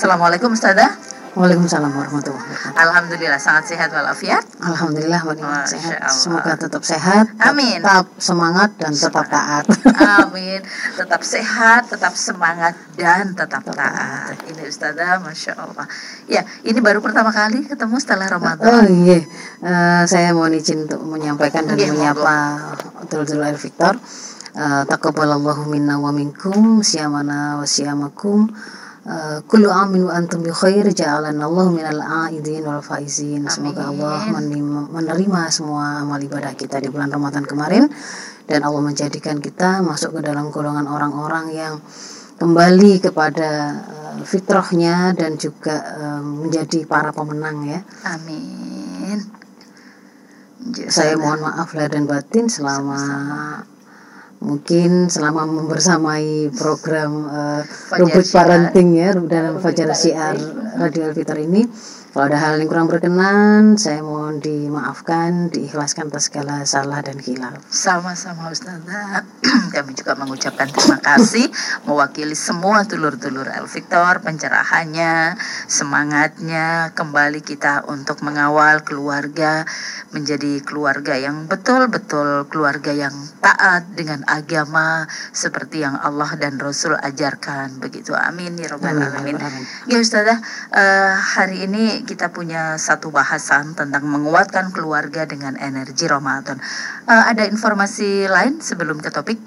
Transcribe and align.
Assalamualaikum 0.00 0.56
Ustazah. 0.56 0.96
Waalaikumsalam 1.36 1.92
warahmatullahi 1.92 2.40
wabarakatuh. 2.40 2.72
Alhamdulillah 2.72 3.36
sangat 3.36 3.68
sehat 3.68 3.92
walafiat. 3.92 4.48
Alhamdulillah 4.64 5.20
Masya 5.28 5.76
sehat. 5.76 6.00
Allah. 6.00 6.16
Semoga 6.16 6.52
tetap 6.56 6.82
sehat, 6.88 7.24
Amin. 7.36 7.84
tetap 7.84 8.08
semangat 8.16 8.72
dan 8.80 8.96
tetap 8.96 9.28
taat. 9.28 9.68
Amin. 10.24 10.64
Tetap 10.96 11.20
sehat, 11.20 11.92
tetap 11.92 12.16
semangat 12.16 12.80
dan 12.96 13.36
tetap 13.36 13.60
taat. 13.60 14.40
Ini 14.48 14.72
Ustazah, 14.72 15.20
masya 15.20 15.52
Allah. 15.60 15.84
Ya, 16.24 16.48
ini 16.64 16.80
baru 16.80 17.04
pertama 17.04 17.28
kali 17.28 17.68
ketemu 17.68 18.00
setelah 18.00 18.24
Oh 18.32 18.40
Ramadan. 18.40 18.88
iya, 19.04 19.20
Eh, 19.60 20.02
saya 20.08 20.32
mohon 20.32 20.56
izin 20.56 20.88
untuk 20.88 21.04
menyampaikan 21.04 21.68
dan 21.68 21.76
Iya, 21.76 21.92
menyapa 21.92 22.56
Dul 23.04 23.44
Air 23.44 23.60
Victor. 23.60 24.00
Uh, 24.56 24.82
Taqabbalallahu 24.88 25.68
minna 25.68 26.00
wa 26.00 26.08
minkum 26.08 26.80
siyamana 26.80 27.60
wa 27.60 27.68
siyamakum. 27.68 28.48
Uh, 29.10 29.42
kullu 29.50 29.66
amin 29.74 30.06
wa 30.06 30.14
antum 30.14 30.38
bi 30.38 30.54
khair 30.54 30.86
ja'alana 30.86 31.50
Allah 31.50 31.66
minal 31.74 31.98
aidin 32.30 32.62
wal 32.62 32.78
faizin. 32.78 33.42
Semoga 33.50 33.90
Allah 33.90 34.22
menerima, 34.86 35.50
semua 35.50 36.06
amal 36.06 36.22
ibadah 36.22 36.54
kita 36.54 36.78
di 36.78 36.86
bulan 36.94 37.10
Ramadan 37.10 37.42
kemarin 37.42 37.90
dan 38.46 38.62
Allah 38.62 38.78
menjadikan 38.78 39.42
kita 39.42 39.82
masuk 39.82 40.14
ke 40.14 40.30
dalam 40.30 40.54
golongan 40.54 40.86
orang-orang 40.86 41.50
yang 41.50 41.74
kembali 42.38 43.02
kepada 43.02 43.50
uh, 43.82 44.22
fitrahnya 44.22 45.10
dan 45.18 45.34
juga 45.34 45.82
uh, 45.98 46.22
menjadi 46.22 46.86
para 46.86 47.10
pemenang 47.10 47.66
ya. 47.66 47.82
Amin. 48.06 49.18
Ya, 50.70 50.86
Saya 50.86 51.18
mohon 51.18 51.42
maaf 51.42 51.74
lahir 51.74 51.98
dan 51.98 52.06
batin 52.06 52.46
selama 52.46 53.00
mungkin 54.40 55.12
selama 55.12 55.44
membersamai 55.44 56.48
program 56.56 57.28
uh, 57.28 57.60
Fajar 57.64 58.00
Rubrik. 58.08 58.26
Parenting 58.32 58.88
ya 58.96 59.12
dalam 59.12 59.60
Fajar 59.60 59.92
Syiar 59.92 60.36
Radio 60.80 61.12
Alfitar 61.12 61.36
ini 61.36 61.68
kalau 62.10 62.26
ada 62.26 62.38
hal 62.42 62.58
yang 62.58 62.66
kurang 62.66 62.90
berkenan 62.90 63.78
saya 63.78 64.02
mohon 64.02 64.42
dimaafkan 64.42 65.46
diikhlaskan 65.46 66.10
atas 66.10 66.26
segala 66.26 66.66
salah 66.66 66.98
dan 67.06 67.22
hilaf 67.22 67.62
Sama-sama 67.70 68.50
Ustazah. 68.50 69.22
Kami 69.74 69.94
juga 69.94 70.18
mengucapkan 70.18 70.66
terima 70.74 70.98
kasih 70.98 71.46
Mewakili 71.86 72.34
semua 72.34 72.82
tulur-tulur 72.82 73.46
El 73.46 73.70
Victor 73.70 74.18
Pencerahannya 74.26 75.38
Semangatnya 75.70 76.90
Kembali 76.98 77.46
kita 77.46 77.86
untuk 77.86 78.26
mengawal 78.26 78.82
keluarga 78.82 79.62
Menjadi 80.10 80.66
keluarga 80.66 81.14
yang 81.14 81.46
betul-betul 81.46 82.50
Keluarga 82.50 82.90
yang 82.90 83.14
taat 83.38 83.86
dengan 83.94 84.26
agama 84.26 85.06
Seperti 85.30 85.86
yang 85.86 85.94
Allah 85.94 86.34
dan 86.34 86.58
Rasul 86.58 86.98
ajarkan. 86.98 87.78
Begitu. 87.78 88.12
Amin 88.18 88.58
ya 88.58 88.74
Rabbal 88.74 88.98
Alamin. 88.98 89.38
Ya 89.38 89.46
Alamin. 89.46 89.64
Ya 89.86 89.98
Ustazah 90.02 90.38
eh, 90.74 91.14
Hari 91.14 91.70
ini 91.70 91.99
kita 92.02 92.30
punya 92.30 92.76
satu 92.76 93.08
bahasan 93.08 93.72
Tentang 93.74 94.04
menguatkan 94.04 94.70
keluarga 94.70 95.24
dengan 95.24 95.56
energi 95.56 96.06
Ramadan 96.06 96.58
Eh, 97.04 97.22
Ada 97.30 97.46
informasi 97.46 98.26
lain 98.26 98.58
sebelum 98.60 98.98
ke 98.98 99.10
topik? 99.10 99.38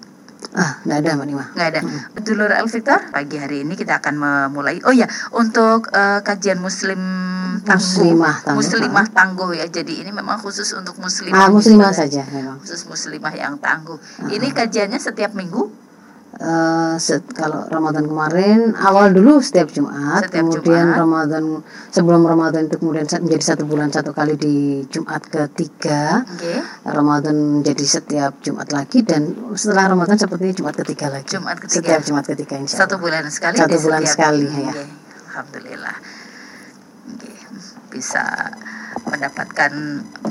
ah 0.53 0.77
nggak 0.85 0.97
ada 1.01 1.09
mbak 1.17 1.27
Nima 1.33 1.45
nggak 1.57 1.67
ada. 1.73 1.81
Dulur 2.21 2.51
El 2.53 2.69
Victor, 2.69 3.09
pagi 3.09 3.41
hari 3.41 3.65
ini 3.65 3.73
kita 3.73 3.97
akan 3.97 4.13
memulai. 4.21 4.77
Oh 4.85 4.93
ya, 4.93 5.09
untuk 5.33 5.89
eh, 5.89 6.21
kajian 6.21 6.61
Muslim 6.61 7.01
tangguh, 7.65 7.81
Muslimah 8.13 8.35
tangguh, 8.45 8.59
Muslimah 8.61 9.07
tangguh 9.09 9.49
ya. 9.57 9.65
Jadi 9.65 10.05
ini 10.05 10.13
memang 10.13 10.37
khusus 10.37 10.69
untuk 10.77 11.01
muslimah. 11.01 11.33
ah 11.33 11.49
muslimah 11.49 11.89
saja 11.89 12.21
memang 12.29 12.61
Khusus 12.61 12.85
muslimah 12.85 13.33
yang 13.33 13.57
tangguh. 13.57 13.97
Ini 14.29 14.53
kajiannya 14.53 15.01
setiap 15.01 15.33
minggu. 15.33 15.73
Eh, 16.33 16.95
set- 16.97 17.29
kalau 17.37 17.61
Ramadan 17.69 18.09
kemarin 18.09 18.73
awal 18.73 19.13
dulu 19.13 19.37
setiap 19.37 19.69
Jumat, 19.69 20.25
Setiap 20.25 20.41
kemudian 20.41 20.89
Jumat. 20.89 20.99
Ramadan 21.05 21.43
sebelum 21.93 22.25
Ramadan 22.25 22.65
itu 22.65 22.81
kemudian 22.81 23.05
menjadi 23.05 23.53
satu 23.53 23.69
bulan 23.69 23.93
satu 23.93 24.17
kali 24.17 24.33
di 24.33 24.81
Jumat 24.89 25.21
ketiga. 25.29 26.25
Oke. 26.25 26.57
Ramadan 26.89 27.61
menjadi 27.61 27.85
setiap 27.85 28.41
Jumat 28.41 28.73
lagi 28.73 29.05
dan 29.05 29.29
setelah 29.53 29.93
Ramadan 29.93 30.17
sepertinya 30.17 30.57
Jumat 30.57 30.73
ketiga 30.73 31.13
lagi. 31.13 31.29
Jumat 31.29 31.57
ketiga. 31.61 31.77
Setiap 31.85 32.01
Jumat 32.01 32.25
ketiga 32.25 32.55
insya 32.57 32.75
Satu 32.81 32.97
Allah. 32.97 33.03
bulan 33.05 33.23
sekali. 33.29 33.55
Satu 33.61 33.77
bulan 33.77 34.01
sekali, 34.03 34.45
ya. 34.49 34.73
Oke, 34.73 34.83
Alhamdulillah. 35.29 35.95
Oke, 37.13 37.31
Bisa 37.93 38.25
mendapatkan 39.07 39.71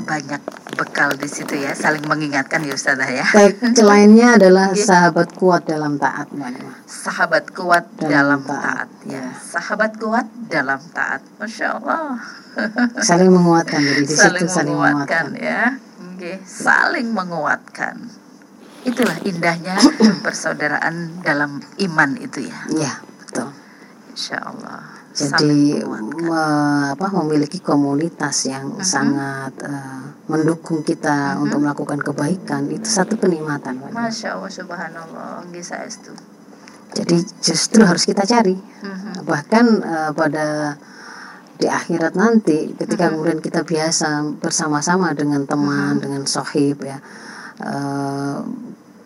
banyak 0.03 0.41
bekal 0.73 1.13
di 1.13 1.29
situ 1.29 1.55
ya, 1.61 1.71
saling 1.77 2.03
mengingatkan 2.09 2.65
ya 2.65 2.73
Ustazah 2.73 3.09
ya. 3.09 3.25
Tag 3.25 3.77
lainnya 3.85 4.35
adalah 4.37 4.73
sahabat 4.73 5.33
kuat 5.37 5.69
dalam 5.69 6.01
taat. 6.01 6.27
Sahabat 6.89 7.53
kuat 7.53 7.85
Dalam 7.97 8.09
dalam, 8.09 8.39
taat, 8.43 8.89
taat, 8.89 8.89
ya. 9.05 9.25
Sahabat 9.37 9.91
kuat 10.01 10.27
dalam 10.49 10.81
taat. 10.91 11.21
Masya 11.37 11.67
Allah. 11.79 12.17
Saling 13.09 13.33
menguatkan 13.33 13.81
jadi 13.81 14.05
di 14.05 14.13
saling 14.13 14.45
situ 14.45 14.61
saling 14.61 14.77
menguatkan 14.77 15.25
menguatkan. 15.33 15.41
ya. 15.41 15.61
Oke, 16.13 16.33
saling 16.45 17.09
menguatkan. 17.09 17.95
Itulah 18.85 19.17
indahnya 19.25 19.73
persaudaraan 20.25 21.25
dalam 21.25 21.63
iman 21.81 22.09
itu 22.21 22.45
ya. 22.45 22.59
Iya, 22.69 22.93
betul. 23.25 23.49
Insya 24.13 24.37
Allah. 24.37 24.92
Jadi 25.13 25.77
me- 25.85 26.89
apa 26.97 27.07
memiliki 27.21 27.61
komunitas 27.61 28.49
yang 28.49 28.73
Mhm. 28.73 28.81
sangat 28.81 29.53
eh, 29.61 30.01
mendukung 30.25 30.81
kita 30.81 31.37
untuk 31.37 31.61
melakukan 31.61 32.01
kebaikan 32.01 32.65
itu 32.73 32.89
satu 32.89 33.21
kenikmatan. 33.21 33.77
Masya 33.93 34.33
Allah, 34.33 34.49
Subhanallah. 34.49 35.45
Saestu. 35.61 36.09
Jadi 36.93 37.21
justru 37.39 37.85
harus 37.85 38.09
kita 38.09 38.25
cari. 38.25 38.57
Mhm. 38.57 39.21
Bahkan 39.23 39.65
eh, 39.81 40.11
pada 40.17 40.47
di 41.53 41.69
akhirat 41.69 42.17
nanti 42.17 42.73
ketika 42.73 43.13
kemudian 43.13 43.37
kita 43.37 43.61
biasa 43.61 44.25
bersama-sama 44.41 45.13
dengan 45.13 45.45
teman, 45.45 46.01
dengan 46.01 46.25
sohib 46.25 46.81
ya. 46.81 46.97
eh, 47.61 48.37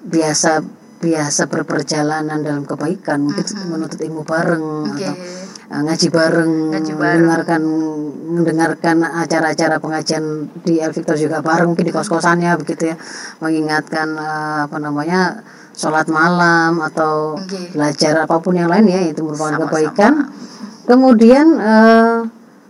biasa 0.07 0.63
biasa 0.97 1.45
berperjalanan 1.45 2.41
dalam 2.41 2.65
kebaikan, 2.65 3.21
mungkin 3.21 3.43
menuntut 3.69 4.01
ilmu 4.01 4.25
bareng 4.25 4.97
Oke. 4.97 5.05
atau 5.05 5.13
ngaji 5.67 6.07
bareng, 6.07 6.51
Ngaji 6.71 6.93
bareng. 6.95 7.23
mendengarkan 7.27 7.61
mendengarkan 8.27 8.97
acara-acara 9.03 9.79
pengajian 9.79 10.47
di 10.63 10.79
El 10.79 10.91
Victor 10.91 11.15
juga 11.15 11.39
bareng 11.39 11.71
mungkin 11.75 11.87
di 11.87 11.93
kos-kosannya 11.95 12.55
begitu 12.59 12.91
ya, 12.91 12.95
mengingatkan 13.39 14.07
eh, 14.15 14.59
apa 14.67 14.77
namanya 14.79 15.43
sholat 15.77 16.07
malam 16.09 16.81
atau 16.81 17.37
Oke. 17.37 17.71
belajar 17.75 18.25
apa 18.25 18.35
pun 18.41 18.57
yang 18.57 18.67
lain 18.71 18.87
ya 18.89 19.01
itu 19.11 19.21
merupakan 19.23 19.55
Sama-sama. 19.59 19.71
kebaikan. 19.71 20.13
Kemudian 20.87 21.47
eh, 21.59 22.17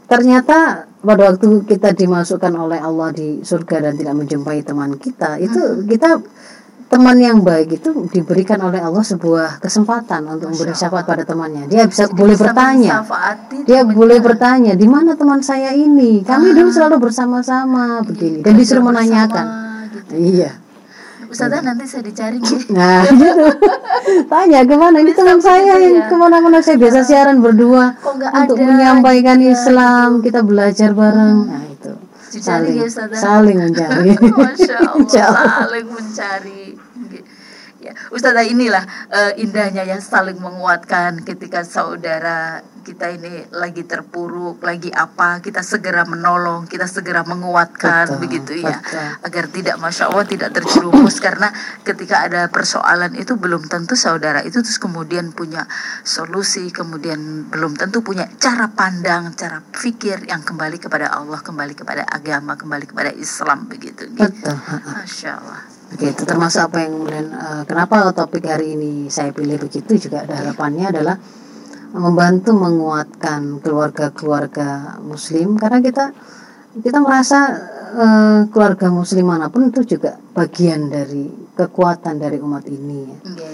ternyata 0.09 0.86
pada 0.97 1.22
waktu 1.31 1.63
kita 1.69 1.94
dimasukkan 1.94 2.53
oleh 2.57 2.81
Allah 2.81 3.13
di 3.13 3.40
surga 3.46 3.90
dan 3.90 3.94
tidak 3.96 4.16
menjumpai 4.18 4.66
teman 4.66 4.97
kita, 4.97 5.38
itu 5.38 5.86
kita 5.86 6.19
teman 6.88 7.18
yang 7.20 7.44
baik 7.44 7.84
itu 7.84 7.90
diberikan 8.09 8.64
oleh 8.64 8.80
Allah 8.80 9.03
sebuah 9.03 9.59
kesempatan 9.59 10.24
untuk 10.28 10.56
memberi 10.56 10.72
syafaat 10.72 11.03
pada 11.03 11.24
temannya. 11.28 11.68
Dia 11.68 11.84
bisa 11.86 12.08
boleh 12.08 12.36
Bisa 12.36 12.50
bertanya. 12.50 13.03
Dia 13.68 13.81
boleh 13.84 14.20
bertanya, 14.24 14.74
di 14.74 14.88
mana 14.88 15.20
teman 15.20 15.44
saya 15.44 15.75
ini? 15.75 16.24
Kami 16.24 16.56
dulu 16.56 16.72
selalu 16.72 16.98
bersama-sama 17.03 18.00
begini 18.08 18.40
dan 18.40 18.56
disuruh 18.56 18.80
Bersama, 18.81 19.03
menanyakan. 19.03 19.46
gitu. 19.92 20.14
Iya. 20.16 20.52
Ustazah 21.28 21.59
nanti 21.59 21.84
saya 21.84 22.08
dicari 22.08 22.40
nggih. 22.40 22.72
Nah, 22.80 23.04
gitu. 23.04 23.46
Tanya 24.31 24.64
ke 24.64 24.75
mana 24.80 24.98
ini 25.04 25.12
teman 25.12 25.44
saya 25.44 25.75
yang 25.75 26.00
ya. 26.00 26.08
ke 26.08 26.16
mana-mana 26.16 26.64
saya 26.64 26.80
biasa 26.80 27.04
siaran 27.04 27.44
berdua 27.44 28.00
untuk 28.31 28.56
ada 28.56 28.63
menyampaikan 28.63 29.36
gitu 29.44 29.51
ya, 29.51 29.56
Islam, 29.60 30.07
kita 30.24 30.40
belajar 30.48 30.95
bareng. 30.95 31.38
Nah 31.51 31.63
itu 31.68 31.76
Dicari 32.27 32.44
saling 32.44 32.75
ya, 32.77 32.85
Ustazah. 32.88 33.19
saling 33.19 33.57
mencari. 33.63 34.12
Masya 34.44 34.77
Allah. 34.83 35.07
saling 35.07 35.88
mencari. 35.88 36.63
Ya, 37.88 37.94
Ustazah 38.12 38.44
inilah 38.44 38.84
eh, 39.07 39.39
indahnya 39.39 39.88
ya 39.88 39.95
saling 40.04 40.39
menguatkan 40.44 41.24
ketika 41.24 41.63
saudara 41.63 42.60
kita 42.88 43.12
ini 43.12 43.44
lagi 43.51 43.84
terpuruk, 43.84 44.63
lagi 44.63 44.88
apa, 44.95 45.44
kita 45.44 45.60
segera 45.60 46.07
menolong, 46.07 46.72
kita 46.72 46.88
segera 46.88 47.28
menguatkan 47.28 48.16
Betul, 48.16 48.19
begitu 48.24 48.51
ya. 48.63 48.80
betul. 48.80 49.28
Agar 49.28 49.45
tidak 49.51 49.75
Masya 49.84 50.04
Allah 50.07 50.24
tidak 50.24 50.50
terjerumus 50.56 51.19
karena 51.19 51.51
ketika 51.84 52.24
ada 52.24 52.48
persoalan 52.48 53.12
itu 53.19 53.36
belum 53.36 53.68
tentu 53.68 54.00
saudara 54.00 54.40
itu 54.48 54.63
terus 54.63 54.80
kemudian 54.80 55.36
punya 55.36 55.68
solusi, 56.07 56.72
kemudian 56.72 57.51
belum 57.51 57.75
tentu 57.75 58.00
punya 58.00 58.31
cara 58.40 58.72
pandang, 58.72 59.36
cara 59.36 59.60
pikir 59.60 60.24
yang 60.31 60.48
kembali 60.48 60.80
kepada 60.80 61.12
Allah, 61.12 61.44
kembali 61.44 61.75
kepada 61.75 62.07
agama, 62.07 62.56
kembali 62.56 62.88
kepada 62.88 63.12
Islam 63.12 63.68
begitu. 63.68 64.07
Betul. 64.16 64.56
Masya 64.88 65.31
Allah. 65.44 65.67
Begitu 65.88 66.28
termasuk 66.28 66.68
apa 66.68 66.84
yang 66.84 67.00
kemudian 67.00 67.28
eh, 67.31 67.63
kenapa 67.63 68.12
topik 68.12 68.44
hari 68.44 68.75
ini 68.75 69.07
saya 69.07 69.31
pilih 69.31 69.56
begitu 69.56 69.95
juga 69.95 70.28
ada 70.28 70.36
harapannya 70.36 70.92
adalah 70.92 71.16
membantu 71.95 72.51
menguatkan 72.51 73.63
keluarga-keluarga 73.63 75.00
muslim 75.00 75.56
karena 75.56 75.80
kita 75.80 76.12
kita 76.84 77.00
merasa 77.00 77.39
eh, 77.95 78.42
keluarga 78.51 78.92
muslim 78.92 79.31
mana 79.31 79.48
pun 79.48 79.72
itu 79.72 79.98
juga 79.98 80.19
bagian 80.36 80.92
dari 80.92 81.31
kekuatan 81.56 82.19
dari 82.19 82.38
umat 82.44 82.68
ini 82.68 83.01
ya. 83.07 83.18
Oke. 83.24 83.50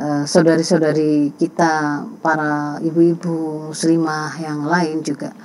eh, 0.00 0.22
saudari-saudari 0.24 1.36
kita 1.36 2.02
para 2.24 2.80
ibu-ibu 2.80 3.68
muslimah 3.70 4.40
yang 4.40 4.64
lain 4.64 5.04
juga 5.04 5.36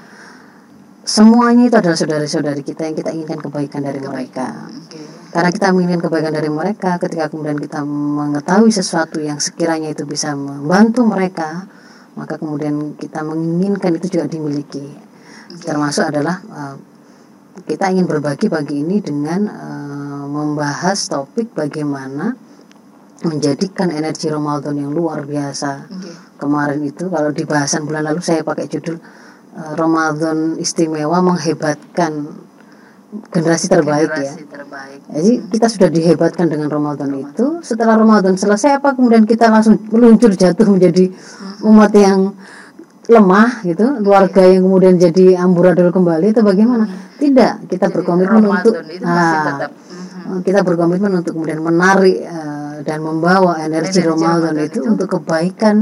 semuanya 1.04 1.68
itu 1.68 1.76
adalah 1.76 2.00
saudari-saudari 2.00 2.64
kita 2.64 2.88
yang 2.88 2.96
kita 2.96 3.12
inginkan 3.12 3.44
kebaikan 3.44 3.84
dari 3.84 4.00
mereka 4.00 4.72
Oke. 4.88 5.19
Karena 5.30 5.50
kita 5.54 5.70
menginginkan 5.70 6.10
kebaikan 6.10 6.34
dari 6.34 6.50
mereka 6.50 6.98
ketika 6.98 7.30
kemudian 7.30 7.58
kita 7.62 7.86
mengetahui 7.86 8.74
sesuatu 8.74 9.22
yang 9.22 9.38
sekiranya 9.38 9.94
itu 9.94 10.04
bisa 10.10 10.34
membantu 10.34 11.06
mereka 11.06 11.70
maka 12.20 12.36
kemudian 12.36 13.00
kita 13.00 13.24
menginginkan 13.24 13.96
itu 13.96 14.20
juga 14.20 14.28
dimiliki. 14.28 14.84
Termasuk 15.64 16.12
adalah 16.12 16.36
eh, 16.44 16.76
kita 17.64 17.96
ingin 17.96 18.06
berbagi 18.12 18.52
pagi 18.52 18.84
ini 18.84 19.00
dengan 19.00 19.48
eh, 19.48 20.26
membahas 20.28 21.00
topik 21.08 21.56
bagaimana 21.56 22.36
menjadikan 23.24 23.92
energi 23.92 24.28
Ramadan 24.28 24.76
yang 24.80 24.92
luar 24.92 25.24
biasa. 25.24 25.88
Oke. 25.88 26.12
kemarin 26.40 26.80
itu 26.88 27.12
kalau 27.12 27.36
di 27.36 27.44
bahasan 27.44 27.84
bulan 27.84 28.08
lalu 28.08 28.24
saya 28.24 28.44
pakai 28.44 28.68
judul 28.68 29.00
eh, 29.56 29.74
Ramadan 29.80 30.60
istimewa 30.60 31.24
menghebatkan 31.24 32.36
generasi 33.10 33.66
terbaik 33.68 34.10
ya 34.14 34.34
Generasi 34.34 34.46
terbaik. 34.46 35.00
jadi 35.10 35.32
kita 35.50 35.68
sudah 35.68 35.90
dihebatkan 35.90 36.46
dengan 36.46 36.70
Ramadan 36.70 37.10
itu. 37.18 37.62
Setelah 37.66 37.98
Ramadan 37.98 38.38
selesai 38.38 38.78
apa 38.78 38.94
kemudian 38.94 39.26
kita 39.26 39.50
langsung 39.50 39.82
meluncur 39.90 40.30
jatuh 40.34 40.70
menjadi 40.70 41.10
umat 41.66 41.92
yang 41.98 42.38
lemah 43.10 43.66
gitu, 43.66 44.06
keluarga 44.06 44.46
yang 44.46 44.62
kemudian 44.70 44.96
jadi 45.02 45.42
amburadul 45.42 45.90
kembali 45.90 46.30
itu 46.30 46.42
bagaimana? 46.46 46.86
Tidak, 47.18 47.66
kita 47.66 47.90
Jadi 47.90 47.96
berkomitmen 47.98 48.44
Ramadan 48.46 48.62
untuk 48.62 48.74
ah, 49.04 49.44
tetap 49.50 49.72
mhm. 49.74 50.40
kita 50.46 50.60
berkomitmen 50.62 51.12
untuk 51.18 51.34
kemudian 51.34 51.60
menarik 51.66 52.22
eh, 52.22 52.76
dan 52.86 53.02
membawa 53.02 53.58
energi, 53.66 54.00
Energi 54.00 54.02
Ramadan, 54.06 54.54
Ramadan 54.54 54.56
itu, 54.62 54.80
itu. 54.80 54.80
untuk 54.86 55.08
kebaikan 55.18 55.76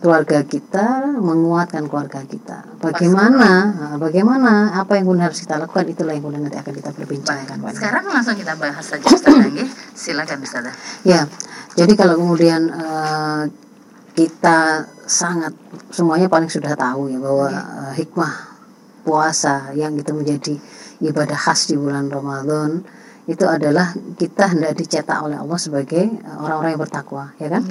keluarga 0.00 0.40
kita, 0.40 1.12
menguatkan 1.20 1.84
keluarga 1.84 2.24
kita. 2.24 2.64
Bagaimana? 2.80 3.50
Nah, 3.76 3.94
bagaimana 4.00 4.72
apa 4.72 4.96
yang 4.96 5.12
harus 5.20 5.44
kita 5.44 5.60
lakukan 5.60 5.84
itulah 5.84 6.16
yang 6.16 6.24
nanti 6.32 6.56
akan 6.56 6.72
kita 6.72 6.90
perbincangkan. 6.96 7.56
Baik. 7.60 7.76
Sekarang 7.76 8.04
langsung 8.08 8.36
kita 8.38 8.56
bahas 8.56 8.80
saja 8.80 9.04
Ustaz. 9.04 9.52
Silakan 10.00 10.38
Ustaz. 10.40 10.72
Ya, 11.04 11.28
jadi 11.76 11.92
kalau 11.92 12.16
kemudian 12.16 12.72
eh, 12.72 13.42
kita 14.16 14.88
sangat 15.04 15.52
semuanya 15.92 16.28
paling 16.28 16.48
sudah 16.48 16.72
tahu 16.72 17.12
ya 17.12 17.20
bahwa 17.20 17.48
eh, 17.52 17.92
hikmah 18.00 18.32
puasa 19.04 19.76
yang 19.76 19.92
itu 19.98 20.12
menjadi 20.16 20.54
ibadah 21.04 21.36
khas 21.36 21.68
di 21.68 21.76
bulan 21.76 22.08
Ramadan 22.08 22.80
itu 23.30 23.46
adalah 23.46 23.94
kita 24.18 24.50
hendak 24.50 24.74
dicetak 24.74 25.22
oleh 25.22 25.38
Allah 25.38 25.58
sebagai 25.60 26.04
eh, 26.08 26.36
orang-orang 26.40 26.74
yang 26.74 26.82
bertakwa, 26.82 27.24
ya 27.36 27.52
kan? 27.52 27.62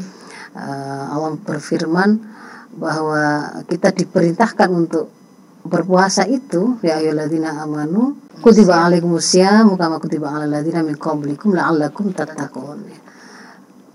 Eh, 0.52 1.06
Allah 1.16 1.40
berfirman 1.40 2.20
bahwa 2.76 3.48
kita 3.72 3.96
diperintahkan 3.96 4.68
untuk 4.68 5.08
berpuasa 5.64 6.28
itu 6.28 6.76
ya 6.84 7.00
ayyuhalladzina 7.00 7.64
amanu 7.64 8.20
kutiba 8.44 8.84
alaikumusiyam 8.84 9.72
kama 9.80 10.02
kutiba 10.04 10.28
alal 10.28 10.52
ladzina 10.52 10.84
min 10.84 10.98
qablikum 11.00 11.56
la'allakum 11.56 12.12
tattaqun 12.12 12.84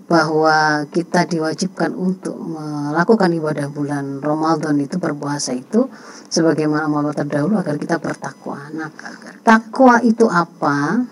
bahwa 0.07 0.87
kita 0.87 1.27
diwajibkan 1.27 1.91
untuk 1.91 2.39
melakukan 2.39 3.27
ibadah 3.27 3.67
bulan 3.67 4.23
Ramadan 4.23 4.79
itu 4.79 4.95
berpuasa 4.97 5.51
itu 5.51 5.91
sebagaimana 6.31 6.87
amal 6.87 7.11
terdahulu 7.11 7.59
agar 7.59 7.75
kita 7.75 7.99
bertakwa. 7.99 8.71
Nah, 8.71 8.87
takwa 9.43 9.99
itu 9.99 10.23
apa? 10.31 11.03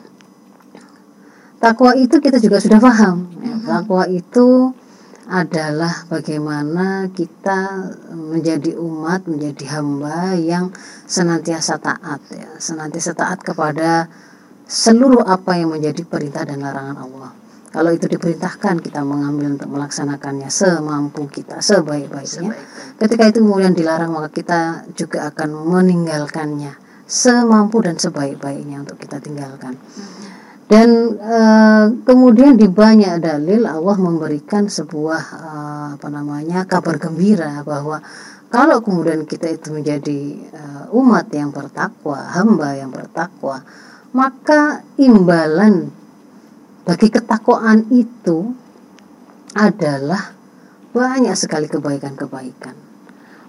Takwa 1.59 1.91
itu 1.99 2.23
kita 2.23 2.39
juga 2.39 2.63
sudah 2.63 2.79
paham. 2.79 3.27
Ya, 3.43 3.55
Takwa 3.67 4.07
itu 4.07 4.71
adalah 5.25 6.05
bagaimana 6.05 7.09
kita 7.09 7.89
menjadi 8.13 8.77
umat, 8.77 9.25
menjadi 9.25 9.77
hamba 9.77 10.37
yang 10.37 10.69
senantiasa 11.09 11.81
taat 11.81 12.21
ya, 12.29 12.49
senantiasa 12.61 13.17
taat 13.17 13.41
kepada 13.41 14.05
seluruh 14.69 15.25
apa 15.25 15.57
yang 15.57 15.73
menjadi 15.73 16.05
perintah 16.05 16.45
dan 16.45 16.61
larangan 16.61 16.97
Allah. 17.09 17.31
Kalau 17.75 17.91
itu 17.91 18.07
diperintahkan 18.07 18.79
kita 18.79 19.03
mengambil 19.03 19.59
untuk 19.59 19.67
melaksanakannya 19.67 20.47
semampu 20.47 21.27
kita, 21.27 21.59
sebaik-baiknya. 21.59 22.55
sebaik 22.55 22.95
Ketika 22.95 23.23
itu 23.27 23.43
kemudian 23.43 23.75
dilarang 23.75 24.15
maka 24.15 24.31
kita 24.31 24.87
juga 24.95 25.27
akan 25.27 25.51
meninggalkannya 25.67 26.71
semampu 27.03 27.83
dan 27.83 27.99
sebaik-baiknya 27.99 28.81
untuk 28.81 28.97
kita 28.97 29.19
tinggalkan. 29.19 29.75
Dan 30.65 31.13
eh, 31.21 31.85
kemudian 32.01 32.57
di 32.57 32.65
banyak 32.65 33.21
dalil 33.21 33.69
Allah 33.69 33.97
memberikan 34.01 34.65
sebuah 34.65 35.23
eh, 35.37 35.87
apa 35.93 36.07
namanya 36.09 36.65
kabar 36.65 36.97
gembira 36.97 37.61
bahwa 37.61 38.01
kalau 38.49 38.81
kemudian 38.81 39.29
kita 39.29 39.53
itu 39.53 39.69
menjadi 39.69 40.19
eh, 40.41 40.85
umat 40.97 41.29
yang 41.29 41.53
bertakwa, 41.53 42.17
hamba 42.33 42.73
yang 42.81 42.89
bertakwa, 42.89 43.61
maka 44.17 44.81
imbalan 44.97 45.93
bagi 46.81 47.13
ketakwaan 47.13 47.85
itu 47.93 48.53
adalah 49.53 50.33
banyak 50.95 51.35
sekali 51.35 51.67
kebaikan-kebaikan, 51.67 52.73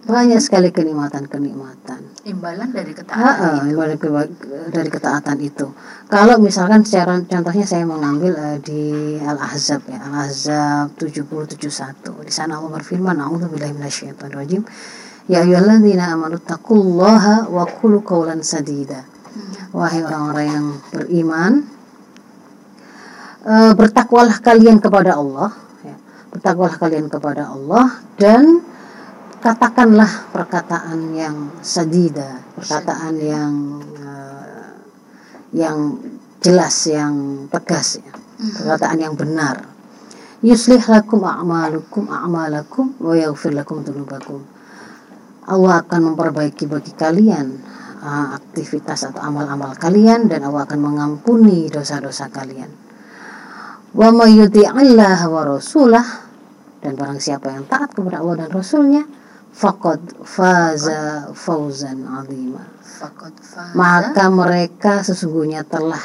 banyak 0.07 0.39
sekali 0.39 0.71
kenikmatan-kenikmatan. 0.71 1.99
imbalan 2.27 2.71
dari 2.71 2.95
ketaatan 2.95 3.23
ah, 3.39 3.63
itu. 3.67 3.75
ibadah 3.75 3.97
keba- 3.99 4.35
dari 4.71 4.91
ketaatan 4.91 5.37
itu. 5.43 5.67
Kalau 6.07 6.39
misalkan 6.39 6.87
secara 6.87 7.19
contohnya 7.27 7.67
saya 7.67 7.83
mengambil 7.83 8.35
eh, 8.39 8.59
di 8.63 8.83
Al-Ahzab 9.19 9.83
ya, 9.91 9.99
Al-Ahzab 10.07 10.95
7071. 10.99 12.23
Di 12.23 12.33
sana 12.35 12.59
Allah 12.63 12.71
berfirman, 12.79 13.19
"A'udzubillahi 13.19 13.75
minasyaitonirrajim. 13.75 14.63
Ya 15.27 15.43
ayyuhalladzina 15.43 16.15
amanu 16.15 16.39
taqullaha 16.39 17.51
wa 17.51 17.67
qulu 17.67 18.03
qawlan 18.07 18.43
sadida." 18.47 19.03
Wahai 19.75 20.07
orang-orang 20.07 20.47
yang 20.47 20.67
beriman, 20.95 21.53
eh, 23.43 23.73
bertakwalah 23.75 24.39
kalian 24.39 24.79
kepada 24.79 25.19
Allah, 25.19 25.51
ya. 25.83 25.95
Bertakwalah 26.31 26.79
kalian 26.79 27.07
kepada 27.11 27.51
Allah 27.51 28.03
dan 28.19 28.63
katakanlah 29.47 30.35
perkataan 30.35 31.15
yang 31.15 31.63
sadida, 31.63 32.43
perkataan 32.59 33.15
yang 33.15 33.53
eh, 33.95 34.75
yang 35.55 36.03
jelas, 36.43 36.75
yang 36.91 37.47
tegas 37.55 38.03
ya, 38.03 38.11
perkataan 38.43 38.99
yang 38.99 39.15
benar. 39.15 39.63
Yuslih 40.43 40.83
lakum 40.91 41.23
a'malukum 41.23 42.11
a'malakum 42.11 42.99
wa 42.99 43.15
yaghfir 43.15 43.55
lakum 43.55 43.87
dzunubakum. 43.87 44.43
Allah 45.47 45.87
akan 45.87 46.01
memperbaiki 46.11 46.67
bagi 46.67 46.91
kalian 46.99 47.47
eh, 48.03 48.29
aktivitas 48.35 49.15
atau 49.15 49.23
amal-amal 49.23 49.79
kalian 49.79 50.27
dan 50.27 50.43
Allah 50.43 50.67
akan 50.67 50.81
mengampuni 50.83 51.71
dosa-dosa 51.71 52.35
kalian. 52.35 52.75
Wa 53.95 54.11
may 54.11 54.43
yuti'illah 54.43 55.23
wa 55.31 55.43
rasulah 55.55 56.27
dan 56.83 56.99
barang 56.99 57.23
siapa 57.23 57.55
yang 57.55 57.71
taat 57.71 57.95
kepada 57.95 58.27
Allah 58.27 58.43
dan 58.43 58.51
Rasulnya 58.51 59.07
faqad 59.57 60.21
faza 60.21 61.33
fauzan 61.33 62.05
azima. 62.05 62.61
Maka 63.73 64.29
mereka 64.29 65.01
sesungguhnya 65.01 65.65
telah 65.65 66.01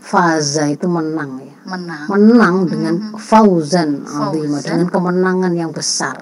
faza 0.00 0.68
itu 0.72 0.88
menang 0.88 1.40
ya. 1.44 1.52
Menang. 1.64 2.04
menang 2.12 2.54
dengan 2.68 2.94
fauzan 3.16 4.04
azima 4.04 4.60
Fauzan. 4.60 4.64
dengan 4.64 4.86
kemenangan 4.92 5.52
yang 5.56 5.72
besar. 5.72 6.20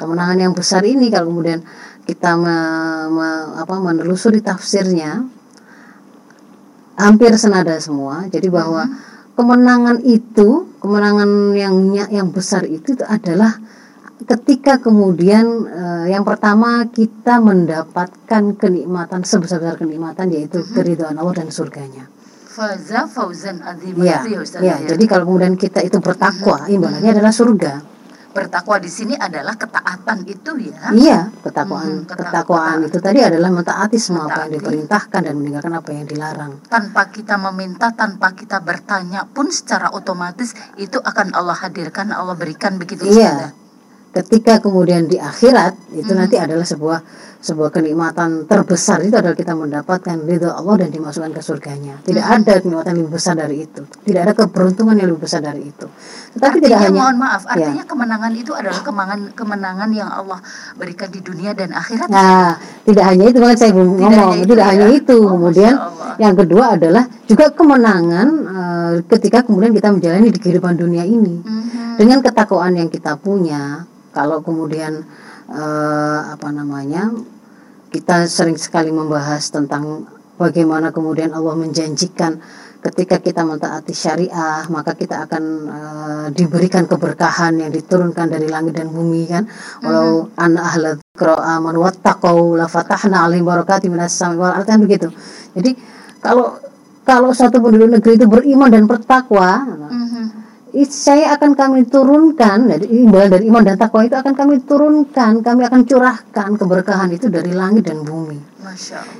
Kemenangan 0.00 0.38
yang 0.40 0.56
besar 0.56 0.80
ini 0.84 1.12
kalau 1.12 1.28
kemudian 1.28 1.60
kita 2.08 2.40
me- 2.40 3.08
me- 3.12 3.48
apa, 3.60 3.74
menelusuri 3.76 4.40
tafsirnya 4.40 5.28
hampir 6.96 7.36
senada 7.36 7.76
semua. 7.84 8.24
Jadi 8.32 8.48
bahwa 8.48 8.88
kemenangan 9.36 10.00
itu 10.08 10.72
kemenangan 10.80 11.52
yang 11.52 11.74
yang 12.08 12.28
besar 12.32 12.64
itu, 12.64 12.96
itu 12.96 13.04
adalah 13.04 13.60
ketika 14.24 14.78
kemudian 14.78 15.44
eh, 15.64 16.06
yang 16.10 16.22
pertama 16.22 16.86
kita 16.86 17.38
mendapatkan 17.38 18.54
kenikmatan 18.54 19.22
sebesar 19.22 19.60
kenikmatan 19.74 20.30
yaitu 20.30 20.62
keridhaan 20.68 21.16
Allah 21.16 21.34
dan 21.36 21.48
surganya 21.48 22.06
Faza 22.46 23.08
fauzan 23.08 23.64
ya, 23.96 24.20
ya 24.22 24.38
Ustaz 24.38 24.60
ya, 24.60 24.76
ya. 24.76 24.92
jadi 24.92 25.04
kalau 25.08 25.24
kemudian 25.24 25.56
kita 25.56 25.80
itu 25.80 25.96
bertakwa 25.98 26.68
imbalannya 26.68 27.10
adalah 27.10 27.32
surga 27.32 27.80
bertakwa 28.32 28.80
di 28.80 28.88
sini 28.88 29.12
adalah 29.12 29.52
ketaatan 29.52 30.24
itu 30.24 30.56
ya. 30.56 30.88
Iya, 30.88 31.28
ketakwaan, 31.44 32.00
Mhm, 32.00 32.08
keta- 32.08 32.32
ketakwaan 32.32 32.78
itu 32.80 32.96
tadi 32.96 33.20
adalah 33.20 33.52
mentaati 33.52 34.00
semua 34.00 34.24
apa 34.24 34.48
yang 34.48 34.56
Mentaati. 34.56 34.56
diperintahkan 34.56 35.20
dan 35.20 35.34
meninggalkan 35.36 35.72
apa 35.76 35.90
yang 35.92 36.06
dilarang. 36.08 36.52
Tanpa 36.64 37.12
kita 37.12 37.36
meminta, 37.36 37.92
tanpa 37.92 38.32
kita 38.32 38.64
bertanya 38.64 39.28
pun 39.28 39.52
secara 39.52 39.92
otomatis 39.92 40.56
itu 40.80 40.96
akan 40.96 41.36
Allah 41.36 41.60
hadirkan, 41.60 42.08
Allah 42.08 42.32
berikan 42.32 42.80
begitu 42.80 43.04
Iya. 43.04 43.12
Ustazah? 43.36 43.52
Ketika 44.12 44.60
kemudian 44.60 45.08
di 45.08 45.16
akhirat 45.16 45.96
itu 45.96 46.12
nanti 46.12 46.36
adalah 46.36 46.68
sebuah 46.68 47.00
sebuah 47.42 47.74
kenikmatan 47.74 48.46
terbesar 48.46 49.02
itu 49.02 49.18
adalah 49.18 49.34
kita 49.34 49.56
mendapatkan 49.58 50.14
ridho 50.22 50.46
Allah 50.46 50.86
dan 50.86 50.94
dimasukkan 50.94 51.34
ke 51.34 51.42
surganya. 51.42 51.98
Tidak 52.06 52.22
Hmm. 52.22 52.38
ada 52.38 52.52
kenikmatan 52.62 52.92
yang 52.94 53.02
lebih 53.10 53.18
besar 53.18 53.34
dari 53.34 53.66
itu. 53.66 53.82
Tidak 53.82 54.20
ada 54.22 54.30
keberuntungan 54.30 54.94
yang 54.94 55.10
lebih 55.10 55.26
besar 55.26 55.42
dari 55.42 55.66
itu. 55.66 55.86
Tetapi 56.38 56.62
artinya 56.62 56.66
tidak 56.70 56.78
hanya 56.86 57.00
mohon 57.02 57.16
maaf, 57.18 57.42
Ya. 57.42 57.50
artinya 57.58 57.84
kemenangan 57.88 58.32
itu 58.38 58.52
adalah 58.54 58.80
kemenangan 58.86 59.20
kemenangan 59.34 59.88
yang 59.90 60.06
Allah 60.06 60.38
berikan 60.78 61.10
di 61.10 61.18
dunia 61.18 61.50
dan 61.50 61.74
akhirat. 61.74 62.06
Nah, 62.06 62.54
tidak 62.86 63.04
hanya 63.10 63.24
itu 63.26 63.38
banget 63.42 63.58
saya 63.58 63.70
belum 63.74 63.90
Tidak 63.90 64.02
ngomong, 64.06 64.22
hanya 64.30 64.38
itu 64.38 64.52
tidak 64.54 64.62
ya. 64.62 64.70
hanya 64.70 64.86
itu. 64.94 65.16
Oh, 65.18 65.28
kemudian 65.34 65.74
yang 66.22 66.34
kedua 66.38 66.64
adalah 66.78 67.04
juga 67.26 67.44
kemenangan 67.50 68.28
eh, 68.46 68.92
ketika 69.08 69.42
kemudian 69.42 69.72
kita 69.74 69.88
menjalani 69.90 70.28
di 70.30 70.38
kehidupan 70.38 70.78
dunia 70.78 71.02
ini. 71.02 71.42
Mhm. 71.42 71.98
Dengan 71.98 72.22
ketakwaan 72.22 72.78
yang 72.78 72.86
kita 72.86 73.18
punya, 73.18 73.82
kalau 74.12 74.44
kemudian 74.44 75.04
eh, 75.50 76.20
apa 76.32 76.48
namanya? 76.52 77.12
Kita 77.92 78.24
sering 78.24 78.56
sekali 78.56 78.88
membahas 78.88 79.52
tentang 79.52 80.08
bagaimana 80.40 80.88
kemudian 80.96 81.36
Allah 81.36 81.52
menjanjikan 81.52 82.40
ketika 82.82 83.22
kita 83.22 83.46
mentaati 83.46 83.94
syariah 83.94 84.66
maka 84.66 84.98
kita 84.98 85.30
akan 85.30 85.44
eh, 85.70 86.26
diberikan 86.34 86.90
keberkahan 86.90 87.62
yang 87.62 87.70
diturunkan 87.70 88.26
dari 88.26 88.50
langit 88.50 88.74
dan 88.74 88.90
bumi 88.90 89.30
kan 89.30 89.46
walau 89.86 90.26
an 90.34 90.58
ahla 90.58 90.98
dzikra 90.98 91.38
amanu 91.38 91.86
wattaqau 91.86 92.58
la 92.58 92.66
fatahna 92.66 93.30
alaihim 93.30 93.46
minas 93.86 94.18
samai 94.18 94.42
wal 94.42 94.66
kan 94.66 94.82
begitu 94.82 95.14
jadi 95.54 95.78
kalau 96.18 96.58
kalau 97.06 97.30
satu 97.30 97.62
penduduk 97.62 98.02
negeri 98.02 98.18
itu 98.18 98.26
beriman 98.26 98.70
dan 98.70 98.90
bertakwa 98.90 99.62
Mhm. 99.62 100.41
Saya 100.88 101.36
akan 101.36 101.52
kami 101.52 101.84
turunkan 101.84 102.64
dari 102.64 102.88
imbalan 103.04 103.28
dari 103.28 103.44
iman 103.52 103.60
dan 103.60 103.76
takwa 103.76 104.08
itu 104.08 104.16
akan 104.16 104.32
kami 104.32 104.56
turunkan 104.64 105.44
kami 105.44 105.68
akan 105.68 105.84
curahkan 105.84 106.50
keberkahan 106.56 107.12
itu 107.12 107.28
dari 107.28 107.52
langit 107.52 107.84
dan 107.84 108.00
bumi 108.00 108.40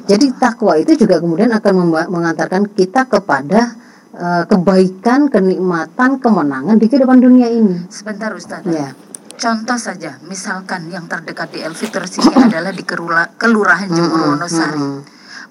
jadi 0.09 0.33
takwa 0.33 0.81
itu 0.81 0.97
juga 0.97 1.21
kemudian 1.21 1.53
akan 1.53 1.73
mengantarkan 2.09 2.73
kita 2.73 3.05
kepada 3.05 3.77
eh, 4.17 4.45
kebaikan 4.49 5.29
kenikmatan 5.29 6.17
kemenangan 6.19 6.81
di 6.81 6.89
kehidupan 6.89 7.21
dunia 7.21 7.53
ini 7.53 7.85
Sebentar 7.93 8.33
Ustaz. 8.33 8.65
ya 8.65 8.97
Contoh 9.33 9.75
saja, 9.75 10.23
misalkan 10.25 10.87
yang 10.89 11.11
terdekat 11.11 11.51
di 11.51 11.61
Elfitur 11.61 12.07
sini 12.07 12.31
adalah 12.47 12.71
di 12.71 12.85
Kerula- 12.87 13.35
Kelurahan 13.35 13.91
Jemur 13.91 14.39
Wonosari. 14.39 14.81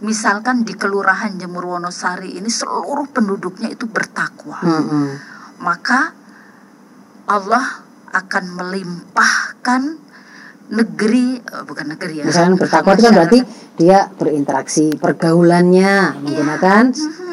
Misalkan 0.02 0.64
di 0.64 0.74
Kelurahan 0.74 1.36
Jemur 1.36 1.68
Wonosari 1.68 2.40
ini 2.40 2.48
seluruh 2.48 3.12
penduduknya 3.12 3.68
itu 3.68 3.86
bertakwa. 3.86 4.64
Maka 5.62 6.12
Allah 7.30 7.86
akan 8.12 8.44
melimpahkan 8.60 9.82
negeri 10.72 11.40
eh, 11.40 11.64
bukan 11.68 11.86
negeri 11.96 12.24
ya. 12.24 12.26
Misalnya 12.28 12.56
bertakwa 12.60 12.92
itu 12.96 13.04
kan 13.04 13.14
berarti 13.14 13.40
dia 13.76 14.00
berinteraksi 14.14 14.86
pergaulannya 15.00 16.22
menggunakan 16.24 16.84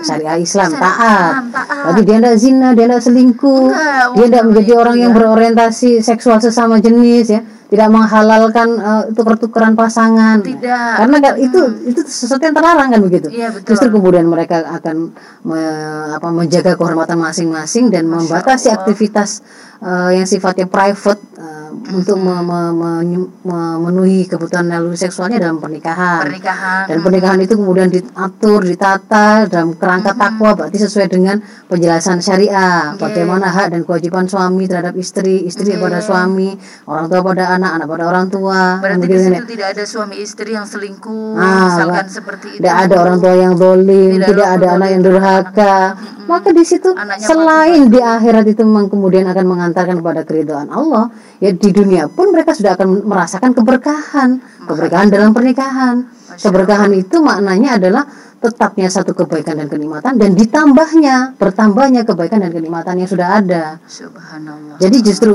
syariah 0.02 0.38
Islam 0.42 0.70
Syariah 0.74 0.80
taat. 0.82 1.32
Islam, 1.34 1.44
taat. 1.54 1.76
Berarti 1.86 2.02
dia 2.02 2.16
tidak 2.18 2.36
zina, 2.38 2.68
dia 2.74 2.86
tidak 2.86 3.02
selingkuh, 3.02 3.66
Enggak, 3.70 4.06
dia 4.14 4.26
tidak 4.26 4.44
menjadi 4.46 4.72
orang 4.74 4.96
yang 4.98 5.12
ya. 5.12 5.16
berorientasi 5.18 5.90
seksual 6.02 6.38
sesama 6.42 6.82
jenis 6.82 7.26
ya, 7.30 7.40
tidak 7.68 7.88
menghalalkan 7.92 8.68
eh, 8.80 9.04
tuker-tukeran 9.12 9.76
pasangan. 9.76 10.40
Tidak. 10.40 10.94
Karena 11.04 11.16
kan 11.20 11.34
itu 11.36 11.60
itu 11.84 12.00
sesuatu 12.04 12.40
yang 12.40 12.56
terlarang 12.56 12.88
kan 12.88 13.00
begitu. 13.04 13.28
Iya, 13.28 13.52
betul. 13.52 13.68
Justru 13.76 13.88
kemudian 13.92 14.24
mereka 14.24 14.64
akan 14.64 15.12
me- 15.44 16.08
apa, 16.16 16.28
menjaga 16.32 16.80
kehormatan 16.80 17.20
masing-masing 17.20 17.92
dan 17.92 18.08
membatasi 18.08 18.72
Allah. 18.72 18.80
aktivitas 18.80 19.44
eh, 19.84 20.10
yang 20.16 20.24
sifatnya 20.24 20.64
private 20.64 21.20
eh, 21.36 21.57
untuk 21.70 22.16
me- 22.16 22.40
me- 22.40 22.74
menyu- 22.74 23.30
memenuhi 23.42 24.24
kebutuhan 24.24 24.68
naluri 24.68 24.96
seksualnya 24.96 25.38
dalam 25.38 25.58
pernikahan. 25.58 26.24
pernikahan 26.24 26.84
Dan 26.88 26.98
pernikahan 27.00 27.38
itu 27.40 27.54
kemudian 27.54 27.88
diatur, 27.88 28.64
ditata 28.64 29.44
dalam 29.46 29.74
kerangka 29.74 30.12
takwa 30.14 30.54
berarti 30.54 30.78
sesuai 30.78 31.06
dengan 31.08 31.36
penjelasan 31.66 32.18
syariah. 32.18 32.94
Oke. 32.94 33.08
Bagaimana 33.08 33.48
hak 33.48 33.72
dan 33.72 33.82
kewajiban 33.82 34.24
suami 34.24 34.64
terhadap 34.64 34.94
istri, 34.94 35.44
istri 35.44 35.74
Oke. 35.74 35.82
pada 35.82 35.98
suami, 36.00 36.54
orang 36.84 37.06
tua 37.06 37.20
pada 37.22 37.44
anak, 37.54 37.70
anak 37.80 37.86
pada 37.88 38.04
orang 38.08 38.26
tua. 38.28 38.60
berarti 38.78 39.06
di 39.06 39.18
situ 39.18 39.44
tidak 39.48 39.68
ada 39.74 39.84
suami 39.84 40.16
istri 40.18 40.50
yang 40.54 40.66
selingkuh 40.66 41.34
Ah, 41.34 41.66
misalkan 41.68 42.06
seperti 42.08 42.46
itu 42.54 42.60
Tidak 42.60 42.74
ada 42.74 42.94
orang 42.98 43.18
tua 43.18 43.34
yang 43.34 43.54
dolim, 43.54 44.16
Tidak 44.16 44.28
tidak, 44.28 44.48
ada 44.48 44.66
anak 44.78 44.88
yang 44.94 45.02
durhaka. 45.02 45.76
Mm-mm. 45.94 46.26
Maka 46.28 46.48
di 46.52 46.64
situ 46.64 46.90
Anaknya 46.92 47.24
selain 47.24 47.82
di 47.88 48.00
akhirat 48.00 48.44
itu 48.44 48.60
memang 48.60 48.86
kemudian 48.88 49.24
akan 49.26 49.44
mengantarkan 49.48 49.96
kepada 49.98 50.20
keridhaan 50.22 50.68
Allah, 50.68 51.08
ya 51.40 51.50
di 51.58 51.70
dunia 51.74 52.06
pun 52.06 52.30
mereka 52.30 52.54
sudah 52.54 52.78
akan 52.78 53.04
merasakan 53.04 53.50
keberkahan, 53.52 54.38
keberkahan 54.64 55.08
dalam 55.10 55.34
pernikahan. 55.34 56.06
Keberkahan 56.38 56.94
itu 56.94 57.18
maknanya 57.18 57.82
adalah 57.82 58.06
tetapnya 58.38 58.86
satu 58.86 59.10
kebaikan 59.18 59.58
dan 59.58 59.66
kenikmatan 59.66 60.14
dan 60.14 60.38
ditambahnya, 60.38 61.34
bertambahnya 61.34 62.06
kebaikan 62.06 62.38
dan 62.46 62.54
kenikmatan 62.54 63.02
yang 63.02 63.10
sudah 63.10 63.28
ada. 63.42 63.82
subhanallah 63.90 64.78
Jadi 64.78 64.96
justru 65.02 65.34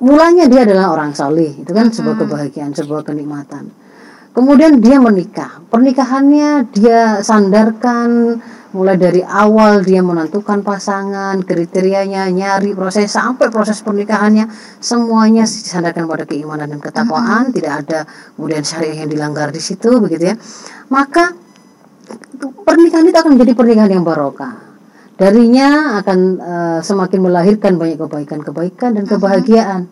mulanya 0.00 0.48
dia 0.48 0.64
adalah 0.64 0.96
orang 0.96 1.12
solih 1.12 1.60
itu 1.60 1.70
kan 1.76 1.92
sebuah 1.92 2.16
kebahagiaan 2.24 2.72
sebuah 2.72 3.04
kenikmatan. 3.04 3.68
Kemudian 4.30 4.80
dia 4.80 5.02
menikah. 5.02 5.60
Pernikahannya 5.68 6.70
dia 6.72 7.20
sandarkan 7.20 8.38
mulai 8.70 8.94
dari 8.94 9.22
awal 9.26 9.82
dia 9.82 9.98
menentukan 9.98 10.62
pasangan 10.62 11.42
kriterianya 11.42 12.30
nyari 12.30 12.70
proses 12.70 13.10
sampai 13.10 13.50
proses 13.50 13.82
pernikahannya 13.82 14.46
semuanya 14.78 15.42
disandarkan 15.42 16.06
pada 16.06 16.24
keimanan 16.26 16.70
dan 16.70 16.80
ketakwaan. 16.80 17.50
Tidak 17.50 17.72
ada 17.72 18.06
kemudian 18.38 18.62
syariah 18.62 19.02
yang 19.02 19.10
dilanggar 19.10 19.50
di 19.50 19.58
situ 19.58 19.98
begitu 19.98 20.30
ya. 20.30 20.36
Maka 20.94 21.34
pernikahan 22.62 23.06
itu 23.10 23.18
akan 23.18 23.30
menjadi 23.34 23.52
pernikahan 23.58 23.90
yang 23.90 24.06
barokah. 24.06 24.54
Darinya 25.20 26.00
akan 26.00 26.18
eh, 26.40 26.78
semakin 26.80 27.20
melahirkan 27.20 27.76
banyak 27.76 27.98
kebaikan-kebaikan 28.00 28.96
dan 28.96 29.04
kebahagiaan. 29.04 29.82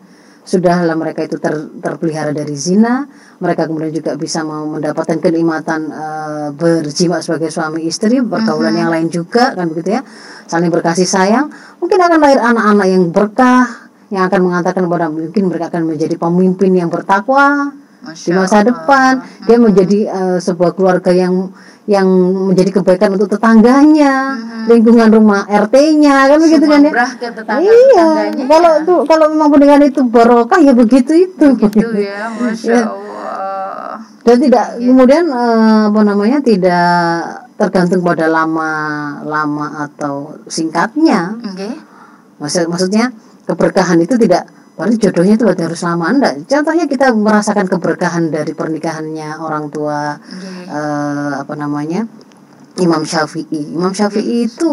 Sudahlah 0.49 0.97
mereka 0.97 1.21
itu 1.21 1.37
ter- 1.37 1.69
terpelihara 1.77 2.33
dari 2.33 2.57
zina, 2.57 3.05
mereka 3.37 3.69
kemudian 3.69 3.93
juga 3.93 4.17
bisa 4.17 4.41
mau 4.41 4.65
mendapatkan 4.65 5.21
kenikmatan 5.21 5.93
eh, 5.93 6.47
berjima 6.57 7.21
sebagai 7.21 7.53
suami 7.53 7.85
istri, 7.85 8.17
pergaulan 8.17 8.73
yang 8.73 8.89
lain 8.89 9.13
juga 9.13 9.53
kan 9.53 9.69
begitu 9.69 9.93
ya. 9.93 10.01
Saling 10.49 10.73
berkasih 10.73 11.05
sayang, 11.05 11.53
mungkin 11.77 12.01
akan 12.01 12.17
lahir 12.17 12.41
anak-anak 12.41 12.87
yang 12.89 13.03
berkah 13.13 13.65
yang 14.09 14.25
akan 14.25 14.41
mengantarkan 14.41 14.89
kepada 14.89 15.05
mungkin 15.13 15.43
mereka 15.53 15.65
akan 15.69 15.83
menjadi 15.85 16.15
pemimpin 16.17 16.71
yang 16.73 16.89
bertakwa 16.89 17.69
di 18.01 18.33
Masya 18.33 18.33
masa 18.33 18.65
Allah. 18.65 18.67
depan. 18.73 19.13
Dia 19.45 19.57
menjadi 19.61 19.99
eh, 20.09 20.39
sebuah 20.41 20.73
keluarga 20.73 21.13
yang 21.13 21.53
yang 21.89 22.05
menjadi 22.53 22.69
kebaikan 22.79 23.17
untuk 23.17 23.33
tetangganya 23.33 24.37
lingkungan 24.69 25.09
rumah 25.09 25.49
RT-nya 25.49 26.29
kan 26.29 26.37
begitu 26.37 26.65
kan 26.69 26.85
ya? 26.85 26.91
Sumbrah 26.93 27.11
ke 27.17 27.27
tetangga 27.33 27.65
iya 27.73 28.07
kalau 28.45 28.71
itu 28.77 28.95
kalau 29.09 29.25
memang 29.33 29.49
pernikahan 29.49 29.83
itu 29.89 30.01
barokah 30.05 30.59
ya 30.61 30.73
begitu 30.77 31.11
itu. 31.25 31.45
Gitu 31.57 31.81
ya 32.05 32.29
masya 32.37 32.69
Ya. 32.69 32.83
Allah. 32.85 33.97
Dan 34.21 34.37
tidak 34.45 34.77
kemudian 34.77 35.25
eh, 35.33 35.81
apa 35.89 36.01
namanya 36.05 36.37
tidak 36.45 37.25
tergantung 37.57 38.05
pada 38.05 38.29
lama 38.29 38.71
lama 39.25 39.89
atau 39.89 40.37
singkatnya. 40.45 41.41
Oke. 41.41 41.69
Maksud, 42.37 42.69
maksudnya 42.69 43.09
keberkahan 43.49 43.97
itu 43.99 44.13
tidak 44.15 44.45
berarti 44.79 44.95
jodohnya 44.95 45.35
itu 45.35 45.43
berarti 45.43 45.63
harus 45.67 45.81
lama. 45.83 46.05
Enggak 46.07 46.33
contohnya 46.47 46.85
kita 46.87 47.11
merasakan 47.11 47.67
keberkahan 47.67 48.31
dari 48.31 48.55
pernikahannya 48.55 49.35
orang 49.43 49.67
tua 49.67 50.15
Oke. 50.15 50.71
eh, 50.71 51.31
apa 51.35 51.53
namanya 51.59 52.07
Imam 52.79 53.03
Syafi'i. 53.03 53.75
Imam 53.75 53.91
Syafi'i 53.91 54.47
itu 54.47 54.71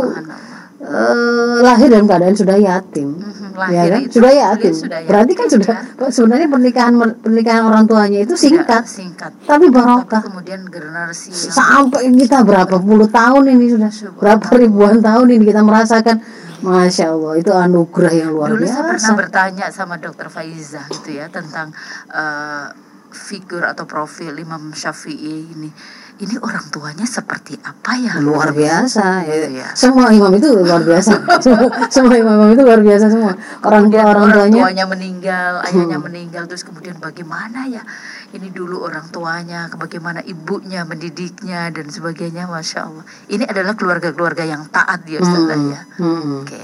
eh, 0.79 1.59
lahir 1.59 1.91
dalam 1.91 2.07
keadaan 2.07 2.39
sudah 2.39 2.55
yatim. 2.55 3.19
Mhm, 3.19 3.59
ya 3.59 3.83
lahir 3.83 3.91
kan? 3.91 4.01
itu 4.07 4.15
sudah 4.23 4.33
yatim. 4.33 4.73
sudah 4.79 4.99
berarti 5.11 5.33
kan 5.35 5.47
yatim, 5.51 5.59
sudah 5.59 5.75
ya. 5.75 6.07
sebenarnya 6.15 6.49
pernikahan 6.55 6.95
pernikahan 7.19 7.63
orang 7.67 7.85
tuanya 7.91 8.19
itu 8.23 8.35
singkat. 8.39 8.87
Tidak, 8.87 8.87
singkat. 8.87 9.31
Tapi 9.43 9.67
barokah. 9.75 10.23
Tapi 10.23 10.31
kemudian 10.31 10.61
generasi 10.71 11.35
sampai 11.35 12.15
kita 12.15 12.47
berapa 12.47 12.79
puluh 12.79 13.11
tahun 13.11 13.59
ini 13.59 13.65
sudah 13.75 13.91
berapa 14.23 14.47
ribuan 14.55 15.03
tahun 15.03 15.27
ini 15.35 15.43
kita 15.51 15.67
merasakan 15.67 16.23
masya 16.65 17.13
Allah 17.13 17.33
itu 17.37 17.53
anugerah 17.53 18.15
yang 18.15 18.31
luar 18.33 18.49
dulu 18.55 18.65
saya 18.65 18.85
pernah 18.89 19.13
biasa. 19.13 19.21
bertanya 19.21 19.67
sama 19.73 20.01
dokter 20.01 20.29
Faiza 20.33 20.83
gitu 20.89 21.17
ya 21.17 21.29
tentang 21.29 21.75
eh, 22.13 22.67
figur 23.13 23.65
atau 23.65 23.89
profil 23.89 24.37
Imam 24.37 24.73
Syafi'i 24.73 25.53
ini 25.57 25.71
ini 26.17 26.41
orang 26.41 26.65
tuanya 26.73 27.05
seperti 27.05 27.61
apa 27.61 27.93
ya 27.97 28.17
luar 28.19 28.51
biasa 28.51 29.29
ya. 29.29 29.35
Iya. 29.53 29.69
semua 29.77 30.09
imam 30.09 30.33
itu 30.33 30.49
luar 30.49 30.81
biasa 30.81 31.13
semua, 31.45 31.69
semua 31.93 32.15
imam 32.17 32.49
itu 32.51 32.63
luar 32.65 32.81
biasa 32.81 33.05
semua 33.09 33.37
orang 33.63 33.93
tua 33.93 34.03
orang 34.07 34.27
tuanya 34.33 34.57
tuanya 34.65 34.85
meninggal, 34.89 35.53
ayahnya 35.63 35.99
meninggal, 36.01 36.43
terus 36.47 36.63
kemudian 36.63 36.97
bagaimana 36.97 37.67
ya? 37.67 37.83
Ini 38.27 38.51
dulu 38.51 38.83
orang 38.83 39.07
tuanya, 39.09 39.71
bagaimana 39.73 40.21
ibunya 40.23 40.83
mendidiknya 40.83 41.71
dan 41.71 41.87
sebagainya, 41.89 42.45
masya 42.47 42.85
Allah. 42.85 43.05
Ini 43.27 43.47
adalah 43.47 43.73
keluarga-keluarga 43.75 44.45
yang 44.45 44.67
taat 44.69 45.07
ya 45.07 45.23
Ustazah 45.23 45.57
Hmm, 45.57 45.73
ya. 45.73 45.81
hmm. 45.97 46.43
Oke, 46.43 46.61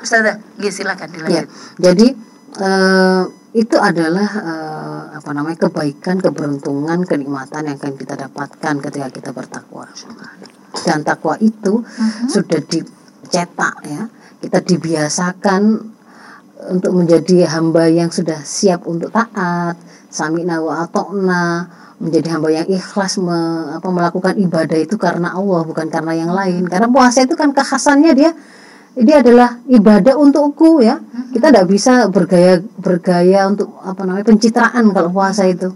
Ustazah, 0.00 0.36
nggih, 0.56 0.70
silakan 0.70 1.08
Ya, 1.08 1.14
dilanjut. 1.16 1.46
jadi 1.76 2.06
eh, 2.56 3.22
itu 3.54 3.76
adalah 3.80 4.28
uh, 4.36 4.97
apa 5.18 5.30
namanya 5.34 5.66
kebaikan, 5.66 6.22
keberuntungan, 6.22 7.02
kenikmatan 7.02 7.66
yang 7.66 7.76
akan 7.76 7.94
kita 7.98 8.14
dapatkan 8.14 8.74
ketika 8.86 9.08
kita 9.10 9.30
bertakwa. 9.34 9.90
Dan 10.86 11.02
takwa 11.02 11.34
itu 11.42 11.82
uh-huh. 11.82 12.28
sudah 12.30 12.62
dicetak 12.62 13.76
ya, 13.82 14.06
kita 14.38 14.62
dibiasakan 14.62 15.62
untuk 16.70 16.92
menjadi 16.94 17.50
hamba 17.50 17.90
yang 17.90 18.14
sudah 18.14 18.38
siap 18.46 18.86
untuk 18.86 19.10
taat, 19.10 19.74
samina 20.10 20.62
wa 20.62 20.86
atokna, 20.86 21.66
menjadi 21.98 22.38
hamba 22.38 22.48
yang 22.54 22.66
ikhlas 22.70 23.18
me, 23.18 23.74
apa, 23.74 23.88
melakukan 23.90 24.38
ibadah 24.38 24.78
itu 24.78 24.94
karena 24.94 25.34
Allah 25.34 25.66
bukan 25.66 25.90
karena 25.90 26.14
yang 26.14 26.30
lain. 26.30 26.70
Karena 26.70 26.86
puasa 26.86 27.26
itu 27.26 27.34
kan 27.34 27.50
kekhasannya 27.50 28.12
dia 28.14 28.30
dia 29.04 29.22
adalah 29.22 29.62
ibadah 29.70 30.18
untukku 30.18 30.82
ya. 30.82 30.98
Kita 31.30 31.52
tidak 31.52 31.66
bisa 31.70 32.08
bergaya 32.10 32.58
bergaya 32.80 33.46
untuk 33.46 33.78
apa 33.84 34.02
namanya 34.02 34.26
pencitraan 34.26 34.90
kalau 34.90 35.10
puasa 35.12 35.46
itu 35.46 35.70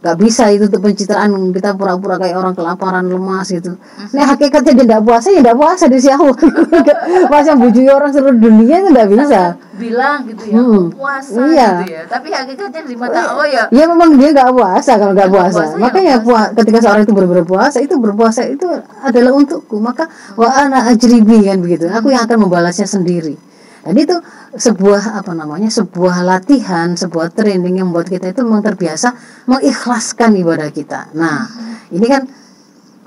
nggak 0.00 0.16
bisa 0.16 0.48
itu 0.48 0.64
untuk 0.64 0.80
pencitraan 0.80 1.52
kita 1.52 1.76
pura-pura 1.76 2.16
kayak 2.16 2.40
orang 2.40 2.56
kelaparan 2.56 3.04
lemas 3.04 3.52
gitu 3.52 3.76
nah 4.16 4.32
hakikatnya 4.32 4.72
dia 4.72 4.84
tidak 4.88 5.00
puasa 5.04 5.28
ya 5.28 5.44
tidak 5.44 5.56
puasa 5.60 5.84
di 5.92 5.98
siapa 6.00 6.32
masa 7.32 7.52
bujuk 7.52 7.84
orang 7.84 8.08
seluruh 8.08 8.40
dunia 8.40 8.80
itu 8.80 8.88
tidak 8.96 9.08
bisa 9.12 9.40
bilang 9.76 10.24
gitu 10.24 10.42
ya 10.48 10.56
hmm. 10.56 10.84
puasa 10.96 11.40
iya. 11.52 11.68
gitu 11.84 11.92
ya 11.92 12.02
tapi 12.08 12.28
hakikatnya 12.32 12.80
di 12.88 12.96
mata 12.96 13.20
Allah 13.28 13.46
ya 13.52 13.64
ya 13.68 13.84
memang 13.92 14.16
dia 14.16 14.28
nggak 14.32 14.50
puasa 14.56 14.92
kalau 14.96 15.12
nggak 15.12 15.30
puasa. 15.36 15.60
puasa 15.60 15.74
ya 15.76 15.82
makanya 15.84 16.10
ya 16.16 16.18
puasa. 16.24 16.48
ketika 16.56 16.78
seorang 16.80 17.02
itu 17.04 17.12
berpuasa 17.12 17.78
itu 17.84 17.94
berpuasa 18.00 18.40
itu 18.48 18.66
adalah 19.04 19.30
untukku 19.36 19.76
maka 19.84 20.08
hmm. 20.08 20.40
wa 20.40 20.48
ana 20.48 20.78
ajribi 20.88 21.44
kan 21.44 21.60
begitu 21.60 21.92
aku 21.92 22.08
yang 22.08 22.24
akan 22.24 22.48
membalasnya 22.48 22.88
sendiri 22.88 23.36
dan 23.80 23.94
itu 23.96 24.16
sebuah 24.60 25.24
apa 25.24 25.32
namanya 25.32 25.72
sebuah 25.72 26.20
latihan 26.20 26.92
sebuah 26.92 27.32
training 27.32 27.80
yang 27.80 27.88
membuat 27.88 28.12
kita 28.12 28.28
itu 28.28 28.44
memang 28.44 28.60
terbiasa 28.60 29.16
mengikhlaskan 29.48 30.36
ibadah 30.36 30.68
kita. 30.68 31.08
Nah 31.16 31.48
ini 31.88 32.06
kan 32.06 32.28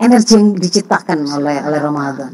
energi 0.02 0.34
yang 0.34 0.58
diciptakan 0.58 1.30
oleh 1.30 1.62
oleh 1.62 1.80
Ramadan. 1.80 2.34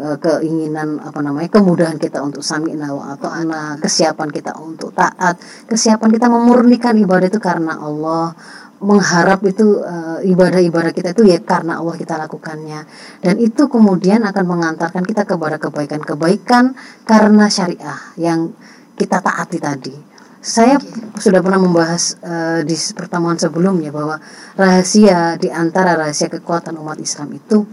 E, 0.00 0.16
keinginan 0.16 0.98
apa 0.98 1.20
namanya 1.20 1.50
kemudahan 1.52 2.00
kita 2.00 2.24
untuk 2.24 2.40
sami'na 2.40 2.90
wa 2.90 3.14
ata'na 3.14 3.78
kesiapan 3.78 4.32
kita 4.32 4.56
untuk 4.56 4.96
taat 4.96 5.36
kesiapan 5.68 6.08
kita 6.08 6.26
memurnikan 6.26 6.96
ibadah 6.96 7.28
itu 7.28 7.38
karena 7.38 7.76
Allah 7.76 8.32
mengharap 8.80 9.44
itu 9.44 9.84
uh, 9.84 10.24
ibadah-ibadah 10.24 10.92
kita 10.96 11.12
itu 11.12 11.28
ya 11.28 11.38
karena 11.44 11.78
Allah 11.78 11.96
kita 12.00 12.16
lakukannya. 12.16 12.80
Dan 13.20 13.36
itu 13.36 13.68
kemudian 13.68 14.24
akan 14.24 14.44
mengantarkan 14.48 15.04
kita 15.04 15.28
kepada 15.28 15.60
kebaikan-kebaikan 15.60 16.72
karena 17.04 17.46
syariah 17.52 18.00
yang 18.16 18.56
kita 18.96 19.20
taati 19.20 19.60
tadi. 19.60 19.96
Saya 20.40 20.80
sudah 21.20 21.44
pernah 21.44 21.60
membahas 21.60 22.16
uh, 22.24 22.60
di 22.64 22.72
pertemuan 22.96 23.36
sebelumnya 23.36 23.92
bahwa 23.92 24.16
rahasia 24.56 25.36
di 25.36 25.52
antara 25.52 26.00
rahasia 26.00 26.32
kekuatan 26.32 26.80
umat 26.80 26.96
Islam 26.96 27.36
itu 27.36 27.68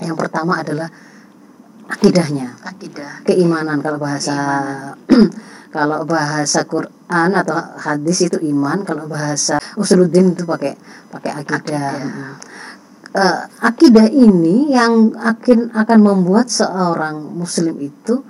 yang 0.00 0.16
pertama 0.16 0.64
adalah 0.64 0.88
akidahnya, 1.92 2.56
akidah, 2.64 3.20
keimanan 3.28 3.84
kalau 3.84 4.00
bahasa 4.00 4.32
kalau 5.70 6.02
bahasa 6.02 6.66
Quran 6.66 7.30
atau 7.34 7.56
hadis 7.78 8.26
itu 8.26 8.38
iman 8.50 8.82
kalau 8.82 9.06
bahasa 9.06 9.62
usuluddin 9.78 10.34
itu 10.34 10.42
pakai 10.42 10.74
pakai 11.10 11.30
akidah, 11.30 11.90
akidah. 11.94 12.34
Uh, 13.10 13.42
akidah 13.62 14.06
ini 14.06 14.70
yang 14.70 15.14
akan 15.18 15.74
akan 15.74 15.98
membuat 15.98 16.46
seorang 16.46 17.18
muslim 17.34 17.78
itu 17.82 18.22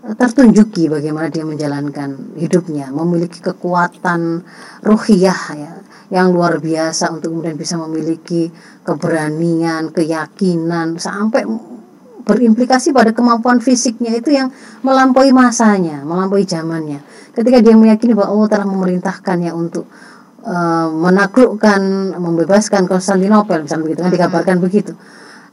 tertunjuki 0.00 0.88
bagaimana 0.88 1.28
dia 1.28 1.44
menjalankan 1.44 2.32
hidupnya 2.40 2.88
memiliki 2.88 3.44
kekuatan 3.44 4.40
ruhiyah 4.80 5.42
ya 5.54 5.72
yang 6.10 6.34
luar 6.34 6.58
biasa 6.58 7.12
untuk 7.14 7.36
kemudian 7.36 7.54
bisa 7.54 7.78
memiliki 7.78 8.50
keberanian 8.82 9.92
keyakinan 9.94 10.98
sampai 10.98 11.46
berimplikasi 12.30 12.94
pada 12.94 13.10
kemampuan 13.10 13.58
fisiknya 13.58 14.14
itu 14.14 14.30
yang 14.30 14.54
melampaui 14.86 15.34
masanya, 15.34 16.06
melampaui 16.06 16.46
zamannya. 16.46 17.02
Ketika 17.34 17.58
dia 17.58 17.74
meyakini 17.74 18.14
bahwa 18.14 18.38
Allah 18.38 18.48
telah 18.50 18.66
memerintahkannya 18.70 19.50
untuk 19.50 19.90
uh, 20.46 20.88
menaklukkan, 20.88 22.14
membebaskan 22.14 22.86
Konstantinopel, 22.86 23.66
misalnya 23.66 23.84
begitu 23.84 24.00
kan 24.06 24.12
dikabarkan 24.12 24.56
begitu. 24.62 24.92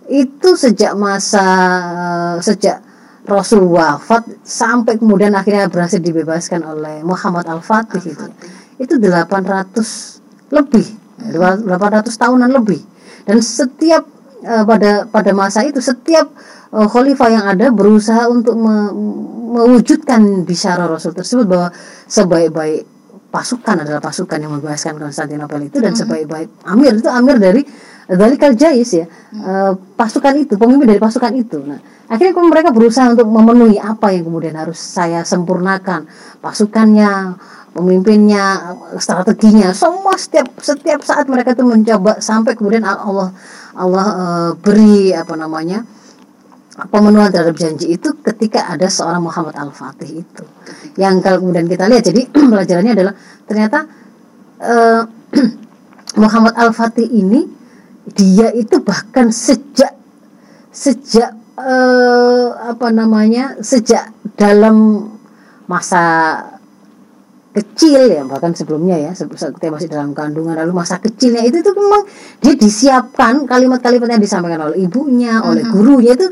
Itu 0.08 0.56
sejak 0.56 0.96
masa 0.96 1.46
uh, 1.82 2.38
sejak 2.40 2.86
Rasul 3.28 3.68
wafat 3.68 4.24
sampai 4.40 4.96
kemudian 4.96 5.36
akhirnya 5.36 5.68
berhasil 5.68 6.00
dibebaskan 6.00 6.63
oleh 6.63 7.04
Muhammad 7.04 7.44
Al-Fatih 7.44 8.00
Al 8.00 8.12
itu. 8.16 8.26
Itu 8.80 8.94
800 9.04 10.56
lebih, 10.56 10.88
800 11.36 12.08
tahunan 12.08 12.50
lebih. 12.56 12.80
Dan 13.28 13.44
setiap 13.44 14.08
uh, 14.43 14.63
pada 14.67 15.08
pada 15.10 15.32
masa 15.34 15.63
itu 15.65 15.80
setiap 15.82 16.30
uh, 16.73 16.88
khalifah 16.89 17.30
yang 17.32 17.45
ada 17.47 17.71
berusaha 17.71 18.28
untuk 18.30 18.58
me 18.58 18.91
mewujudkan 19.47 20.43
bicara 20.43 20.86
Rasul 20.86 21.15
tersebut 21.15 21.47
bahwa 21.47 21.71
sebaik-baik 22.06 22.84
pasukan 23.32 23.84
adalah 23.84 24.04
pasukan 24.04 24.38
yang 24.39 24.52
membebaskan 24.56 25.00
Konstantinopel 25.00 25.67
itu 25.67 25.80
dan 25.80 25.95
mm-hmm. 25.95 26.04
sebaik-baik 26.04 26.50
amir. 26.67 26.93
Itu 27.00 27.10
amir 27.12 27.39
dari 27.39 27.62
dari 28.08 28.36
Kaljais 28.39 28.91
ya. 28.91 29.06
Uh, 29.36 29.76
pasukan 29.95 30.36
itu 30.36 30.56
pemimpin 30.56 30.88
dari 30.95 31.02
pasukan 31.02 31.32
itu. 31.36 31.60
Nah 31.63 31.80
akhirnya 32.08 32.39
mereka 32.39 32.69
berusaha 32.71 33.12
untuk 33.12 33.28
memenuhi 33.28 33.80
apa 33.80 34.15
yang 34.15 34.28
kemudian 34.28 34.56
harus 34.56 34.80
saya 34.80 35.23
sempurnakan. 35.28 36.08
Pasukannya 36.39 37.36
pemimpinnya 37.78 38.74
strateginya 38.98 39.70
semua 39.70 40.18
setiap 40.18 40.50
setiap 40.58 41.06
saat 41.06 41.30
mereka 41.30 41.54
itu 41.54 41.62
mencoba 41.62 42.18
sampai 42.18 42.58
kemudian 42.58 42.82
Allah 42.82 43.30
Allah 43.78 44.08
uh, 44.18 44.52
beri 44.58 45.13
apa 45.13 45.38
namanya 45.38 45.86
pemenuhan 46.90 47.34
terhadap 47.34 47.58
janji 47.58 47.98
itu 47.98 48.13
ketika 48.22 48.70
ada 48.70 48.86
seorang 48.86 49.26
Muhammad 49.26 49.58
Al-Fatih 49.58 50.22
itu. 50.22 50.44
Yang 51.02 51.26
kalau 51.26 51.38
kemudian 51.42 51.66
kita 51.66 51.90
lihat 51.90 52.04
jadi 52.06 52.22
pelajarannya 52.54 52.94
adalah 52.94 53.13
ternyata 53.50 53.80
uh, 54.62 55.02
Muhammad 56.22 56.54
Al-Fatih 56.54 57.10
ini 57.10 57.50
dia 58.13 58.54
itu 58.54 58.78
bahkan 58.86 59.34
sejak 59.34 59.98
sejak 60.70 61.34
uh, 61.58 62.54
apa 62.70 62.94
namanya 62.94 63.58
sejak 63.66 64.13
dalam 64.38 65.10
masa 65.66 66.40
kecil 67.58 68.06
ya 68.06 68.22
bahkan 68.30 68.54
sebelumnya 68.54 68.96
ya 69.02 69.12
ketika 69.17 69.74
masih 69.74 69.89
dalam 69.89 70.13
kandungan 70.13 70.54
lalu 70.54 70.78
masa 70.78 71.02
kecilnya 71.02 71.41
itu 71.41 71.65
tuh 71.65 71.74
memang 71.74 72.06
dia 72.39 72.54
disiapkan 72.54 73.50
kalimat-kalimat 73.50 74.10
yang 74.13 74.22
disampaikan 74.22 74.70
oleh 74.70 74.86
ibunya 74.86 75.41
oleh 75.41 75.65
gurunya 75.65 76.13
itu 76.13 76.30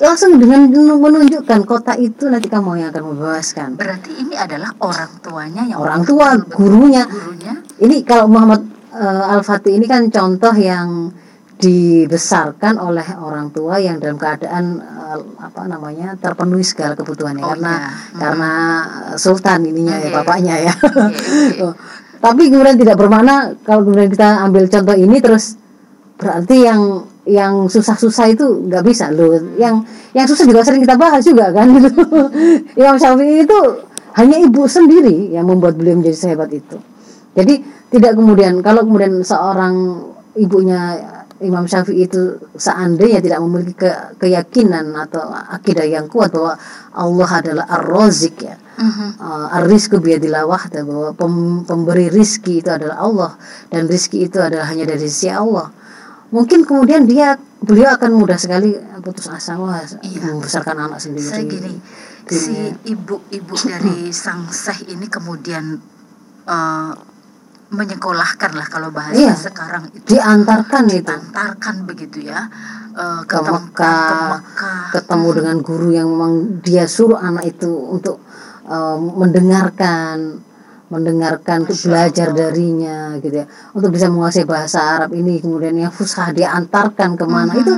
langsung 0.00 0.40
dengan 0.40 0.72
menunjukkan 0.72 1.60
kota 1.68 1.92
itu 2.00 2.24
nanti 2.32 2.48
kamu 2.48 2.80
yang 2.80 2.88
akan 2.88 3.04
membebaskan. 3.12 3.68
Berarti 3.76 4.16
ini 4.16 4.32
adalah 4.32 4.72
orang 4.80 5.12
tuanya 5.20 5.62
yang 5.68 5.78
orang 5.84 6.02
tua, 6.08 6.40
gurunya. 6.40 7.04
gurunya. 7.04 7.54
Ini 7.76 8.00
kalau 8.08 8.24
Muhammad 8.24 8.64
uh, 8.96 9.32
Al-Fatih 9.36 9.76
ini 9.76 9.84
kan 9.84 10.08
contoh 10.08 10.56
yang 10.56 11.12
dibesarkan 11.60 12.80
oleh 12.80 13.04
orang 13.20 13.52
tua 13.52 13.76
yang 13.76 14.00
dalam 14.00 14.16
keadaan 14.16 14.80
uh, 14.80 15.20
apa 15.38 15.68
namanya 15.68 16.16
terpenuhi 16.16 16.64
segala 16.64 16.96
kebutuhannya 16.96 17.44
oh, 17.44 17.52
karena 17.52 17.74
hmm. 17.76 18.16
karena 18.16 18.52
sultan 19.20 19.68
ininya 19.68 20.00
okay. 20.00 20.08
ya 20.08 20.16
bapaknya 20.16 20.54
ya. 20.72 20.74
Okay, 20.74 21.60
okay. 21.60 21.72
Tapi 22.24 22.52
kemudian 22.52 22.76
tidak 22.76 23.00
bermakna 23.00 23.56
kalau 23.64 23.80
kemudian 23.84 24.12
kita 24.12 24.44
ambil 24.44 24.68
contoh 24.68 24.96
ini 24.96 25.16
terus 25.24 25.56
berarti 26.20 26.56
yang 26.68 27.08
yang 27.24 27.68
susah-susah 27.68 28.32
itu 28.32 28.68
nggak 28.68 28.84
bisa 28.84 29.08
loh 29.12 29.36
yang 29.56 29.80
yang 30.12 30.26
susah 30.28 30.44
juga 30.44 30.64
sering 30.64 30.84
kita 30.84 30.96
bahas 31.00 31.24
juga 31.24 31.48
kan 31.52 31.68
gitu 31.76 32.04
Imam 32.76 32.96
Syafi'i 33.00 33.44
itu 33.44 33.58
hanya 34.20 34.36
ibu 34.36 34.68
sendiri 34.68 35.32
yang 35.32 35.48
membuat 35.48 35.80
beliau 35.80 35.96
menjadi 35.96 36.16
sehebat 36.16 36.52
itu 36.52 36.76
jadi 37.32 37.60
tidak 37.88 38.12
kemudian 38.20 38.60
kalau 38.60 38.84
kemudian 38.84 39.20
seorang 39.24 40.04
ibunya 40.36 40.98
Imam 41.40 41.64
Syafi'i 41.64 42.04
itu 42.04 42.36
seandainya 42.56 43.24
tidak 43.24 43.40
memiliki 43.40 43.80
ke, 43.80 43.90
keyakinan 44.20 44.92
atau 44.92 45.24
akidah 45.32 45.88
yang 45.88 46.04
kuat 46.06 46.36
bahwa 46.36 46.60
Allah 46.92 47.30
adalah 47.40 47.64
ar-razik 47.80 48.44
ya 48.44 48.56
uh-huh. 48.56 49.10
uh, 49.16 49.56
ar-rizku 49.56 49.98
biadilah 49.98 50.44
wahda 50.44 50.84
bahwa 50.84 51.16
pem, 51.16 51.64
pemberi 51.64 52.12
rizki 52.12 52.60
itu 52.60 52.68
adalah 52.68 53.00
Allah 53.00 53.32
dan 53.72 53.88
rizki 53.88 54.28
itu 54.28 54.36
adalah 54.36 54.68
hanya 54.68 54.84
dari 54.84 55.08
sisi 55.08 55.32
Allah 55.32 55.72
mungkin 56.30 56.62
kemudian 56.62 57.08
dia 57.08 57.40
beliau 57.60 57.92
akan 57.96 58.16
mudah 58.16 58.38
sekali 58.40 58.76
putus 59.04 59.28
asa 59.28 59.56
wah 59.56 59.80
iya. 60.04 60.20
membesarkan 60.32 60.76
anak 60.88 61.00
sendiri. 61.00 61.28
Saya 61.28 61.44
gini, 61.44 61.74
si 62.28 62.54
ibu-ibu 62.88 63.54
dari 63.64 64.12
sang 64.12 64.48
seh 64.48 64.92
ini 64.92 65.08
kemudian 65.08 65.80
uh, 66.46 66.92
menyekolahkan 67.70 68.50
lah 68.58 68.66
kalau 68.66 68.90
bahasa 68.90 69.14
iya. 69.14 69.34
sekarang 69.34 69.86
itu. 69.94 70.18
diantarkan 70.18 70.84
itu. 70.90 71.06
Diantarkan 71.06 71.74
begitu 71.86 72.18
ya 72.26 72.50
uh, 72.98 73.22
ke, 73.22 73.38
ke 73.38 73.46
Mekah, 73.46 74.02
ke 74.02 74.16
Mekah. 74.34 74.82
ketemu 74.98 75.28
dengan 75.38 75.56
guru 75.62 75.88
yang 75.94 76.08
memang 76.10 76.32
dia 76.66 76.90
suruh 76.90 77.22
anak 77.22 77.46
itu 77.46 77.70
untuk 77.70 78.18
uh, 78.66 78.98
mendengarkan 78.98 80.42
mendengarkan 80.90 81.62
untuk 81.62 81.78
belajar 81.86 82.34
darinya 82.34 83.14
gitu 83.22 83.46
ya. 83.46 83.46
Untuk 83.70 83.94
bisa 83.94 84.10
menguasai 84.10 84.42
bahasa 84.42 84.98
Arab 84.98 85.14
ini 85.14 85.38
kemudian 85.38 85.78
yang 85.78 85.94
fusah 85.94 86.34
diantarkan 86.34 87.14
ke 87.14 87.24
mana. 87.30 87.54
Itu 87.54 87.70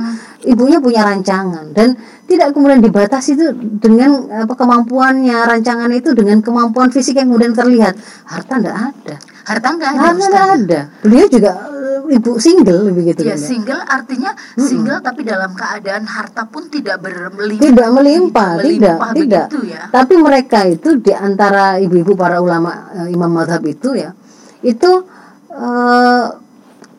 ibunya 0.49 0.81
punya 0.81 1.05
rancangan. 1.05 1.77
Dan 1.77 1.93
tidak 2.25 2.57
kemudian 2.57 2.81
dibatasi 2.81 3.37
itu 3.37 3.53
dengan 3.77 4.33
apa 4.33 4.57
kemampuannya. 4.57 5.45
Rancangan 5.45 5.93
itu 5.93 6.17
dengan 6.17 6.41
kemampuan 6.41 6.89
fisik 6.89 7.21
yang 7.21 7.29
kemudian 7.29 7.53
terlihat. 7.53 7.93
Harta 8.25 8.57
tidak 8.57 8.77
ada 8.81 9.32
harta 9.43 9.67
nggak 9.69 9.91
ada 9.91 9.99
harta 10.01 10.19
Ustazah. 10.19 10.47
ada 10.55 10.79
beliau 10.99 11.27
juga 11.27 11.51
eh, 11.69 12.15
ibu 12.15 12.31
single 12.37 12.79
begitu 12.89 13.21
Ya 13.21 13.33
kan 13.33 13.37
ya. 13.37 13.43
single 13.43 13.81
artinya 13.83 14.31
single 14.55 14.99
tapi 14.99 15.21
dalam 15.21 15.51
keadaan 15.51 16.03
harta 16.05 16.43
pun 16.45 16.67
tidak 16.67 16.99
bermelimpah. 16.99 17.61
tidak 17.61 17.87
melimpah, 17.89 18.51
tidak, 18.57 18.97
Melimpah 18.97 19.11
tidak. 19.13 19.45
begitu 19.47 19.59
ya. 19.69 19.81
Tapi 19.89 20.13
mereka 20.17 20.59
itu 20.65 20.89
di 20.97 21.11
antara 21.11 21.75
ibu-ibu 21.77 22.13
para 22.13 22.39
ulama 22.39 22.71
eh, 22.95 23.09
imam 23.09 23.27
madhab 23.29 23.61
itu 23.63 23.93
ya, 23.93 24.15
itu 24.61 24.91
eh, 25.49 26.23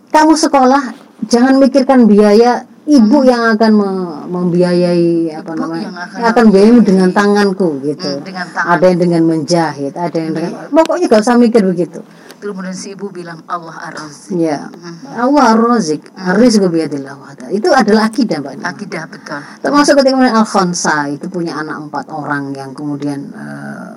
kamu 0.08 0.34
sekolah 0.34 0.82
jangan 1.24 1.56
mikirkan 1.56 2.04
biaya 2.04 2.62
ibu 2.84 3.24
yang 3.24 3.56
akan 3.56 3.72
me- 3.72 4.02
membiayai 4.28 5.08
apa 5.32 5.42
Hmm. 5.46 5.56
Ibu 5.56 5.62
namanya, 5.64 5.82
yang 5.82 5.96
akan 5.96 6.18
akan 6.22 6.44
biayai 6.50 6.80
dengan 6.82 7.08
tanganku 7.10 7.68
gitu. 7.82 8.10
Hmm, 8.10 8.22
dengan 8.22 8.46
tangan. 8.46 8.70
Ada 8.70 8.84
yang 8.86 8.98
dengan 9.00 9.22
menjahit, 9.24 9.92
ada 9.96 10.12
yang 10.14 10.32
dengan 10.32 10.52
pokoknya 10.68 11.06
gak 11.08 11.22
usah 11.22 11.36
mikir 11.36 11.64
begitu. 11.64 12.04
Kemudian 12.44 12.76
si 12.76 12.92
ibu 12.92 13.08
bilang 13.08 13.40
Allah 13.48 13.88
ar-Razik. 13.88 14.36
Ya, 14.36 14.68
Hmm. 14.68 15.00
Allah 15.16 15.56
ar-razik, 15.56 16.04
ar-rizqu 16.12 16.68
biyadillah 16.68 17.16
wahda. 17.16 17.48
Itu 17.48 17.72
adalah 17.72 18.12
akidah 18.12 18.44
Mbak. 18.44 18.60
Akidah 18.60 19.08
betul. 19.08 19.40
Termasuk 19.64 19.96
ketika 19.96 20.12
kemudian 20.12 20.36
Al 20.36 20.44
Khonsa 20.44 21.08
itu 21.08 21.26
punya 21.32 21.56
anak 21.56 21.88
empat 21.88 22.12
orang 22.12 22.52
yang 22.52 22.76
kemudian 22.76 23.32
eh, 23.32 23.92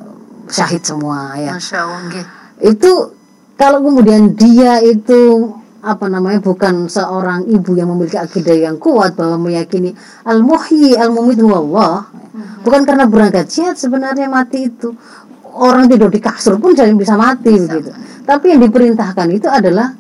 syahid 0.48 0.80
semua 0.80 1.36
ya. 1.36 1.60
Masya 1.60 1.78
Allah. 1.84 2.24
Itu 2.64 3.12
kalau 3.60 3.84
kemudian 3.84 4.32
dia 4.40 4.80
itu 4.80 5.52
apa 5.84 6.08
namanya 6.08 6.40
bukan 6.42 6.90
seorang 6.90 7.48
ibu 7.48 7.78
yang 7.78 7.92
memiliki 7.92 8.18
akidah 8.18 8.56
yang 8.56 8.76
kuat 8.82 9.14
bahwa 9.14 9.48
meyakini 9.48 9.94
al 10.26 10.42
muhyi 10.44 10.98
al 10.98 11.14
mumit 11.14 11.38
Allah 11.40 12.10
bukan 12.66 12.82
karena 12.84 13.06
berangkat 13.08 13.48
jihad 13.48 13.78
sebenarnya 13.78 14.28
mati 14.28 14.68
itu 14.68 14.92
orang 15.58 15.90
tidur 15.90 16.14
di 16.14 16.22
kasur 16.22 16.62
pun 16.62 16.78
jadi 16.78 16.94
bisa 16.94 17.18
mati 17.18 17.54
begitu. 17.58 17.92
tapi 18.24 18.54
yang 18.54 18.62
diperintahkan 18.62 19.28
itu 19.34 19.48
adalah 19.50 19.96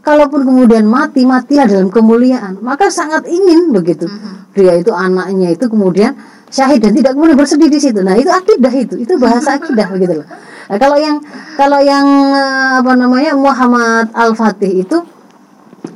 kalaupun 0.00 0.44
kemudian 0.44 0.84
mati 0.88 1.24
matilah 1.28 1.68
dalam 1.68 1.88
kemuliaan. 1.92 2.58
Maka 2.60 2.88
sangat 2.88 3.28
ingin 3.28 3.70
begitu. 3.72 4.08
Dia 4.56 4.74
itu 4.80 4.90
anaknya 4.90 5.54
itu 5.54 5.70
kemudian 5.70 6.16
syahid 6.50 6.82
dan 6.82 6.92
tidak 6.96 7.14
kemudian 7.14 7.38
bersedih 7.38 7.70
di 7.70 7.78
situ. 7.78 8.00
Nah 8.02 8.18
itu 8.18 8.28
akidah 8.28 8.72
itu. 8.74 8.94
Itu 8.98 9.20
bahasa 9.20 9.54
akidah 9.60 9.86
begitu 9.92 10.24
loh. 10.24 10.26
Nah, 10.70 10.78
kalau 10.78 10.98
yang 10.98 11.16
kalau 11.54 11.78
yang 11.82 12.06
eh, 12.34 12.70
apa 12.82 12.92
namanya 12.94 13.32
Muhammad 13.38 14.10
Al 14.14 14.34
Fatih 14.34 14.82
itu 14.82 14.98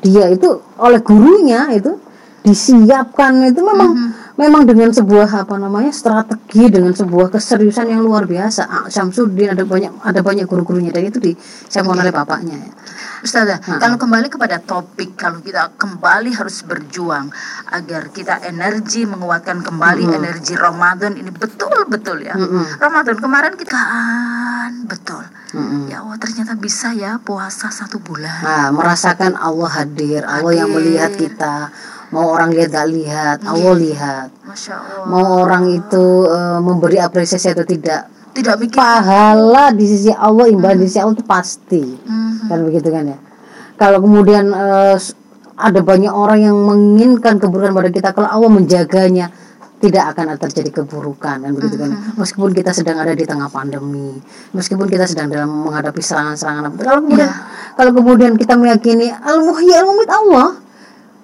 dia 0.00 0.32
itu 0.32 0.62
oleh 0.80 1.00
gurunya 1.00 1.68
itu 1.72 1.98
disiapkan 2.44 3.40
itu 3.48 3.60
memang 3.64 3.96
memang 4.34 4.66
dengan 4.66 4.90
sebuah 4.90 5.46
apa 5.46 5.54
namanya 5.56 5.94
strategi 5.94 6.66
dengan 6.66 6.90
sebuah 6.90 7.30
keseriusan 7.30 7.86
yang 7.86 8.02
luar 8.02 8.26
biasa 8.26 8.62
ah, 8.66 8.86
Syamsuddin 8.90 9.54
ada 9.54 9.62
banyak 9.62 9.94
ada 10.02 10.20
banyak 10.26 10.46
guru-gurunya 10.50 10.90
dan 10.90 11.06
itu 11.06 11.22
disiapkan 11.22 11.94
oleh 11.94 12.10
bapaknya 12.10 12.58
ya. 12.58 12.72
Ustazah, 13.24 13.56
kalau 13.80 13.96
kembali 13.96 14.28
kepada 14.28 14.60
topik, 14.60 15.16
kalau 15.16 15.40
kita 15.40 15.72
kembali 15.80 16.36
harus 16.36 16.60
berjuang 16.60 17.32
agar 17.72 18.12
kita 18.12 18.44
energi 18.44 19.08
menguatkan 19.08 19.64
kembali 19.64 20.12
energi 20.12 20.52
Ramadan 20.52 21.16
ini 21.16 21.32
betul-betul 21.32 22.20
ya. 22.20 22.36
Ramadan 22.76 23.16
kemarin 23.16 23.56
kita 23.56 23.80
kan 23.80 24.72
betul. 24.84 25.24
Mm-mm. 25.56 25.88
Ya 25.88 26.04
Allah 26.04 26.18
ternyata 26.20 26.52
bisa 26.58 26.92
ya 26.92 27.16
puasa 27.22 27.72
satu 27.72 27.96
bulan. 28.02 28.42
Nah, 28.44 28.68
merasakan 28.74 29.38
Allah 29.38 29.70
hadir, 29.72 30.26
Allah 30.26 30.52
yang 30.52 30.68
Hadir. 30.68 30.82
melihat 30.82 31.12
kita. 31.16 31.72
Mau 32.10 32.28
orang 32.28 32.50
lihat 32.50 32.68
gak 32.70 32.88
lihat, 32.88 33.38
Allah 33.42 33.74
lihat. 33.74 34.28
Masya 34.44 34.74
Allah. 34.74 35.06
Mau 35.06 35.24
orang 35.40 35.64
itu 35.68 36.04
eh, 36.26 36.58
memberi 36.60 36.98
apresiasi 36.98 37.50
atau 37.50 37.64
tidak, 37.64 38.10
Tidak 38.32 38.56
mikir. 38.58 38.76
pahala 38.76 39.70
di 39.70 39.86
sisi 39.86 40.10
Allah, 40.10 40.46
imbalan 40.46 40.78
di 40.78 40.86
sisi 40.86 40.98
Allah 40.98 41.14
itu 41.14 41.24
pasti. 41.24 41.82
Mhm. 41.82 42.50
Kan 42.50 42.58
begitu 42.62 42.88
kan 42.88 43.04
ya. 43.08 43.18
Kalau 43.74 43.98
kemudian 43.98 44.50
s- 44.94 45.14
ada 45.54 45.80
banyak 45.80 46.10
orang 46.10 46.42
yang 46.42 46.56
menginginkan 46.58 47.38
keburukan 47.38 47.70
pada 47.72 47.88
kita, 47.88 48.08
kalau 48.10 48.26
Allah 48.26 48.50
menjaganya, 48.50 49.30
tidak 49.78 50.16
akan 50.16 50.34
terjadi 50.40 50.70
keburukan 50.72 51.44
kan 51.44 51.50
begitu 51.52 51.76
kan. 51.76 51.92
Meskipun 52.16 52.50
kita 52.50 52.72
sedang 52.72 52.96
ada 52.96 53.12
di 53.12 53.22
tengah 53.22 53.46
pandemi, 53.46 54.16
meskipun 54.50 54.88
kita 54.88 55.04
sedang 55.04 55.28
dalam 55.28 55.50
menghadapi 55.66 56.00
serangan-serangan. 56.00 56.72
Kalau 56.72 57.04
kemudian 57.04 57.30
kalau 57.74 57.90
kemudian 57.92 58.32
kita 58.34 58.56
meyakini 58.56 59.12
al-muhyi 59.12 59.74
al-mumit 59.74 60.08
Allah, 60.08 60.56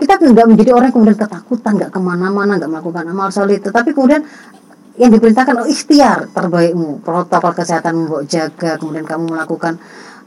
kita 0.01 0.17
nggak 0.17 0.47
menjadi 0.49 0.71
orang 0.73 0.89
yang 0.89 0.97
kemudian 0.97 1.19
ketakutan, 1.21 1.73
nggak 1.77 1.93
ke 1.93 2.01
mana-mana, 2.01 2.57
nggak 2.57 2.71
melakukan 2.73 3.05
amal 3.13 3.29
soleh, 3.29 3.61
tetapi 3.61 3.93
kemudian 3.93 4.25
yang 4.97 5.13
diperintahkan 5.13 5.65
oh 5.65 5.69
ikhtiar 5.69 6.33
terbaikmu, 6.33 7.05
protokol 7.05 7.53
kesehatan 7.53 8.05
membawa 8.05 8.25
jaga, 8.25 8.77
kemudian 8.81 9.05
kamu 9.05 9.33
melakukan 9.33 9.77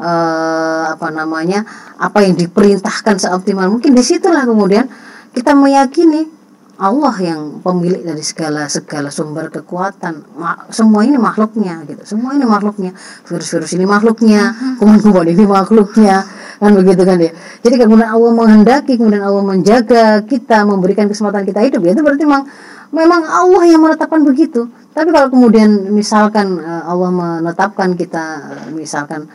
eh, 0.02 0.86
apa 0.94 1.08
namanya 1.10 1.66
apa 1.98 2.26
yang 2.26 2.34
diperintahkan 2.38 3.18
seoptimal 3.22 3.70
mungkin. 3.70 3.94
Di 3.94 4.02
situlah 4.06 4.46
kemudian 4.46 4.90
kita 5.34 5.54
meyakini 5.54 6.26
Allah 6.74 7.14
yang 7.22 7.62
pemilik 7.62 8.02
dari 8.02 8.26
segala 8.26 8.66
segala 8.66 9.14
sumber 9.14 9.54
kekuatan. 9.54 10.26
Ma- 10.42 10.66
semua 10.74 11.06
ini 11.06 11.22
makhluknya 11.22 11.86
gitu. 11.86 12.18
Semua 12.18 12.34
ini 12.34 12.50
makhluknya. 12.50 12.98
Virus-virus 13.30 13.78
ini 13.78 13.86
makhluknya. 13.86 14.58
Kuman-kuman 14.82 15.30
ini 15.30 15.46
makhluknya 15.46 16.26
kan 16.62 16.72
begitu 16.76 17.02
kan 17.06 17.18
ya 17.18 17.32
jadi 17.63 17.76
kemudian 17.88 18.10
Allah 18.12 18.32
menghendaki 18.36 19.00
kemudian 19.00 19.24
Allah 19.24 19.44
menjaga 19.44 20.20
kita 20.28 20.68
memberikan 20.68 21.08
kesempatan 21.08 21.48
kita 21.48 21.63
hidup. 21.63 21.82
Ya 21.88 21.92
itu 21.96 22.04
berarti 22.04 22.24
memang 22.28 22.44
memang 22.92 23.22
Allah 23.24 23.63
yang 23.66 23.82
menetapkan 23.82 24.22
begitu. 24.28 24.68
Tapi 24.94 25.10
kalau 25.10 25.32
kemudian 25.32 25.89
misalkan 25.96 26.60
eh, 26.60 26.84
Allah 26.84 27.10
menetapkan 27.10 27.96
kita 27.96 28.26
eh, 28.52 28.70
misalkan 28.76 29.26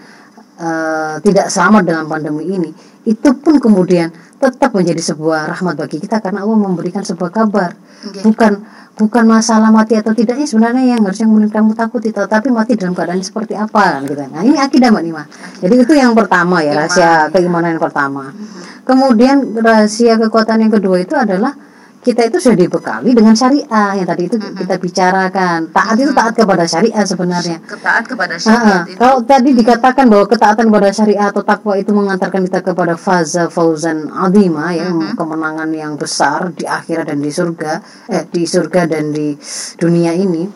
eh, 0.61 1.15
tidak 1.25 1.49
selamat 1.49 1.83
dalam 1.89 2.07
pandemi 2.07 2.47
ini 2.53 2.71
itu 3.09 3.31
pun 3.41 3.57
kemudian 3.57 4.13
tetap 4.37 4.77
menjadi 4.77 5.01
sebuah 5.01 5.49
rahmat 5.57 5.81
bagi 5.81 5.99
kita 5.99 6.21
karena 6.21 6.45
Allah 6.45 6.59
memberikan 6.61 7.03
sebuah 7.03 7.33
kabar. 7.33 7.73
Oke. 7.99 8.23
bukan 8.23 8.63
bukan 8.99 9.25
masalah 9.31 9.71
mati 9.71 9.95
atau 9.95 10.11
tidaknya 10.11 10.43
sebenarnya 10.43 10.99
yang 10.99 11.01
harusnya 11.07 11.31
kemudian 11.31 11.53
kamu 11.55 11.73
takuti 11.79 12.11
tetapi 12.11 12.51
mati 12.51 12.75
dalam 12.75 12.99
keadaan 12.99 13.23
seperti 13.23 13.55
apa 13.55 13.99
kan 13.99 14.03
gitu. 14.03 14.19
Nah 14.27 14.43
ini 14.43 14.59
akidah 14.59 14.91
mbak 14.91 15.05
Nima. 15.07 15.25
Jadi 15.63 15.75
itu 15.79 15.93
yang 15.95 16.19
pertama 16.19 16.59
ya 16.67 16.75
rahasia 16.75 17.31
keimanan 17.31 17.79
yang 17.79 17.83
pertama. 17.83 18.35
Kemudian 18.83 19.55
rahasia 19.55 20.19
kekuatan 20.19 20.67
yang 20.67 20.73
kedua 20.75 20.99
itu 20.99 21.15
adalah 21.15 21.55
kita 21.99 22.31
itu 22.31 22.39
sudah 22.39 22.55
dibekali 22.57 23.11
dengan 23.11 23.35
syariah 23.35 23.99
yang 23.99 24.07
tadi 24.07 24.31
itu 24.31 24.39
kita 24.39 24.79
bicarakan. 24.79 25.69
Taat 25.75 25.97
itu 25.99 26.15
taat 26.15 26.33
kepada 26.39 26.65
syariah 26.65 27.05
sebenarnya. 27.05 27.59
Ketaat 27.67 28.05
kepada 28.07 28.35
Ah, 28.35 28.41
syariat 28.41 28.83
itu. 28.87 28.97
kalau 28.97 29.19
tadi 29.27 29.51
dikatakan 29.53 30.07
bahwa 30.07 30.25
ketaatan 30.31 30.65
kepada 30.71 30.89
syariah 30.95 31.27
atau 31.29 31.43
takwa 31.43 31.75
itu 31.75 31.91
mengantarkan 31.91 32.47
kita 32.47 32.61
kepada 32.63 32.95
faza 32.95 33.51
fauzan 33.51 34.09
azima 34.15 34.71
ya 34.73 34.89
kemenangan 35.19 35.69
yang 35.75 35.99
besar 35.99 36.55
di 36.55 36.65
akhirat 36.65 37.11
dan 37.11 37.19
di 37.19 37.31
surga 37.35 37.73
eh 38.09 38.25
di 38.31 38.43
surga 38.47 38.81
dan 38.87 39.11
di 39.11 39.35
dunia 39.77 40.15
ini. 40.15 40.47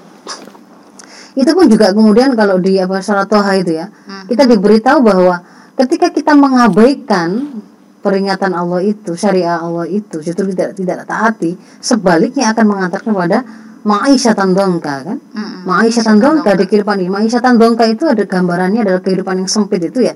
Itu 1.33 1.51
pun 1.57 1.65
juga 1.67 1.91
kemudian 1.97 2.37
kalau 2.37 2.61
di 2.61 2.77
apa 2.77 3.01
surat 3.01 3.27
Toha 3.27 3.57
itu 3.57 3.73
ya 3.77 3.89
kita 4.29 4.45
diberitahu 4.47 5.01
bahwa 5.01 5.41
ketika 5.75 6.13
kita 6.13 6.37
mengabaikan 6.37 7.61
peringatan 8.03 8.53
Allah 8.53 8.83
itu 8.83 9.15
syariah 9.15 9.63
Allah 9.63 9.87
itu 9.87 10.19
justru 10.19 10.51
tidak 10.51 10.75
tidak 10.75 11.07
taati 11.07 11.55
sebaliknya 11.79 12.51
akan 12.51 12.65
mengantarkan 12.67 13.13
pada 13.15 13.39
ma'isyatan 13.83 14.55
dongka 14.55 14.95
kan? 15.07 15.19
Mm-mm. 15.19 15.67
Ma'isyatan 15.67 16.19
dongka 16.19 16.55
di 16.59 16.65
kehidupan 16.67 17.03
ini 17.03 17.11
Ma'isyatan 17.11 17.59
dongka 17.59 17.87
itu 17.87 18.07
ada 18.07 18.23
gambarannya 18.27 18.83
adalah 18.83 19.03
kehidupan 19.03 19.43
yang 19.43 19.51
sempit 19.51 19.83
itu 19.83 20.07
ya. 20.07 20.15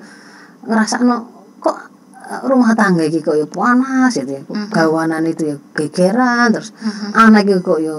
Ngerasa 0.66 1.02
no 1.06 1.16
kok 1.62 1.76
eh, 2.26 2.40
rumah 2.46 2.74
tangga 2.74 3.06
iki 3.06 3.22
kok 3.22 3.38
ya 3.38 3.46
panas 3.46 4.14
gitu 4.14 4.30
ya 4.38 4.42
gawanan 4.70 5.22
itu 5.26 5.54
ya 5.54 5.56
gegeran 5.74 6.54
terus 6.54 6.74
anak 7.14 7.46
itu 7.46 7.62
kok 7.62 7.78
ya 7.78 7.94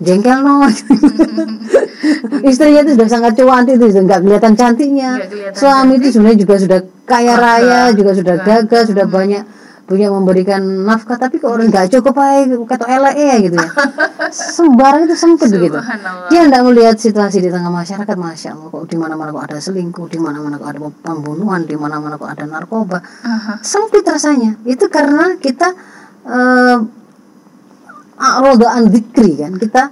jengkel 0.00 0.38
no. 0.40 0.64
Istrinya 2.40 2.80
itu 2.82 2.96
sudah 2.96 3.08
sangat 3.08 3.32
cuanti 3.36 3.76
itu 3.76 3.84
sudah 3.92 4.02
nggak 4.08 4.20
kelihatan 4.24 4.52
cantiknya. 4.56 5.10
Nggak 5.20 5.28
kelihatan 5.30 5.60
suami 5.60 5.92
itu 6.00 6.06
sebenarnya 6.16 6.38
juga 6.40 6.54
sudah 6.56 6.80
kaya 7.04 7.34
raya 7.36 7.80
juga 7.92 8.10
sudah 8.16 8.34
gagah. 8.40 8.82
sudah 8.88 9.06
banyak 9.06 9.44
punya 9.84 10.08
memberikan 10.08 10.62
nafkah. 10.86 11.20
Tapi 11.20 11.36
kok 11.42 11.50
orang 11.52 11.68
nggak 11.68 11.92
cukup 11.92 12.14
aja 12.16 12.54
kata 12.56 12.84
elek 12.88 13.14
ya 13.18 13.36
gitu 13.44 13.56
ya. 13.60 13.68
Sembarang 14.56 15.10
itu 15.10 15.16
sempit 15.18 15.50
begitu 15.50 15.74
Subhanallah. 15.74 16.30
dia 16.30 16.40
tidak 16.46 16.62
melihat 16.62 16.96
situasi 16.96 17.42
di 17.42 17.50
tengah 17.50 17.74
masyarakat 17.74 18.14
masya 18.14 18.54
allah 18.54 18.70
kok 18.70 18.86
di 18.86 18.94
mana 18.94 19.18
mana 19.18 19.34
kok 19.34 19.44
ada 19.50 19.58
selingkuh 19.58 20.06
di 20.06 20.22
mana 20.22 20.38
mana 20.38 20.54
kok 20.62 20.70
ada 20.70 20.80
pembunuhan 21.02 21.66
di 21.66 21.74
mana 21.74 21.98
mana 21.98 22.14
kok 22.14 22.30
ada 22.30 22.46
narkoba. 22.46 23.02
Aha. 23.02 23.58
sempit 23.60 24.06
rasanya. 24.06 24.56
Itu 24.64 24.86
karena 24.88 25.36
kita 25.36 25.68
eh 26.24 26.99
a'rada 28.20 28.76
an 28.76 28.92
dzikri 28.92 29.40
kan 29.40 29.56
kita 29.56 29.82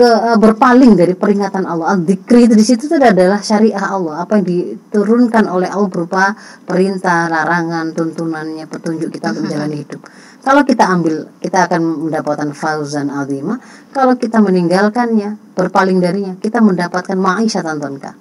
ke 0.00 0.08
uh, 0.08 0.38
berpaling 0.40 0.96
dari 0.96 1.12
peringatan 1.12 1.68
Allah. 1.68 1.92
Al-Dzikri 1.92 2.48
itu 2.48 2.54
di 2.56 2.64
situ 2.64 2.88
itu 2.88 2.96
adalah 2.96 3.44
syariah 3.44 3.84
Allah, 3.84 4.24
apa 4.24 4.40
yang 4.40 4.48
diturunkan 4.48 5.44
oleh 5.44 5.68
Allah 5.68 5.90
berupa 5.92 6.32
perintah, 6.64 7.28
larangan, 7.28 7.92
tuntunannya, 7.92 8.64
petunjuk 8.64 9.12
kita 9.12 9.36
untuk 9.36 9.50
menjalani 9.50 9.76
hidup. 9.84 10.00
Kalau 10.40 10.64
kita 10.64 10.88
ambil, 10.88 11.28
kita 11.36 11.68
akan 11.68 12.08
mendapatkan 12.08 12.48
fauzan 12.56 13.12
azimah. 13.12 13.60
Kalau 13.92 14.16
kita 14.16 14.40
meninggalkannya, 14.40 15.52
berpaling 15.52 16.00
darinya, 16.00 16.32
kita 16.40 16.64
mendapatkan 16.64 17.18
maisha 17.20 17.60
tantonka. 17.60 18.16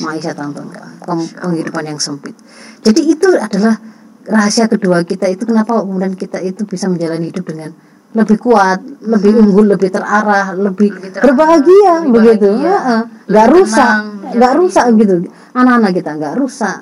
Maisha 0.00 0.32
tantonka. 0.32 0.96
Penghidupan 1.44 1.92
yang 1.92 2.00
sempit. 2.00 2.32
Jadi 2.80 3.04
itu 3.04 3.36
adalah 3.36 3.76
rahasia 4.24 4.64
kedua 4.64 5.04
kita 5.04 5.28
itu 5.28 5.44
kenapa 5.44 5.76
kemudian 5.84 6.16
kita 6.16 6.40
itu 6.40 6.64
bisa 6.64 6.88
menjalani 6.88 7.32
hidup 7.32 7.44
dengan 7.48 7.72
lebih 8.16 8.38
kuat, 8.40 8.80
lebih 9.04 9.36
hmm. 9.36 9.42
unggul, 9.44 9.66
lebih 9.68 9.92
terarah, 9.92 10.56
lebih, 10.56 10.90
lebih 10.96 11.20
berbahagia 11.20 12.08
lebih 12.08 12.12
begitu. 12.12 12.48
Nggak 13.28 13.46
rusak, 13.52 13.92
nggak 14.32 14.52
rusak 14.56 14.84
gitu. 14.96 15.14
Anak-anak 15.52 15.92
kita 15.92 16.10
nggak 16.16 16.34
rusak, 16.40 16.78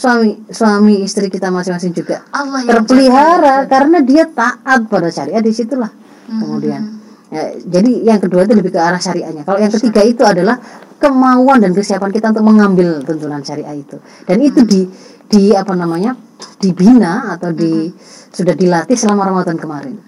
suami 0.00 0.30
suami 0.48 1.04
istri 1.04 1.28
kita 1.28 1.52
masing-masing 1.52 1.92
juga 1.92 2.24
Allah 2.32 2.64
terpelihara 2.64 3.68
karena 3.68 4.00
dia 4.00 4.24
taat 4.24 4.88
pada 4.88 5.12
syariat 5.12 5.44
di 5.44 5.52
situlah 5.52 5.92
hmm. 5.92 6.40
kemudian 6.40 6.82
ya, 7.28 7.52
jadi 7.60 7.92
yang 8.08 8.16
kedua 8.16 8.48
itu 8.48 8.56
lebih 8.56 8.72
ke 8.72 8.80
arah 8.80 8.96
syariahnya 8.96 9.44
kalau 9.44 9.60
yang 9.60 9.68
ketiga 9.68 10.00
itu 10.00 10.24
adalah 10.24 10.56
kemauan 10.96 11.60
dan 11.60 11.76
kesiapan 11.76 12.16
kita 12.16 12.32
untuk 12.32 12.48
mengambil 12.48 13.04
tuntunan 13.04 13.44
syariah 13.44 13.76
itu 13.76 14.00
dan 14.24 14.40
itu 14.40 14.64
hmm. 14.64 14.70
di 14.72 14.80
di 15.28 15.42
apa 15.52 15.76
namanya 15.76 16.16
dibina 16.56 17.36
atau 17.36 17.52
di 17.52 17.92
hmm. 17.92 18.32
sudah 18.32 18.56
dilatih 18.56 18.96
selama 18.96 19.28
Ramadan 19.28 19.60
kemarin 19.60 20.00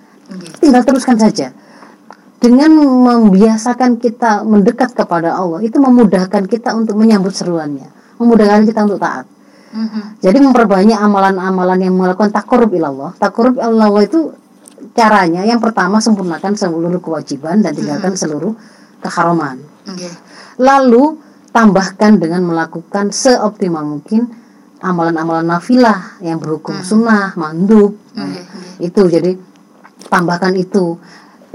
tinggal 0.60 0.82
teruskan 0.84 1.16
saja 1.18 1.52
dengan 2.42 2.74
membiasakan 2.74 4.02
kita 4.02 4.42
mendekat 4.42 4.98
kepada 4.98 5.38
Allah 5.38 5.62
itu 5.62 5.78
memudahkan 5.78 6.50
kita 6.50 6.74
untuk 6.74 6.98
menyambut 6.98 7.32
seruannya 7.32 7.86
memudahkan 8.18 8.66
kita 8.66 8.86
untuk 8.86 8.98
taat 8.98 9.26
hmm 9.72 10.22
Jadi 10.22 10.38
memperbanyak 10.38 10.98
amalan-amalan 11.00 11.82
yang 11.82 11.98
melakukan 11.98 12.30
takorub 12.30 12.70
ilallah. 12.70 13.10
Takorub 13.18 13.58
ilallah 13.58 14.06
itu 14.06 14.30
caranya 14.94 15.42
yang 15.42 15.58
pertama 15.58 15.98
sempurnakan 15.98 16.54
seluruh 16.54 17.00
kewajiban 17.02 17.62
dan 17.62 17.72
tinggalkan 17.74 18.14
mm-hmm. 18.14 18.22
seluruh 18.22 18.52
keharaman. 19.02 19.62
Okay. 19.86 20.10
Lalu 20.60 21.18
tambahkan 21.50 22.22
dengan 22.22 22.46
melakukan 22.46 23.10
seoptimal 23.10 23.82
mungkin 23.82 24.30
amalan-amalan 24.82 25.46
nafilah 25.46 26.18
yang 26.22 26.38
berhukum 26.38 26.78
mm-hmm. 26.78 26.90
sunnah, 26.90 27.34
mandub. 27.38 27.98
Okay. 28.14 28.86
Itu 28.90 29.06
jadi 29.10 29.34
tambahkan 30.12 30.52
itu. 30.60 31.00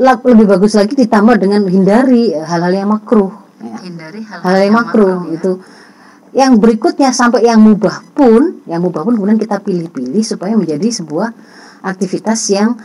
Lebih 0.01 0.45
bagus 0.49 0.73
lagi 0.73 0.97
ditambah 0.97 1.37
dengan 1.37 1.65
hindari 1.69 2.33
hal-hal 2.33 2.73
yang 2.73 2.89
makruh. 2.89 3.29
Ya. 3.61 3.77
Hindari 3.85 4.21
hal-hal 4.25 4.53
yang, 4.57 4.65
yang 4.65 4.73
makruh, 4.73 5.17
ya. 5.29 5.37
itu 5.37 5.51
yang 6.37 6.61
berikutnya 6.61 7.09
sampai 7.09 7.49
yang 7.49 7.57
mubah 7.57 8.03
pun 8.13 8.61
yang 8.69 8.83
mubah 8.85 9.01
pun 9.01 9.17
kemudian 9.17 9.41
kita 9.41 9.57
pilih-pilih 9.57 10.21
supaya 10.21 10.53
menjadi 10.53 11.01
sebuah 11.01 11.33
aktivitas 11.81 12.39
yang 12.53 12.77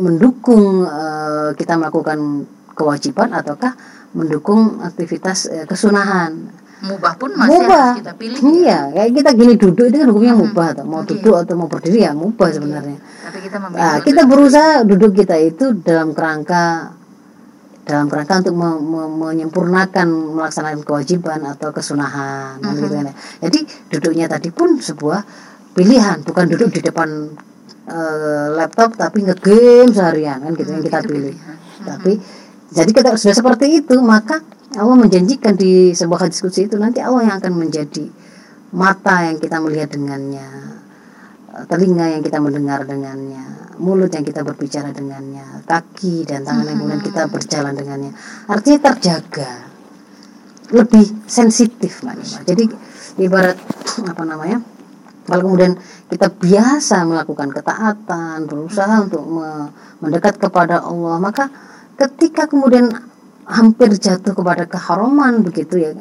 mendukung 0.00 0.82
uh, 0.82 1.54
kita 1.54 1.78
melakukan 1.78 2.48
kewajiban 2.74 3.30
ataukah 3.30 3.78
mendukung 4.16 4.82
aktivitas 4.82 5.46
uh, 5.46 5.66
kesunahan 5.70 6.50
mubah 6.80 7.12
pun 7.20 7.30
masih 7.36 7.60
mubah. 7.60 7.84
harus 7.92 8.00
kita 8.00 8.12
pilih 8.16 8.38
ya? 8.40 8.48
iya 8.48 8.68
ya? 8.68 8.78
kayak 8.96 9.10
kita 9.20 9.30
gini 9.36 9.54
duduk 9.60 9.84
itu 9.88 9.96
kan 10.00 10.08
hukumnya 10.08 10.34
hmm. 10.34 10.42
mubah 10.48 10.66
atau 10.72 10.84
mau 10.88 11.00
okay. 11.04 11.08
duduk 11.12 11.34
atau 11.36 11.54
mau 11.56 11.68
berdiri 11.68 11.98
ya 12.04 12.12
mubah 12.16 12.48
okay. 12.48 12.56
sebenarnya 12.56 12.98
tapi 13.00 13.38
kita, 13.44 13.56
nah, 13.60 13.96
kita 14.00 14.22
berusaha 14.24 14.72
duduk 14.88 15.12
kita 15.12 15.36
itu 15.38 15.64
dalam 15.84 16.16
kerangka 16.16 16.96
dalam 17.90 18.06
rangka 18.06 18.46
untuk 18.46 18.54
me 18.54 18.70
me 18.78 19.02
menyempurnakan 19.08 20.38
melaksanakan 20.38 20.86
kewajiban 20.86 21.42
atau 21.42 21.74
kesunahan 21.74 22.62
-huh. 22.62 22.76
gitu 22.78 22.86
kan 22.86 23.10
ya. 23.10 23.14
Jadi 23.48 23.58
duduknya 23.90 24.26
tadi 24.30 24.54
pun 24.54 24.78
sebuah 24.78 25.20
pilihan, 25.74 26.22
bukan 26.22 26.44
duduk 26.54 26.70
di 26.70 26.80
depan 26.86 27.34
uh, 27.90 28.46
laptop 28.54 28.94
tapi 28.94 29.26
ngegame 29.26 29.90
seharian 29.90 30.38
kan 30.38 30.52
gitu 30.54 30.70
uh 30.70 30.74
yang 30.78 30.84
kita 30.86 31.00
pilih. 31.02 31.34
-huh. 31.34 31.56
Tapi 31.82 32.12
jadi 32.70 32.90
kita 32.94 33.18
sudah 33.18 33.34
seperti 33.34 33.82
itu 33.82 33.98
maka 33.98 34.42
Allah 34.78 34.94
menjanjikan 34.94 35.58
di 35.58 35.90
sebuah 35.90 36.30
diskusi 36.30 36.70
itu 36.70 36.78
nanti 36.78 37.02
Allah 37.02 37.26
yang 37.26 37.36
akan 37.42 37.54
menjadi 37.58 38.06
mata 38.70 39.26
yang 39.26 39.42
kita 39.42 39.58
melihat 39.58 39.90
dengannya, 39.90 40.46
telinga 41.66 42.06
yang 42.14 42.22
kita 42.22 42.38
mendengar 42.38 42.86
dengannya, 42.86 43.74
mulut 43.82 44.14
yang 44.14 44.22
kita 44.22 44.46
berbicara 44.46 44.94
dengannya, 44.94 45.66
kaki 45.66 46.22
dan 46.22 46.46
tangan 46.46 46.70
yang 46.70 46.78
kemudian 46.78 47.02
kita 47.02 47.26
berjalan 47.26 47.74
dengannya. 47.74 48.12
Artinya 48.46 48.78
terjaga, 48.94 49.50
lebih 50.70 51.26
sensitif, 51.26 52.06
Mbak 52.06 52.46
Jadi 52.46 52.64
ibarat 53.18 53.58
apa 54.06 54.22
namanya? 54.22 54.62
Kalau 55.26 55.46
kemudian 55.46 55.74
kita 56.10 56.30
biasa 56.30 57.06
melakukan 57.06 57.50
ketaatan, 57.54 58.46
berusaha 58.46 59.02
untuk 59.02 59.22
mendekat 59.98 60.38
kepada 60.38 60.82
Allah, 60.82 61.18
maka 61.18 61.50
ketika 62.00 62.48
kemudian 62.48 62.88
hampir 63.44 63.92
jatuh 63.92 64.32
kepada 64.32 64.64
keharaman 64.64 65.44
begitu 65.44 65.76
ya, 65.76 65.92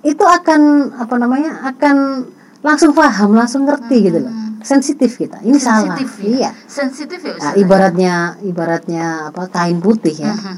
itu 0.00 0.24
akan 0.24 0.92
apa 0.96 1.14
namanya? 1.20 1.68
akan 1.68 2.24
langsung 2.64 2.96
paham, 2.96 3.36
langsung 3.36 3.68
ngerti 3.68 4.08
gitu 4.08 4.20
loh 4.24 4.34
sensitif 4.64 5.20
kita 5.20 5.44
ini 5.44 5.60
sensitif, 5.60 6.08
salah 6.08 6.24
ya? 6.24 6.32
iya 6.32 6.50
sensitif 6.64 7.20
ya 7.20 7.36
nah, 7.36 7.52
ibaratnya 7.52 8.14
ibaratnya 8.48 9.28
apa 9.28 9.52
kain 9.52 9.76
putih 9.84 10.16
ya 10.16 10.32
-huh 10.32 10.56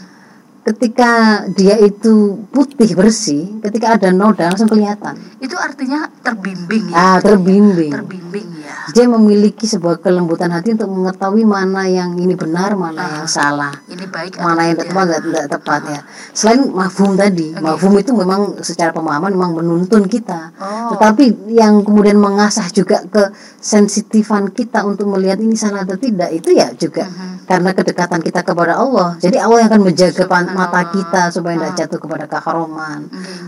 ketika 0.67 1.47
dia 1.55 1.79
itu 1.79 2.43
putih 2.51 2.99
bersih, 2.99 3.63
ketika 3.63 3.95
ada 3.95 4.11
noda 4.11 4.51
langsung 4.51 4.67
kelihatan. 4.67 5.15
Itu 5.39 5.55
artinya 5.55 6.11
terbimbing 6.27 6.91
ya. 6.91 6.99
Ah, 6.99 7.19
terbimbing. 7.23 7.95
Terbimbing 7.95 8.47
ya. 8.67 8.77
Dia 8.91 9.07
memiliki 9.07 9.65
sebuah 9.71 10.03
kelembutan 10.03 10.51
hati 10.51 10.75
untuk 10.75 10.91
mengetahui 10.91 11.47
mana 11.47 11.87
yang 11.87 12.19
ini 12.19 12.35
benar, 12.35 12.75
mana 12.75 12.99
ah, 12.99 13.11
yang 13.23 13.29
salah. 13.31 13.75
Ini 13.87 14.07
baik 14.11 14.43
mana 14.43 14.67
yang 14.67 14.77
tepat 14.83 15.05
enggak 15.07 15.23
tidak 15.23 15.45
tepat 15.55 15.81
ah. 15.87 15.93
ya. 15.95 16.01
Selain 16.35 16.61
mafhum 16.67 17.15
tadi, 17.15 17.55
okay. 17.55 17.63
mafhum 17.63 17.95
itu 18.03 18.11
memang 18.11 18.59
secara 18.67 18.91
pemahaman 18.91 19.31
memang 19.33 19.63
menuntun 19.63 20.11
kita. 20.11 20.51
Oh. 20.59 20.97
Tetapi 20.97 21.55
yang 21.55 21.87
kemudian 21.87 22.19
mengasah 22.19 22.67
juga 22.75 23.07
ke 23.07 23.31
sensitifan 23.63 24.51
kita 24.51 24.83
untuk 24.83 25.07
melihat 25.15 25.39
ini 25.39 25.55
salah 25.55 25.87
atau 25.87 25.99
tidak 25.99 26.31
itu 26.35 26.55
ya 26.55 26.71
juga 26.75 27.07
uh 27.07 27.11
-huh. 27.11 27.33
karena 27.47 27.71
kedekatan 27.75 28.21
kita 28.23 28.41
kepada 28.43 28.79
Allah. 28.79 29.15
Jadi 29.23 29.37
Allah 29.39 29.59
yang 29.63 29.71
akan 29.71 29.83
menjaga 29.87 30.25
mata 30.51 30.83
kita 30.91 31.23
supaya 31.31 31.55
tidak 31.59 31.73
ah. 31.73 31.79
jatuh 31.79 32.01
kepada 32.03 32.25
keharuman, 32.27 33.01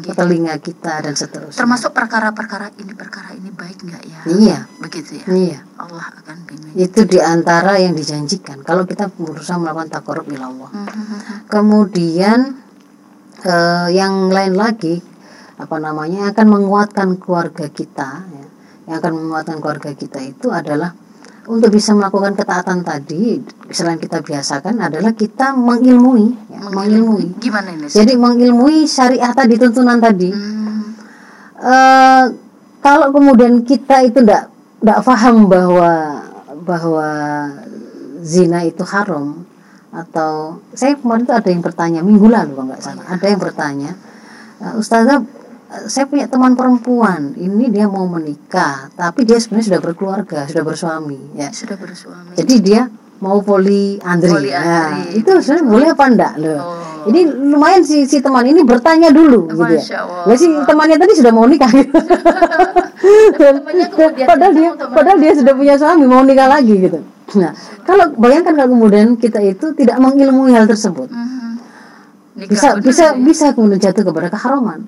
ke 0.02 0.12
telinga 0.14 0.54
kita 0.62 0.94
dan 1.02 1.14
seterusnya. 1.14 1.58
Termasuk 1.58 1.90
perkara-perkara 1.94 2.70
ini 2.78 2.92
perkara 2.94 3.30
ini 3.34 3.50
baik 3.54 3.78
nggak 3.82 4.02
ya? 4.04 4.20
Iya. 4.28 4.58
Begitu 4.82 5.07
ya. 5.12 5.24
Iya. 5.28 5.60
Allah 5.78 6.06
akan 6.22 6.36
bimbing. 6.44 6.74
Itu 6.76 7.08
di 7.08 7.18
antara 7.22 7.80
yang 7.80 7.96
dijanjikan 7.96 8.60
kalau 8.62 8.84
kita 8.84 9.08
berusaha 9.14 9.56
melakukan 9.56 9.88
takarub 9.88 10.26
Allah. 10.28 10.70
Hmm, 10.70 10.86
hmm, 10.86 11.06
hmm, 11.06 11.38
Kemudian 11.48 12.38
eh, 13.44 13.88
yang 13.94 14.28
lain 14.28 14.54
lagi 14.58 15.00
apa 15.58 15.76
namanya 15.82 16.30
akan 16.30 16.46
menguatkan 16.46 17.08
keluarga 17.18 17.66
kita 17.70 18.24
ya. 18.28 18.46
Yang 18.88 18.96
akan 19.04 19.12
menguatkan 19.20 19.56
keluarga 19.60 19.90
kita 19.92 20.18
itu 20.24 20.48
adalah 20.48 20.96
untuk 21.48 21.72
bisa 21.72 21.96
melakukan 21.96 22.36
ketaatan 22.36 22.84
tadi 22.84 23.40
selain 23.72 23.96
kita 23.96 24.20
biasakan 24.20 24.84
adalah 24.84 25.16
kita 25.16 25.56
mengilmui 25.56 26.36
ya, 26.52 26.60
mengilmui 26.68 27.40
gimana 27.40 27.72
ini 27.72 27.88
jadi 27.88 28.20
mengilmui 28.20 28.84
syariah 28.84 29.32
tadi 29.32 29.56
tuntunan 29.56 29.96
tadi 29.96 30.28
hmm. 30.28 30.84
uh, 31.56 32.24
kalau 32.84 33.08
kemudian 33.16 33.64
kita 33.64 34.04
itu 34.04 34.20
tidak 34.20 34.52
tidak 34.78 35.00
paham 35.02 35.50
bahwa 35.50 35.92
bahwa 36.62 37.08
zina 38.22 38.66
itu 38.66 38.82
haram 38.86 39.46
atau 39.88 40.60
saya 40.76 40.94
kemarin 41.00 41.24
itu 41.24 41.34
ada 41.34 41.48
yang 41.48 41.62
bertanya 41.64 42.00
minggu 42.04 42.28
lalu 42.28 42.52
kalau 42.52 42.66
nggak 42.68 42.82
salah 42.84 43.06
ada 43.08 43.26
yang 43.26 43.40
bertanya 43.40 43.90
uh, 44.60 44.76
ustazah 44.76 45.24
saya 45.88 46.08
punya 46.08 46.24
teman 46.28 46.56
perempuan 46.56 47.36
ini 47.36 47.68
dia 47.68 47.84
mau 47.88 48.08
menikah 48.08 48.88
tapi 48.96 49.28
dia 49.28 49.36
sebenarnya 49.36 49.76
sudah 49.76 49.82
berkeluarga 49.84 50.48
sudah 50.48 50.64
bersuami 50.64 51.20
ya. 51.36 51.52
Sudah 51.52 51.76
bersuami. 51.76 52.32
Jadi 52.40 52.54
dia 52.64 52.88
mau 53.18 53.42
poli 53.42 53.98
andri, 54.02 54.30
poli 54.30 54.50
nah 54.54 55.02
itu 55.10 55.30
sebenarnya 55.42 55.64
boleh 55.66 55.88
apa 55.90 56.04
enggak 56.06 56.32
loh 56.38 56.58
oh. 56.62 57.10
ini 57.10 57.20
lumayan 57.26 57.82
si 57.82 58.06
si 58.06 58.22
teman 58.22 58.46
ini 58.46 58.62
bertanya 58.62 59.10
dulu 59.10 59.50
gitu 59.50 59.74
ya 59.74 60.06
lah 60.06 60.36
si 60.38 60.46
temannya 60.46 60.96
tadi 60.98 61.12
sudah 61.18 61.32
mau 61.34 61.46
nikah 61.46 61.70
gitu. 61.74 61.90
padahal 64.30 64.52
dia 64.54 64.70
padahal 64.74 65.18
dia 65.18 65.32
sudah 65.34 65.54
punya 65.54 65.74
suami 65.74 66.04
mau 66.06 66.22
nikah 66.22 66.46
lagi 66.46 66.74
gitu 66.78 67.02
nah 67.34 67.52
kalau 67.82 68.14
bayangkan 68.14 68.54
kalau 68.54 68.70
kemudian 68.72 69.18
kita 69.18 69.42
itu 69.42 69.74
tidak 69.74 69.98
mengilmui 69.98 70.54
hal 70.54 70.64
tersebut 70.64 71.10
mm 71.10 71.18
-hmm. 71.18 72.48
bisa 72.48 72.68
bisa 72.78 73.04
ya? 73.12 73.18
bisa 73.18 73.46
kemudian 73.52 73.82
jatuh 73.82 74.06
kepada 74.06 74.30
keharaman 74.30 74.86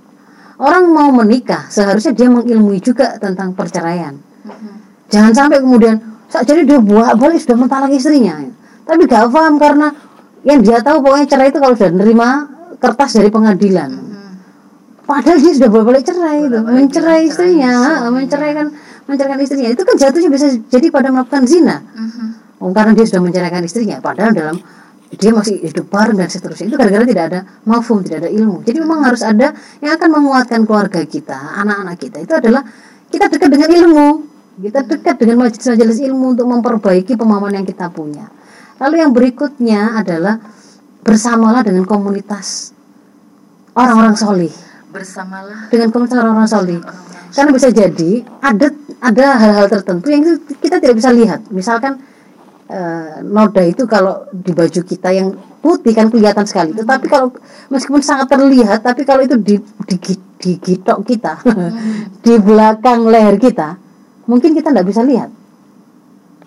orang 0.61 0.85
mau 0.93 1.09
menikah 1.11 1.67
seharusnya 1.73 2.13
dia 2.13 2.29
mengilmui 2.29 2.79
juga 2.79 3.17
tentang 3.17 3.57
perceraian 3.57 4.15
mm-hmm. 4.17 4.75
jangan 5.09 5.33
sampai 5.33 5.59
kemudian 5.59 6.01
jadi 6.31 6.63
dia 6.63 6.79
buat 6.79 7.19
balik 7.19 7.43
sudah 7.43 7.57
mentah 7.59 7.81
lagi 7.83 7.99
istrinya. 7.99 8.39
Tapi 8.87 9.07
gak 9.07 9.31
paham 9.35 9.59
karena 9.59 9.91
yang 10.47 10.63
dia 10.63 10.79
tahu 10.81 11.03
pokoknya 11.05 11.27
cerai 11.27 11.49
itu 11.51 11.59
kalau 11.59 11.75
sudah 11.75 11.93
nerima 11.93 12.29
kertas 12.81 13.11
dari 13.19 13.29
pengadilan. 13.29 13.91
Mhm. 13.91 14.19
padahal 15.11 15.43
dia 15.43 15.53
sudah 15.59 15.71
bolak-balik 15.75 16.07
cerai 16.07 16.47
itu 16.47 16.59
mencerai 16.63 17.21
istrinya 17.27 18.07
menceraikan 18.15 18.71
menceraikan 19.11 19.39
istrinya. 19.43 19.71
Itu 19.75 19.83
kan 19.83 19.99
jatuhnya 19.99 20.31
bisa 20.31 20.47
jadi 20.71 20.87
pada 20.95 21.11
melakukan 21.11 21.51
zina. 21.51 21.83
Mhm. 21.83 22.63
Oh, 22.63 22.71
karena 22.71 22.95
dia 22.95 23.11
sudah 23.11 23.27
menceraikan 23.27 23.63
istrinya. 23.67 23.99
Padahal 23.99 24.31
dalam 24.31 24.57
dia 25.11 25.35
masih 25.35 25.59
hidup 25.67 25.91
bareng 25.91 26.15
dan 26.15 26.31
seterusnya. 26.31 26.71
Itu 26.71 26.79
gara-gara 26.79 27.03
tidak 27.03 27.25
ada 27.35 27.41
mafhum 27.67 28.07
tidak 28.07 28.23
ada 28.23 28.31
ilmu. 28.31 28.63
Jadi 28.63 28.79
memang 28.79 29.03
harus 29.03 29.27
ada 29.27 29.51
yang 29.83 29.99
akan 29.99 30.09
menguatkan 30.15 30.63
keluarga 30.63 31.03
kita 31.03 31.35
anak-anak 31.59 31.97
kita. 31.99 32.19
Itu 32.23 32.39
adalah 32.39 32.63
kita 33.11 33.27
dekat 33.27 33.51
dengan 33.51 33.71
ilmu 33.75 34.30
kita 34.59 34.83
dekat 34.83 35.17
dengan 35.21 35.47
majelis-majelis 35.47 35.99
ilmu 36.11 36.35
untuk 36.35 36.47
memperbaiki 36.51 37.15
pemahaman 37.15 37.63
yang 37.63 37.67
kita 37.67 37.87
punya. 37.89 38.29
Lalu 38.81 39.05
yang 39.05 39.13
berikutnya 39.13 40.01
adalah 40.01 40.41
bersamalah 41.05 41.61
dengan 41.65 41.85
komunitas 41.85 42.73
orang-orang 43.77 44.17
solih. 44.17 44.53
Bersamalah 44.91 45.69
dengan 45.71 45.89
komunitas 45.93 46.19
orang-orang 46.19 46.51
solih. 46.51 46.81
karena 47.31 47.55
bisa 47.55 47.71
jadi 47.71 48.27
ada 48.43 48.75
ada 48.99 49.27
hal-hal 49.39 49.71
tertentu 49.71 50.11
yang 50.11 50.27
kita 50.59 50.83
tidak 50.83 50.99
bisa 50.99 51.15
lihat. 51.15 51.47
Misalkan 51.55 52.03
eh, 52.67 53.23
noda 53.23 53.63
itu 53.63 53.87
kalau 53.87 54.27
di 54.35 54.51
baju 54.51 54.81
kita 54.83 55.15
yang 55.15 55.39
putih 55.63 55.95
kan 55.95 56.11
kelihatan 56.11 56.43
sekali. 56.43 56.75
Tetapi 56.75 57.07
kalau 57.07 57.31
meskipun 57.71 58.03
sangat 58.03 58.35
terlihat 58.35 58.83
tapi 58.83 59.07
kalau 59.07 59.23
itu 59.23 59.39
di 59.39 59.63
di, 59.87 59.97
di 60.43 60.51
gitok 60.59 61.07
kita 61.07 61.39
di 62.27 62.35
belakang 62.43 63.07
leher 63.07 63.39
kita 63.39 63.79
mungkin 64.31 64.55
kita 64.55 64.71
tidak 64.71 64.87
bisa 64.87 65.03
lihat. 65.03 65.35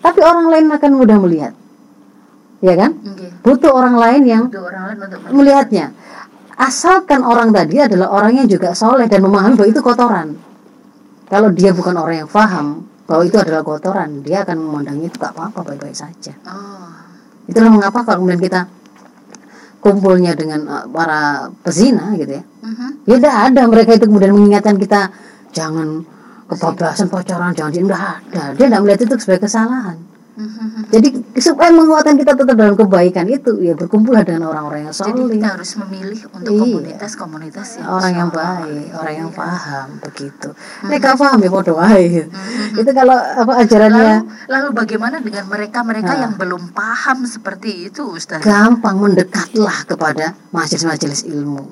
Tapi 0.00 0.20
orang 0.24 0.48
lain 0.48 0.64
akan 0.72 0.90
mudah 0.96 1.18
melihat. 1.20 1.52
Ya 2.64 2.74
kan? 2.80 2.96
Oke. 2.96 3.28
butuh 3.44 3.76
orang 3.76 4.00
lain 4.00 4.22
yang 4.24 4.42
orang 4.48 4.84
lain 4.88 4.98
untuk 5.04 5.20
melihatnya. 5.36 5.92
Asalkan 6.56 7.20
orang 7.20 7.52
tadi 7.52 7.76
adalah 7.76 8.08
orang 8.08 8.40
yang 8.40 8.48
juga 8.48 8.72
soleh 8.72 9.04
dan 9.04 9.20
memahami 9.20 9.60
bahwa 9.60 9.68
itu 9.68 9.80
kotoran. 9.84 10.28
Kalau 11.28 11.52
dia 11.52 11.76
bukan 11.76 11.92
orang 12.00 12.24
yang 12.24 12.30
paham 12.30 12.88
bahwa 13.04 13.22
itu 13.24 13.36
adalah 13.36 13.60
kotoran 13.60 14.24
dia 14.24 14.44
akan 14.44 14.56
memandang 14.64 14.96
itu 15.04 15.16
gak 15.20 15.36
apa-apa 15.36 15.60
baik-baik 15.72 15.96
saja. 15.96 16.32
Oh. 16.48 16.88
itulah 17.44 17.68
mengapa 17.68 18.00
kalau 18.08 18.24
kemudian 18.24 18.40
kita 18.40 18.64
kumpulnya 19.84 20.32
dengan 20.32 20.64
uh, 20.64 20.84
para 20.88 21.52
pezina 21.60 22.16
gitu 22.16 22.40
ya. 22.40 22.44
Mhm. 22.64 22.88
ya 23.04 23.14
tidak 23.20 23.36
ada 23.52 23.62
mereka 23.68 23.90
itu 24.00 24.08
kemudian 24.08 24.32
mengingatkan 24.32 24.80
kita 24.80 25.12
jangan 25.52 26.08
kebablasan 26.50 27.06
pacaran 27.08 27.52
jangan 27.56 27.72
tidak 27.72 28.00
ada 28.00 28.42
dia 28.54 28.66
tidak 28.68 28.80
melihat 28.84 29.00
itu 29.06 29.14
sebagai 29.20 29.48
kesalahan 29.48 29.96
jadi 30.90 31.14
supaya 31.38 31.70
menguatkan 31.70 32.18
kita 32.18 32.34
tetap 32.34 32.58
dalam 32.58 32.74
kebaikan 32.74 33.22
itu 33.30 33.54
ya 33.62 33.70
berkumpullah 33.78 34.26
dengan 34.26 34.50
orang-orang 34.50 34.90
yang 34.90 34.94
Jadi 34.94 35.14
soleh 35.14 35.38
kita 35.38 35.46
harus 35.54 35.70
memilih 35.78 36.20
untuk 36.34 36.50
Iya. 36.50 36.62
komunitas-komunitas 36.66 37.68
yang 37.78 37.86
orang 37.86 38.12
yang 38.18 38.30
baik, 38.34 38.86
orang 38.98 39.14
yang 39.14 39.30
Iya. 39.30 39.38
paham 39.38 39.88
begitu. 40.02 40.48
Nek 40.90 40.98
gak 40.98 41.16
paham 41.22 41.38
ya 41.38 41.50
bodoh 41.54 41.76
wae. 41.78 42.26
Itu 42.74 42.90
kalau 42.90 43.14
apa 43.14 43.52
ajarannya 43.62 44.02
Lalu, 44.02 44.50
lalu 44.50 44.68
bagaimana 44.74 45.16
dengan 45.22 45.46
mereka-mereka 45.46 46.12
Nah. 46.18 46.22
yang 46.26 46.32
belum 46.34 46.74
paham 46.74 47.18
seperti 47.30 47.86
itu, 47.94 48.02
Ustaz? 48.02 48.42
gampang 48.42 48.98
mendekatlah 48.98 49.86
kepada 49.86 50.34
majelis-majelis 50.50 51.30
ilmu. 51.30 51.62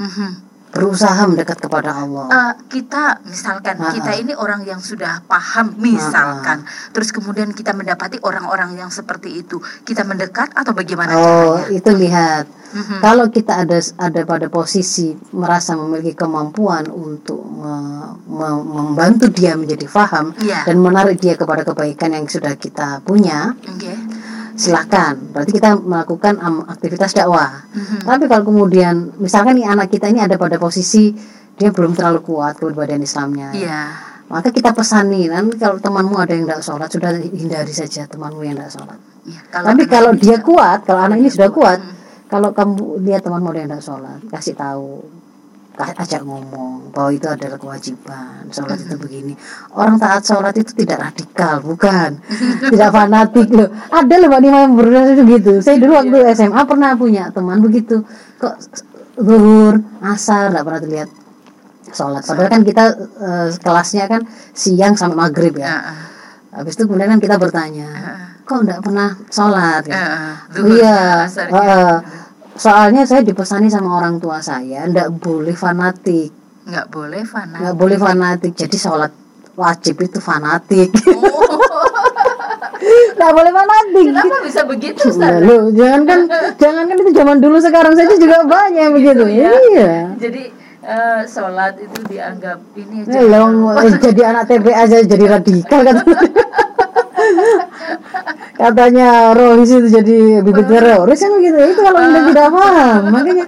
Mhm. 0.00 0.49
Berusaha 0.70 1.26
mendekat 1.26 1.58
kepada 1.58 1.90
Allah. 1.92 2.26
Eh, 2.30 2.52
kita 2.70 3.18
misalkan 3.26 3.74
Ah, 3.76 3.90
kita 3.90 4.14
ah. 4.14 4.16
ini 4.16 4.32
orang 4.32 4.62
yang 4.62 4.78
sudah 4.78 5.18
paham 5.24 5.74
misalkan 5.76 6.62
terus 6.90 7.10
kemudian 7.10 7.50
kita 7.50 7.74
mendapati 7.74 8.22
orang-orang 8.22 8.78
yang 8.78 8.86
seperti 8.88 9.42
itu 9.42 9.58
kita 9.82 10.02
mendekat 10.02 10.54
atau 10.54 10.70
bagaimana 10.70 11.10
Oh, 11.12 11.58
caranya? 11.58 11.74
itu 11.74 11.90
lihat. 11.92 12.44
Mhm. 12.70 13.02
Kalau 13.02 13.26
kita 13.26 13.52
ada 13.60 13.78
ada 13.98 14.20
pada 14.22 14.46
posisi 14.46 15.10
merasa 15.34 15.74
memiliki 15.74 16.14
kemampuan 16.14 16.86
untuk 16.86 17.42
me- 17.42 18.14
me- 18.30 18.62
membantu 18.62 19.26
dia 19.26 19.58
menjadi 19.58 19.90
paham 19.90 20.30
Iya. 20.38 20.62
dan 20.62 20.78
menarik 20.78 21.18
dia 21.18 21.34
kepada 21.34 21.66
kebaikan 21.66 22.14
yang 22.14 22.30
sudah 22.30 22.54
kita 22.54 23.02
punya, 23.02 23.58
Oke. 23.66 23.90
Silahkan. 24.60 25.16
Berarti 25.32 25.56
kita 25.56 25.80
melakukan 25.80 26.36
am, 26.36 26.68
aktivitas 26.68 27.16
dakwah. 27.16 27.64
Mhm. 27.72 28.04
Tapi 28.04 28.24
kalau 28.28 28.44
kemudian 28.44 29.16
misalkan 29.16 29.56
nih 29.56 29.64
anak 29.64 29.88
kita 29.88 30.12
ini 30.12 30.20
ada 30.20 30.36
pada 30.36 30.60
posisi 30.60 31.16
dia 31.56 31.72
belum 31.72 31.92
terlalu 31.96 32.20
kuat 32.24 32.56
kepribadian 32.56 33.04
Islamnya, 33.04 33.52
Iya. 33.52 33.82
maka 34.32 34.48
kita 34.48 34.72
pesani 34.72 35.28
nanti 35.28 35.60
kalau 35.60 35.76
temanmu 35.76 36.16
ada 36.16 36.32
yang 36.32 36.48
tidak 36.48 36.64
sholat 36.64 36.88
sudah 36.88 37.12
hindari 37.20 37.68
saja 37.68 38.08
temanmu 38.08 38.40
yang 38.40 38.56
tidak 38.56 38.72
sholat. 38.72 38.96
Iya, 39.28 39.40
Tapi 39.52 39.84
memang 39.84 39.92
kalau 39.92 40.12
dia 40.16 40.40
kuat, 40.40 40.88
kalau 40.88 41.00
anak 41.04 41.20
ini 41.20 41.28
sudah 41.28 41.52
kuat, 41.52 41.76
Hmm. 41.84 41.92
kalau 42.32 42.56
kamu 42.56 43.04
lihat 43.04 43.20
temanmu 43.20 43.52
ada 43.52 43.58
yang 43.60 43.70
tidak 43.76 43.84
sholat, 43.84 44.18
kasih 44.32 44.56
tahu, 44.56 45.04
ajak 45.80 46.22
ngomong 46.26 46.92
bahwa 46.92 47.10
itu 47.14 47.26
adalah 47.26 47.56
kewajiban. 47.56 48.44
Sholat 48.52 48.78
itu 48.82 48.96
begini. 49.00 49.32
Orang 49.72 49.96
taat 49.96 50.26
sholat 50.26 50.54
itu 50.58 50.74
tidak 50.84 51.10
radikal, 51.10 51.62
bukan, 51.64 52.20
tidak 52.72 52.90
fanatik 52.92 53.48
loh. 53.54 53.68
Ada 53.88 54.14
loh 54.20 54.28
mbak 54.28 54.40
Nima 54.42 54.58
yang 54.66 54.74
berasa 54.76 55.12
gitu. 55.16 55.52
Saya 55.64 55.76
dulu 55.80 55.92
waktu 55.96 56.18
SMA 56.36 56.62
pernah 56.66 56.90
punya 56.98 57.24
teman 57.32 57.62
begitu. 57.64 58.04
Kok 58.36 58.54
zuhur, 59.20 59.74
asar, 60.04 60.52
tidak 60.52 60.64
pernah 60.66 60.80
terlihat 60.82 61.08
sholat. 61.94 62.22
Padahal 62.26 62.50
kan 62.50 62.62
kita 62.66 62.84
eh, 63.20 63.48
kelasnya 63.58 64.04
kan 64.10 64.22
siang 64.52 64.94
sampai 64.94 65.16
maghrib 65.16 65.54
ya. 65.56 65.80
Habis 66.50 66.74
itu 66.74 66.90
kemudian 66.90 67.14
kan 67.14 67.20
kita 67.22 67.38
bertanya, 67.38 67.90
kok 68.42 68.66
enggak 68.66 68.82
pernah 68.82 69.14
sholat? 69.30 69.86
Ya? 69.86 69.94
ah. 69.94 70.34
Oh, 70.50 70.66
iya, 70.66 70.98
asar, 71.30 71.46
eh. 71.46 71.96
Soalnya 72.60 73.08
saya 73.08 73.24
dipesani 73.24 73.72
sama 73.72 73.96
orang 73.96 74.20
tua 74.20 74.44
saya, 74.44 74.84
enggak 74.84 75.08
boleh 75.16 75.56
fanatik, 75.56 76.28
nggak 76.68 76.86
boleh 76.92 77.24
fana. 77.24 77.56
enggak 77.56 77.76
boleh 77.76 77.96
fanatik. 77.96 78.52
Jadi 78.52 78.76
sholat 78.76 79.08
wajib 79.56 79.96
itu 79.98 80.20
fanatik, 80.20 80.92
Oh, 83.20 83.32
boleh 83.36 83.52
fanatik. 83.52 84.06
kenapa 84.08 84.36
bisa 84.44 84.60
begitu, 84.64 85.00
Ustaz? 85.04 85.40
Lalu 85.40 85.72
jangan 85.72 86.00
kan, 86.04 86.20
jangan 86.56 86.84
kan 86.84 86.96
itu 86.96 87.10
zaman 87.12 87.36
dulu 87.38 87.56
sekarang 87.56 87.92
saja 87.96 88.14
juga 88.16 88.44
banyak 88.44 88.80
yang 88.80 88.92
begitu. 88.92 89.24
ya. 89.24 89.50
Iya. 89.72 89.92
Jadi 90.16 90.42
eh, 90.80 91.20
sholat 91.24 91.76
itu 91.76 91.98
dianggap 92.08 92.58
ini 92.76 93.04
long, 93.28 93.72
eh, 93.76 93.92
jadi 94.00 94.20
anak 94.32 94.48
TPA 94.48 94.84
aja 94.84 94.96
jadi 95.00 95.24
radikal 95.28 95.80
kan. 95.80 95.96
Katanya 98.60 99.32
rohis 99.32 99.70
itu 99.72 99.88
jadi 99.88 100.44
bibit 100.44 100.66
teroris 100.68 101.20
kan 101.20 101.32
begitu. 101.36 101.56
Itu 101.74 101.80
kalau 101.82 102.00
anda 102.00 102.20
tidak 102.28 102.48
paham, 102.52 103.00
makanya 103.12 103.46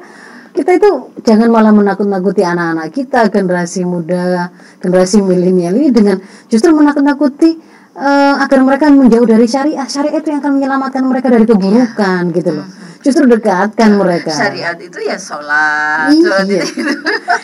kita 0.52 0.70
itu 0.76 0.90
jangan 1.24 1.48
malah 1.48 1.72
menakut-nakuti 1.72 2.44
anak-anak 2.44 2.92
kita 2.92 3.32
generasi 3.32 3.88
muda, 3.88 4.52
generasi 4.84 5.24
milenial 5.24 5.72
ini 5.80 5.88
dengan 5.88 6.20
justru 6.52 6.76
menakut-nakuti 6.76 7.56
eh, 7.96 8.34
agar 8.36 8.60
mereka 8.60 8.92
menjauh 8.92 9.24
dari 9.24 9.48
syariah. 9.48 9.88
Syariah 9.88 10.20
itu 10.20 10.28
yang 10.28 10.44
akan 10.44 10.52
menyelamatkan 10.60 11.02
mereka 11.08 11.32
dari 11.32 11.48
keburukan 11.48 12.22
gitu 12.36 12.50
loh. 12.52 12.66
Justru 13.02 13.26
dekatkan 13.26 13.98
mereka. 13.98 14.30
syariat 14.30 14.78
itu 14.78 14.98
ya 15.02 15.18
sholat, 15.18 16.14
sholat 16.14 16.46
Iya. 16.46 16.62
itu 16.62 16.94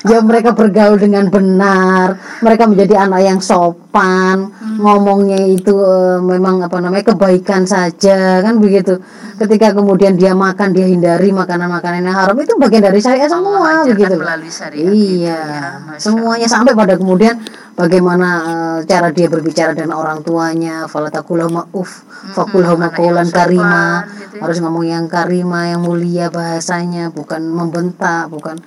ya 0.07 0.19
mereka 0.23 0.55
bergaul 0.55 0.97
dengan 0.97 1.27
benar 1.29 2.15
mereka 2.39 2.65
menjadi 2.65 3.05
anak 3.05 3.21
yang 3.21 3.41
sopan 3.43 4.55
ngomongnya 4.79 5.43
itu 5.45 5.75
eh, 5.75 6.19
memang 6.23 6.63
apa 6.63 6.79
namanya 6.79 7.11
kebaikan 7.11 7.67
saja 7.67 8.39
kan 8.39 8.63
begitu 8.63 9.03
ketika 9.39 9.71
kemudian 9.71 10.19
dia 10.19 10.35
makan 10.35 10.75
dia 10.75 10.91
hindari 10.91 11.31
makanan-makanan 11.31 12.11
yang 12.11 12.17
haram 12.19 12.37
itu 12.37 12.59
bagian 12.59 12.83
dari 12.91 12.99
syariat 12.99 13.31
semua 13.31 13.87
ajarkan 13.87 13.95
begitu. 13.95 14.15
melalui 14.19 14.51
syariat 14.51 14.91
iya 14.91 15.39
ya, 15.39 15.97
semuanya 15.97 16.49
sampai 16.51 16.75
pada 16.75 16.99
kemudian 16.99 17.39
bagaimana 17.79 18.29
eh, 18.43 18.79
cara 18.91 19.15
dia 19.15 19.31
berbicara 19.31 19.79
dengan 19.79 19.97
orang 19.97 20.27
tuanya 20.27 20.91
falatakulahuma 20.91 21.71
uf 21.71 22.03
fakulahuma 22.35 22.91
anak 22.91 22.99
yang 22.99 22.99
qawlan 22.99 23.29
sopan 23.31 23.39
karima. 23.39 23.87
gitu 24.19 24.35
ya. 24.35 24.41
harus 24.43 24.57
ngomong 24.59 24.85
yang 24.85 25.07
karima 25.07 25.61
yang 25.71 25.81
mulia 25.87 26.27
bahasanya 26.29 27.15
bukan 27.15 27.47
membentak 27.47 28.27
bukan 28.29 28.59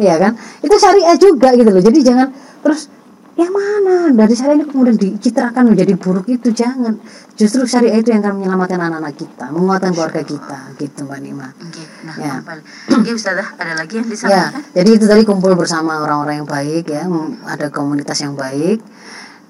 Iya 0.00 0.16
kan? 0.16 0.32
Itu 0.64 0.74
syariah 0.80 1.16
juga 1.20 1.52
gitu 1.52 1.68
loh. 1.68 1.84
Jadi 1.84 1.98
jangan 2.00 2.32
terus 2.64 2.88
yang 3.40 3.54
mana? 3.56 3.96
Dari 4.12 4.34
syariah 4.36 4.60
ini 4.60 4.66
kemudian 4.68 4.96
dicitrakan 5.00 5.72
menjadi 5.72 5.96
buruk 5.96 6.28
itu. 6.28 6.52
Jangan. 6.52 7.00
Justru 7.34 7.64
syariah 7.64 7.96
itu 7.96 8.12
yang 8.12 8.20
akan 8.20 8.36
menyelamatkan 8.36 8.76
anak-anak 8.76 9.16
kita 9.16 9.48
menguatkan 9.48 9.90
keluarga 9.96 10.22
kita. 10.22 10.58
Gitu 10.76 11.08
mbak 11.08 11.18
Nima. 11.24 11.48
Oke, 11.56 11.82
nah, 12.04 12.14
Ya. 12.20 12.34
Oke, 12.92 13.10
Ustazah, 13.16 13.56
ada 13.56 13.72
lagi 13.80 13.96
yang 13.96 14.06
Ya, 14.06 14.12
disampaikan? 14.12 14.60
jadi 14.76 14.90
itu 14.92 15.04
tadi 15.08 15.22
kumpul 15.24 15.56
bersama 15.56 16.04
orang-orang 16.04 16.44
yang 16.44 16.48
baik 16.48 16.84
ya, 16.92 17.08
ada 17.48 17.66
komunitas 17.72 18.20
yang 18.20 18.36
baik. 18.36 18.84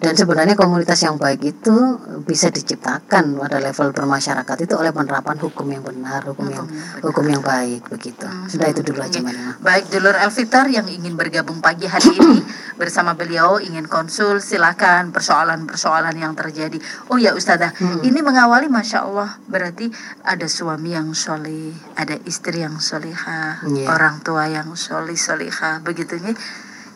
Dan 0.00 0.16
sebenarnya 0.16 0.56
komunitas 0.56 1.04
yang 1.04 1.20
baik 1.20 1.44
itu 1.44 1.76
bisa 2.24 2.48
diciptakan 2.48 3.36
pada 3.36 3.60
level 3.60 3.92
bermasyarakat 3.92 4.56
itu 4.64 4.72
oleh 4.72 4.96
penerapan 4.96 5.36
hukum 5.36 5.68
yang 5.68 5.84
benar, 5.84 6.24
hukum, 6.24 6.48
yang 6.48 6.64
hukum 7.04 7.28
yang 7.28 7.44
baik 7.44 7.84
begitu. 7.92 8.24
Hmm. 8.24 8.48
Sudah 8.48 8.72
itu 8.72 8.80
dulu 8.80 9.04
aja 9.04 9.20
Mbak 9.20 9.60
Baik, 9.60 9.84
Dulur 9.92 10.16
Elvitar 10.16 10.72
yang 10.72 10.88
ingin 10.88 11.20
bergabung 11.20 11.60
pagi 11.60 11.84
hari 11.84 12.16
ini 12.16 12.40
bersama 12.80 13.12
beliau 13.12 13.60
ingin 13.60 13.84
konsul 13.92 14.40
silakan 14.40 15.12
persoalan-persoalan 15.12 16.16
yang 16.16 16.32
terjadi. 16.32 16.80
Oh 17.12 17.20
ya 17.20 17.36
Ustazah, 17.36 17.76
hmm. 17.76 18.00
ini 18.00 18.24
mengawali 18.24 18.72
Masya 18.72 19.04
Allah 19.04 19.36
berarti 19.52 19.92
ada 20.24 20.48
suami 20.48 20.96
yang 20.96 21.12
solih, 21.12 21.76
ada 22.00 22.16
istri 22.24 22.64
yang 22.64 22.80
solihah, 22.80 23.60
yeah. 23.68 23.92
orang 23.92 24.24
tua 24.24 24.48
yang 24.48 24.72
solih 24.80 25.20
solihah, 25.20 25.84
begitu 25.84 26.16
nih. 26.16 26.32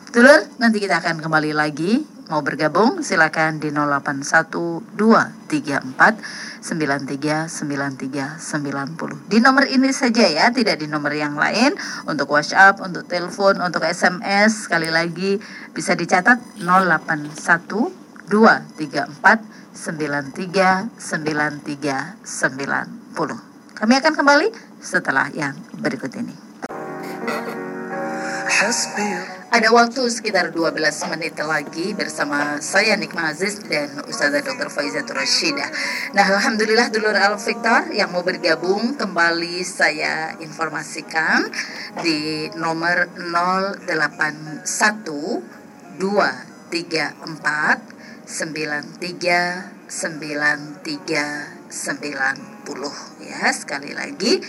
Dulur, 0.09 0.41
nanti 0.57 0.81
kita 0.81 1.05
akan 1.05 1.21
kembali 1.21 1.53
lagi 1.53 2.14
Mau 2.25 2.41
bergabung 2.41 3.05
silakan 3.05 3.61
di 3.61 3.69
081234 3.69 6.57
Di 9.29 9.37
nomor 9.37 9.69
ini 9.69 9.93
saja 9.93 10.25
ya, 10.25 10.49
tidak 10.49 10.81
di 10.81 10.89
nomor 10.89 11.13
yang 11.13 11.37
lain. 11.37 11.77
Untuk 12.09 12.33
WhatsApp, 12.33 12.81
untuk 12.81 13.05
telepon, 13.05 13.61
untuk 13.61 13.85
SMS 13.85 14.65
sekali 14.65 14.89
lagi 14.89 15.37
bisa 15.69 15.93
dicatat 15.93 16.41
081234 16.65 18.25
Kami 23.77 23.93
akan 24.01 24.13
kembali 24.17 24.49
setelah 24.81 25.29
yang 25.29 25.53
berikut 25.77 26.09
ini. 26.17 26.44
Ada 29.51 29.67
waktu 29.67 30.07
sekitar 30.07 30.55
12 30.55 30.79
menit 31.11 31.35
lagi 31.43 31.91
bersama 31.91 32.55
saya 32.63 32.95
Nikma 32.95 33.35
Aziz 33.35 33.59
dan 33.67 33.99
Ustazah 34.07 34.39
Dr. 34.39 34.71
Faizatul 34.71 35.19
Rashidah. 35.19 35.67
Nah, 36.15 36.23
Alhamdulillah 36.23 36.87
dulur 36.87 37.19
Al 37.19 37.35
Victor 37.35 37.91
yang 37.91 38.15
mau 38.15 38.23
bergabung 38.23 38.95
kembali 38.95 39.59
saya 39.59 40.39
informasikan 40.39 41.51
di 41.99 42.47
nomor 42.55 43.11
081 43.19 44.63
234 45.99 48.23
93 48.23 49.83
93 49.83 50.79
ya 53.19 53.51
sekali 53.51 53.91
lagi 53.91 54.39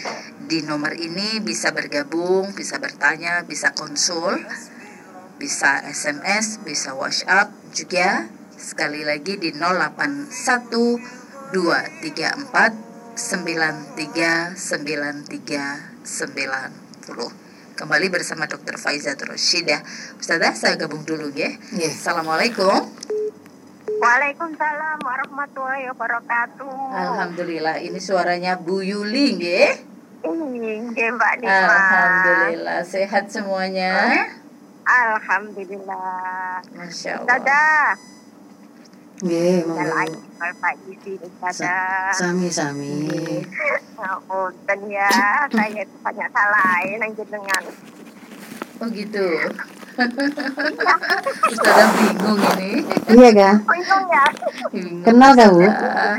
di 0.47 0.63
nomor 0.63 0.95
ini 0.95 1.43
bisa 1.43 1.75
bergabung 1.75 2.55
bisa 2.55 2.79
bertanya 2.79 3.43
bisa 3.43 3.75
konsul 3.75 4.39
bisa 5.43 5.83
SMS 5.83 6.63
bisa 6.63 6.95
WhatsApp 6.95 7.51
juga 7.75 8.31
sekali 8.55 9.03
lagi 9.03 9.37
di 9.43 9.51
081 9.53 11.51
234 11.51 13.19
93 13.19 14.55
93 14.55 16.07
90 16.07 17.77
kembali 17.77 18.07
bersama 18.09 18.47
Dr. 18.47 18.79
Faiza 18.79 19.19
Roshidah 19.19 19.83
Ustazah 20.17 20.55
saya 20.55 20.79
gabung 20.79 21.03
dulu 21.03 21.35
ya 21.35 21.51
yeah. 21.75 21.91
Assalamualaikum 21.91 22.87
Waalaikumsalam 23.97 25.01
warahmatullahi 25.01 25.89
wabarakatuh. 25.89 26.69
Alhamdulillah, 26.93 27.81
ini 27.81 27.97
suaranya 27.97 28.61
Bu 28.61 28.85
Yuli, 28.85 29.41
nggih? 29.41 29.96
Nggih, 30.25 31.09
Mbak 31.13 31.35
Nima. 31.45 31.53
Alhamdulillah, 31.53 32.81
sehat 32.87 33.29
semuanya. 33.29 33.93
Alhamdulillah. 34.87 36.63
Masya 36.73 37.21
Allah. 37.21 37.27
Dadah. 37.27 37.89
Nggih, 39.25 39.65
monggo. 39.67 40.21
Pak 40.37 40.75
Isi, 40.89 41.19
dadah. 41.19 42.13
Sami-sami. 42.15 43.11
Ngapunten 43.97 44.81
ya, 44.93 45.11
saya 45.51 45.83
banyak 46.05 46.29
salah 46.31 46.81
nang 47.01 47.13
jenengan. 47.17 47.65
Oh 48.77 48.89
gitu. 48.93 49.25
Ustazah 51.49 51.89
bingung 51.97 52.37
ini. 52.37 52.85
Iya 53.09 53.29
ga? 53.33 53.53
Bingung 53.65 54.05
ya. 54.13 54.25
Kenal 55.01 55.31
gak 55.33 55.49
bu? 55.49 55.65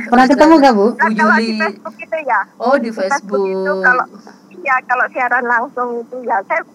Pernah 0.09 0.25
ketemu 0.25 0.53
gak 0.57 0.73
bu? 0.73 0.87
Bu 0.97 1.09
Juli. 1.13 1.47
Di 1.53 1.61
Facebook 1.61 1.95
itu 2.01 2.17
ya. 2.25 2.39
Oh 2.57 2.75
di 2.81 2.89
Facebook. 2.89 3.45
itu 3.45 3.73
kalau 3.85 4.05
iya 4.57 4.75
kalau 4.89 5.05
siaran 5.13 5.45
langsung 5.45 6.01
itu 6.01 6.17
ya 6.25 6.41
saya 6.49 6.65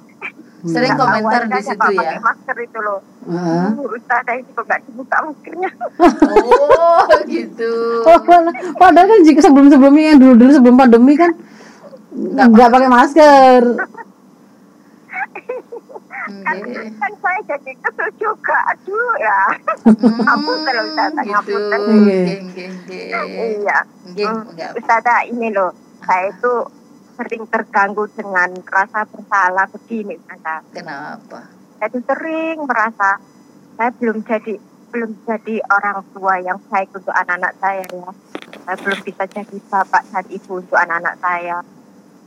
sering 0.62 0.94
komentar 0.94 1.50
di 1.50 1.58
situ 1.58 1.88
ya. 1.98 1.98
Pakai 1.98 2.22
masker 2.22 2.56
itu 2.62 2.78
loh. 2.78 3.00
Uh. 3.26 3.74
Ustazah 3.82 4.34
itu 4.38 4.50
kok 4.54 4.64
gak 4.70 4.86
dibuka 4.86 5.16
maskernya. 5.26 5.70
oh 6.30 7.10
gitu. 7.34 7.74
Oh, 8.06 8.18
padahal 8.78 9.10
kan 9.10 9.20
jika 9.26 9.42
sebelum 9.42 9.66
sebelumnya 9.66 10.14
yang 10.14 10.18
dulu 10.22 10.38
dulu 10.38 10.50
sebelum 10.54 10.78
pandemi 10.78 11.18
kan 11.18 11.34
nggak 12.12 12.68
pakai 12.68 12.88
masker 12.92 13.62
kan, 16.28 16.56
kan 16.98 17.12
saya 17.18 17.40
jadi 17.50 17.72
kesel 17.82 18.08
juga. 18.20 18.58
Aduh 18.74 19.12
ya. 19.18 19.40
Hmm, 19.82 20.18
ngapunten 20.22 20.72
loh 20.74 20.84
Ustazah 20.90 21.24
gitu. 21.26 21.56
iya. 23.58 23.78
Hmm, 24.06 24.40
Ustazah 24.78 25.20
ini 25.26 25.48
loh. 25.50 25.70
Saya 26.02 26.30
itu 26.30 26.52
sering 27.18 27.42
terganggu 27.50 28.04
dengan 28.14 28.50
rasa 28.66 29.06
bersalah. 29.10 29.66
Begini 29.70 30.18
Ustazah. 30.18 30.60
Kenapa? 30.70 31.50
Saya 31.78 31.88
itu 31.90 31.98
sering 32.06 32.56
merasa 32.62 33.18
saya 33.74 33.90
belum 33.98 34.22
jadi 34.22 34.54
belum 34.92 35.10
jadi 35.24 35.56
orang 35.72 36.04
tua 36.12 36.36
yang 36.38 36.60
baik 36.68 36.92
untuk 36.92 37.14
anak-anak 37.16 37.56
saya 37.58 37.82
ya. 37.88 38.10
Saya 38.62 38.76
belum 38.78 39.00
bisa 39.02 39.24
jadi 39.26 39.56
bapak 39.72 40.02
dan 40.12 40.24
ibu 40.28 40.52
untuk 40.60 40.78
anak-anak 40.78 41.16
saya. 41.18 41.58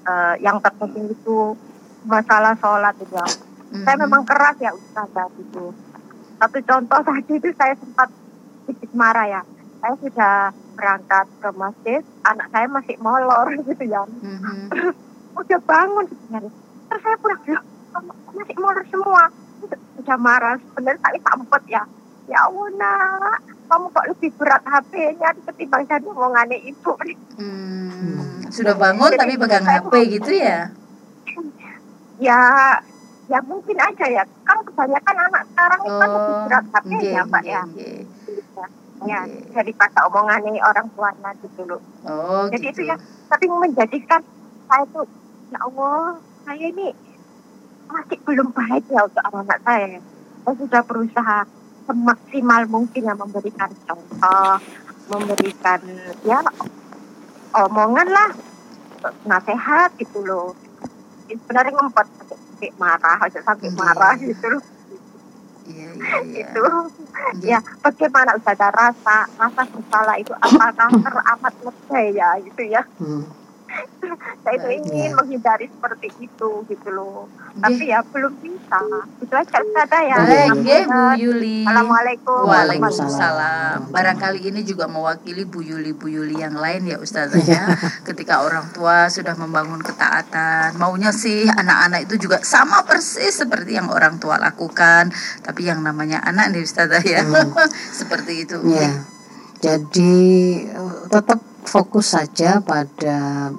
Uh, 0.05 0.37
yang 0.37 0.61
terpenting 0.61 1.09
itu 1.09 1.57
masalah 2.05 2.53
sholat 2.61 2.93
itu 3.01 3.17
hmm 3.75 3.83
Saya 3.83 3.97
memang 3.99 4.23
keras 4.23 4.55
ya 4.63 4.71
Ustazah 4.71 5.27
itu. 5.35 5.65
Satu 6.39 6.59
contoh 6.63 6.99
tadi 7.07 7.33
itu 7.35 7.49
saya 7.59 7.73
sempat 7.75 8.09
sedikit 8.65 8.91
marah 8.95 9.27
ya. 9.27 9.41
Saya 9.83 9.95
sudah 10.01 10.35
berangkat 10.75 11.25
ke 11.39 11.49
masjid, 11.55 12.01
anak 12.25 12.47
saya 12.51 12.67
masih 12.71 12.95
molor 13.03 13.47
gitu 13.69 13.83
ya. 13.85 14.03
Mm-hmm. 14.07 14.71
Terus 14.71 14.95
udah 15.35 15.59
bangun 15.67 16.05
sebenarnya. 16.07 16.53
Terus 16.89 17.01
saya 17.03 17.17
pulang 17.19 17.41
loh, 17.43 17.63
masih 18.33 18.55
molor 18.59 18.85
semua. 18.87 19.23
Sudah 19.95 20.17
marah, 20.19 20.55
sebenarnya 20.59 20.99
saya 21.03 21.19
sampet 21.19 21.63
ya. 21.67 21.83
Ya 22.25 22.39
Allah 22.41 22.67
nak, 22.73 23.37
kamu 23.69 23.85
kok 23.93 24.05
lebih 24.09 24.31
berat 24.41 24.63
HP-nya 24.65 25.29
ketimbang 25.45 25.85
jadi 25.85 26.05
omongannya 26.09 26.57
ibu. 26.57 26.93
Hmm, 27.37 28.41
sudah 28.49 28.73
bangun 28.73 29.13
Jadi, 29.13 29.21
tapi 29.21 29.33
pegang 29.37 29.65
HP 29.65 29.93
gitu 30.19 30.31
ya? 30.33 30.73
Ya 32.15 32.39
ya 33.25 33.39
mungkin 33.45 33.77
aja 33.77 34.05
ya. 34.09 34.23
Kan 34.45 34.57
kebanyakan 34.65 35.15
anak 35.29 35.43
sekarang 35.53 35.79
oh, 35.85 35.99
kan 35.99 36.09
lebih 36.09 36.35
berat 36.47 36.65
HP 36.73 36.89
ya 37.09 37.21
mbak 37.25 37.43
ya. 37.45 37.63
ya 39.03 39.27
jadi 39.51 39.71
kata 39.75 40.07
omongannya 40.07 40.55
orang 40.63 40.87
tuanya 40.95 41.35
gitu 41.43 41.67
loh 41.67 41.83
oh, 42.07 42.47
jadi 42.47 42.71
gitu. 42.71 42.79
itu 42.79 42.81
ya 42.89 42.95
tapi 43.27 43.45
menjadikan 43.51 44.23
saya 44.71 44.87
tuh 44.87 45.03
ya 45.51 45.59
Allah 45.67 46.15
saya 46.47 46.65
ini 46.71 46.95
masih 47.89 48.17
belum 48.25 48.49
baik 48.53 48.85
ya 48.89 49.05
untuk 49.05 49.21
anak-anak 49.21 49.59
saya. 49.65 49.99
Saya 50.45 50.55
sudah 50.57 50.81
berusaha 50.85 51.37
semaksimal 51.85 52.61
mungkin 52.65 53.01
ya 53.05 53.13
memberikan 53.13 53.69
contoh 53.85 54.57
memberikan 55.05 55.79
ya 56.25 56.41
omongan 57.53 58.07
lah 58.09 58.29
nasihat 59.25 59.93
gitu 60.01 60.25
loh. 60.25 60.57
Sebenarnya 61.29 61.73
ngempet 61.73 62.07
sampai 62.55 62.71
marah 62.79 63.17
aja 63.19 63.39
sampai 63.43 63.67
yeah. 63.67 63.75
marah 63.75 64.13
gitu. 64.15 64.47
Loh 64.47 64.63
Iya, 65.65 65.89
iya, 65.97 66.17
iya. 66.29 66.45
itu 66.45 66.65
ya 67.41 67.59
bagaimana 67.81 68.37
Ustazah 68.37 68.69
rasa 68.69 69.25
rasa 69.33 69.61
bersalah 69.65 70.15
itu 70.21 70.29
apakah 70.37 70.93
teramat 71.03 71.53
lebay 71.65 72.13
ya 72.13 72.37
gitu 72.37 72.63
ya? 72.69 72.85
Hmm 73.01 73.44
saya 74.45 74.61
itu 74.61 74.69
ingin 74.77 75.09
ya. 75.09 75.17
menghindari 75.17 75.65
seperti 75.65 76.09
itu 76.21 76.49
gitu 76.69 76.89
loh. 76.93 77.25
Tapi 77.57 77.89
ya 77.89 78.05
belum 78.05 78.33
bisa. 78.39 78.77
Itu 79.17 79.33
aja 79.33 79.57
ada 79.57 79.99
ya. 80.05 80.17
Baik 80.21 80.85
Bu 80.85 81.03
Yuli. 81.17 81.59
Assalamualaikum. 81.65 82.45
Waalaikumsalam. 82.45 83.89
Barangkali 83.89 84.39
ini 84.45 84.61
juga 84.61 84.85
mewakili 84.85 85.49
Bu 85.49 85.65
Yuli 85.65 85.97
Bu 85.97 86.07
Yuli 86.11 86.37
yang 86.37 86.53
lain 86.53 86.85
ya 86.85 87.01
Ustazah 87.01 87.41
ya. 87.41 87.65
Ketika 88.07 88.45
orang 88.45 88.69
tua 88.69 89.09
sudah 89.09 89.33
membangun 89.33 89.81
ketaatan. 89.81 90.77
Maunya 90.77 91.09
sih 91.09 91.49
anak-anak 91.49 92.05
itu 92.05 92.29
juga 92.29 92.43
sama 92.45 92.85
persis 92.85 93.33
seperti 93.41 93.81
yang 93.81 93.89
orang 93.89 94.21
tua 94.21 94.37
lakukan. 94.37 95.09
Tapi 95.41 95.65
yang 95.65 95.81
namanya 95.81 96.21
anak 96.21 96.53
nih 96.53 96.61
Ustazah 96.61 97.01
ya. 97.01 97.25
Hmm. 97.25 97.49
seperti 97.99 98.45
itu. 98.45 98.61
Ya. 98.65 98.93
jadi 99.63 100.21
tetap 101.09 101.54
fokus 101.65 102.13
saja 102.13 102.61
pada 102.61 103.49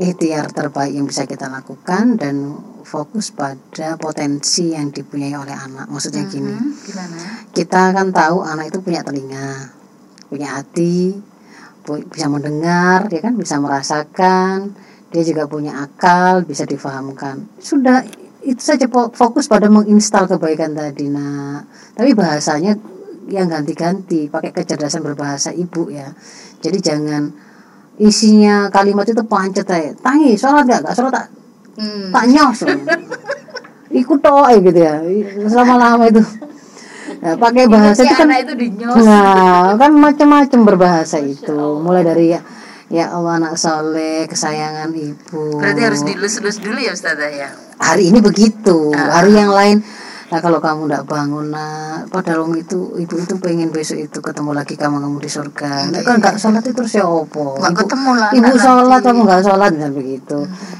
ikhtiar 0.00 0.50
terbaik 0.50 0.92
yang 0.96 1.06
bisa 1.06 1.28
kita 1.28 1.46
lakukan 1.46 2.16
dan 2.18 2.56
fokus 2.82 3.30
pada 3.30 3.94
potensi 3.96 4.74
yang 4.74 4.90
dipunyai 4.90 5.36
oleh 5.36 5.54
anak. 5.54 5.86
Maksudnya 5.86 6.26
gini, 6.26 6.50
Mhm, 6.50 6.70
Gimana? 6.82 7.18
kita 7.54 7.82
kan 7.94 8.08
tahu 8.10 8.42
anak 8.42 8.72
itu 8.74 8.78
punya 8.82 9.06
telinga, 9.06 9.70
punya 10.26 10.58
hati, 10.58 11.14
pu- 11.86 12.02
bisa 12.08 12.26
mendengar, 12.26 13.06
dia 13.06 13.20
kan 13.22 13.38
bisa 13.38 13.62
merasakan, 13.62 14.74
dia 15.12 15.22
juga 15.22 15.46
punya 15.46 15.86
akal, 15.86 16.42
bisa 16.42 16.66
difahamkan. 16.66 17.46
Sudah 17.62 18.02
itu 18.42 18.58
saja 18.58 18.90
fo- 18.90 19.12
fokus 19.14 19.46
pada 19.46 19.70
menginstal 19.70 20.26
kebaikan 20.26 20.74
tadi. 20.74 21.06
Nah, 21.06 21.62
tapi 21.94 22.10
bahasanya 22.10 22.74
yang 23.32 23.48
ganti-ganti, 23.48 24.28
pakai 24.28 24.52
kecerdasan 24.52 25.00
berbahasa 25.00 25.50
ibu 25.50 25.88
ya. 25.88 26.12
Jadi 26.60 26.78
jangan 26.78 27.32
isinya 27.96 28.68
kalimat 28.68 29.04
itu 29.04 29.24
pancet 29.24 29.64
aja. 29.66 29.90
Tangi, 29.96 30.36
sholat 30.36 30.64
gak? 30.64 30.80
Gak 30.84 30.94
sholat 30.94 31.14
tak 31.14 31.26
Hmm. 31.72 32.12
tak 32.12 32.28
nyos 32.28 32.68
ikut 33.90 34.20
toh 34.20 34.44
gitu 34.52 34.76
ya 34.76 35.00
selama 35.48 35.80
lama 35.80 36.04
itu 36.04 36.20
Nah, 37.22 37.38
pakai 37.38 37.64
bahasa 37.64 38.02
itu 38.02 38.12
kan 38.12 38.28
itu 38.34 38.52
dinyos. 38.52 38.98
nah 39.00 39.72
kan 39.78 39.94
macam-macam 39.94 40.60
berbahasa 40.66 41.16
itu 41.16 41.54
mulai 41.78 42.02
dari 42.02 42.28
ya 42.28 42.44
ya 42.88 43.08
Allah 43.08 43.38
anak 43.38 43.54
soleh 43.54 44.26
kesayangan 44.26 44.92
ibu 44.92 45.56
Berarti 45.56 45.80
harus 45.80 46.02
dilus-lus 46.02 46.58
dulu 46.58 46.76
ya 46.76 46.92
Ustazah 46.92 47.30
ya. 47.30 47.48
hari 47.78 48.10
ini 48.10 48.18
begitu 48.18 48.90
hari 48.92 49.32
yang 49.32 49.48
lain 49.48 49.80
nah 50.32 50.40
kalau 50.40 50.64
kamu 50.64 50.88
tidak 50.88 51.04
bangun 51.04 51.52
nah 51.52 52.00
padahal 52.08 52.48
om 52.48 52.56
itu 52.56 52.96
ibu 52.96 53.14
itu 53.20 53.36
pengen 53.36 53.68
besok 53.68 54.00
itu 54.00 54.18
ketemu 54.24 54.56
lagi 54.56 54.80
kamu 54.80 54.96
kamu 55.04 55.20
di 55.20 55.28
surga. 55.28 55.92
Nah, 55.92 56.00
kan 56.00 56.16
nggak 56.24 56.40
sholat 56.40 56.64
itu 56.64 56.72
terus 56.72 56.96
ya 56.96 57.04
opo 57.04 57.60
Nggak 57.60 57.68
Ibu- 57.76 57.80
ketemu 57.84 58.10
lah 58.16 58.30
ibu 58.32 58.52
sholat 58.56 59.00
kamu 59.04 59.20
nggak 59.28 59.42
sholat 59.44 59.70
dan 59.76 59.90
begitu. 59.92 60.38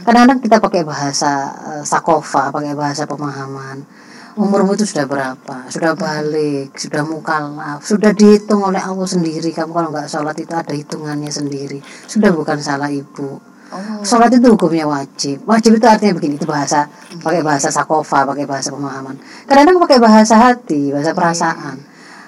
Kadang-kadang 0.08 0.40
kita 0.40 0.56
pakai 0.56 0.82
bahasa 0.88 1.32
eh, 1.76 1.84
sakofa 1.84 2.48
pakai 2.48 2.72
bahasa 2.72 3.04
pemahaman. 3.04 3.84
Umurmu 4.32 4.72
itu 4.72 4.88
sudah 4.88 5.04
berapa? 5.04 5.68
Sudah 5.68 5.92
balik 5.92 6.72
sudah 6.80 7.04
mukalaf 7.04 7.84
sudah 7.84 8.16
dihitung 8.16 8.64
oleh 8.64 8.80
Allah 8.80 9.04
sendiri. 9.04 9.52
Kamu 9.52 9.76
kalau 9.76 9.92
nggak 9.92 10.08
sholat 10.08 10.32
itu 10.40 10.56
ada 10.56 10.72
hitungannya 10.72 11.28
sendiri. 11.28 11.84
Sudah 12.08 12.32
bukan 12.32 12.56
salah 12.56 12.88
ibu 12.88 13.51
Oh. 13.72 14.04
Sholat 14.04 14.28
itu 14.30 14.52
hukumnya 14.52 14.84
wajib. 14.84 15.40
Wajib 15.48 15.80
itu 15.80 15.86
artinya 15.88 16.12
begini, 16.12 16.36
itu 16.36 16.44
bahasa 16.44 16.84
pakai 17.18 17.40
bahasa 17.40 17.72
sakofa, 17.72 18.28
pakai 18.28 18.44
bahasa 18.44 18.68
pemahaman. 18.68 19.16
Kadang-kadang 19.48 19.80
pakai 19.80 19.98
bahasa 19.98 20.34
hati, 20.36 20.92
bahasa 20.92 21.16
perasaan. 21.16 21.76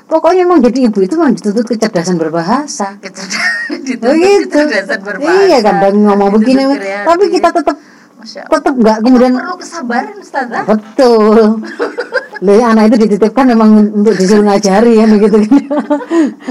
Pokoknya 0.04 0.44
emang 0.44 0.60
jadi 0.60 0.88
ibu 0.88 1.00
itu 1.00 1.16
memang 1.16 1.36
dituntut 1.36 1.64
kecerdasan 1.64 2.16
berbahasa. 2.16 2.96
Kecerdasan, 2.96 3.76
dituntut 3.88 4.08
Begitu. 4.16 4.56
kecerdasan 4.56 5.00
berbahasa. 5.04 5.44
Iya 5.44 5.58
kadang 5.60 5.94
ngomong 6.00 6.28
Dituntut 6.32 6.48
begini, 6.48 6.62
kreatif. 6.80 7.04
tapi 7.04 7.24
kita 7.28 7.48
tetap 7.52 7.76
tetap 8.24 8.72
nggak 8.72 8.98
kemudian 9.04 9.32
perlu 9.36 9.56
kesabaran 9.60 10.16
Ustazah. 10.16 10.62
betul. 10.64 11.60
Loh, 12.42 12.58
anak 12.58 12.90
itu 12.90 12.96
dititipkan 13.06 13.46
memang 13.46 13.68
untuk 13.94 14.14
disuruh 14.18 14.42
ngajari 14.42 14.98
ya 14.98 15.06
begitu 15.06 15.36
kan. 15.46 15.60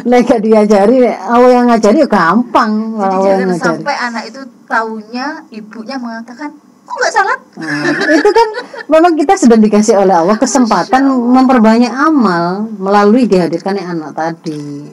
Gak 0.07 0.39
diajari, 0.39 1.03
awal 1.11 1.49
yang 1.51 1.67
ngajari 1.67 2.03
ya 2.03 2.07
gampang. 2.07 2.71
Jadi 2.95 3.15
jangan 3.19 3.47
ngajari. 3.51 3.59
sampai 3.59 3.95
anak 3.99 4.23
itu 4.31 4.41
taunya 4.63 5.27
ibunya 5.51 5.95
mengatakan 5.99 6.49
kok 6.83 6.95
nggak 6.99 7.13
salat? 7.15 7.39
Nah, 7.59 7.83
itu 8.11 8.29
kan 8.29 8.47
memang 8.87 9.13
kita 9.15 9.33
sudah 9.35 9.55
dikasih 9.55 9.95
oleh 9.97 10.15
Allah 10.15 10.35
kesempatan 10.35 11.03
memperbanyak 11.09 11.91
amal 11.91 12.67
melalui 12.75 13.27
dihadirkannya 13.27 13.83
anak 13.83 14.11
tadi. 14.15 14.87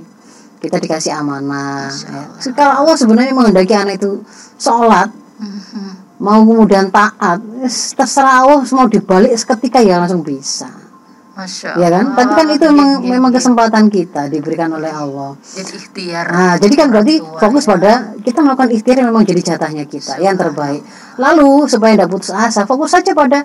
Kita 0.60 0.76
dikasih 0.76 1.12
amanah. 1.16 1.88
Ya. 1.88 2.52
Kalau 2.52 2.84
Allah 2.84 2.94
sebenarnya 2.94 3.32
menghendaki 3.32 3.72
anak 3.72 3.96
itu 3.96 4.20
sholat, 4.56 5.08
Mhm. 5.40 6.20
mau 6.20 6.44
kemudian 6.44 6.92
taat, 6.92 7.40
terserah 7.96 8.44
Allah 8.44 8.60
mau 8.76 8.84
dibalik 8.84 9.32
seketika 9.32 9.80
ya 9.80 9.96
langsung 9.96 10.20
bisa. 10.20 10.68
Masya 11.40 11.72
Ya 11.80 11.88
kan? 11.88 12.04
Tapi 12.12 12.32
kan 12.36 12.46
itu 12.52 12.64
memang 12.68 12.90
memang 13.00 13.32
kesempatan 13.32 13.88
kita 13.88 14.28
diberikan 14.28 14.68
oleh 14.76 14.92
Allah. 14.92 15.32
Jadi 15.40 15.72
ikhtiar. 15.80 16.26
Nah, 16.28 16.54
jadi 16.60 16.74
kan 16.76 16.86
berarti 16.92 17.14
tua, 17.24 17.40
fokus 17.40 17.64
ya. 17.64 17.70
pada 17.72 17.92
kita 18.20 18.38
melakukan 18.44 18.70
ikhtiar 18.76 18.96
yang 19.00 19.08
memang 19.08 19.24
jadi 19.24 19.40
jatahnya 19.40 19.84
kita, 19.88 20.20
yang 20.20 20.36
terbaik. 20.36 20.84
Lalu 21.16 21.64
supaya 21.64 21.96
tidak 21.96 22.08
putus 22.12 22.32
asa, 22.36 22.68
fokus 22.68 22.92
saja 22.92 23.16
pada 23.16 23.40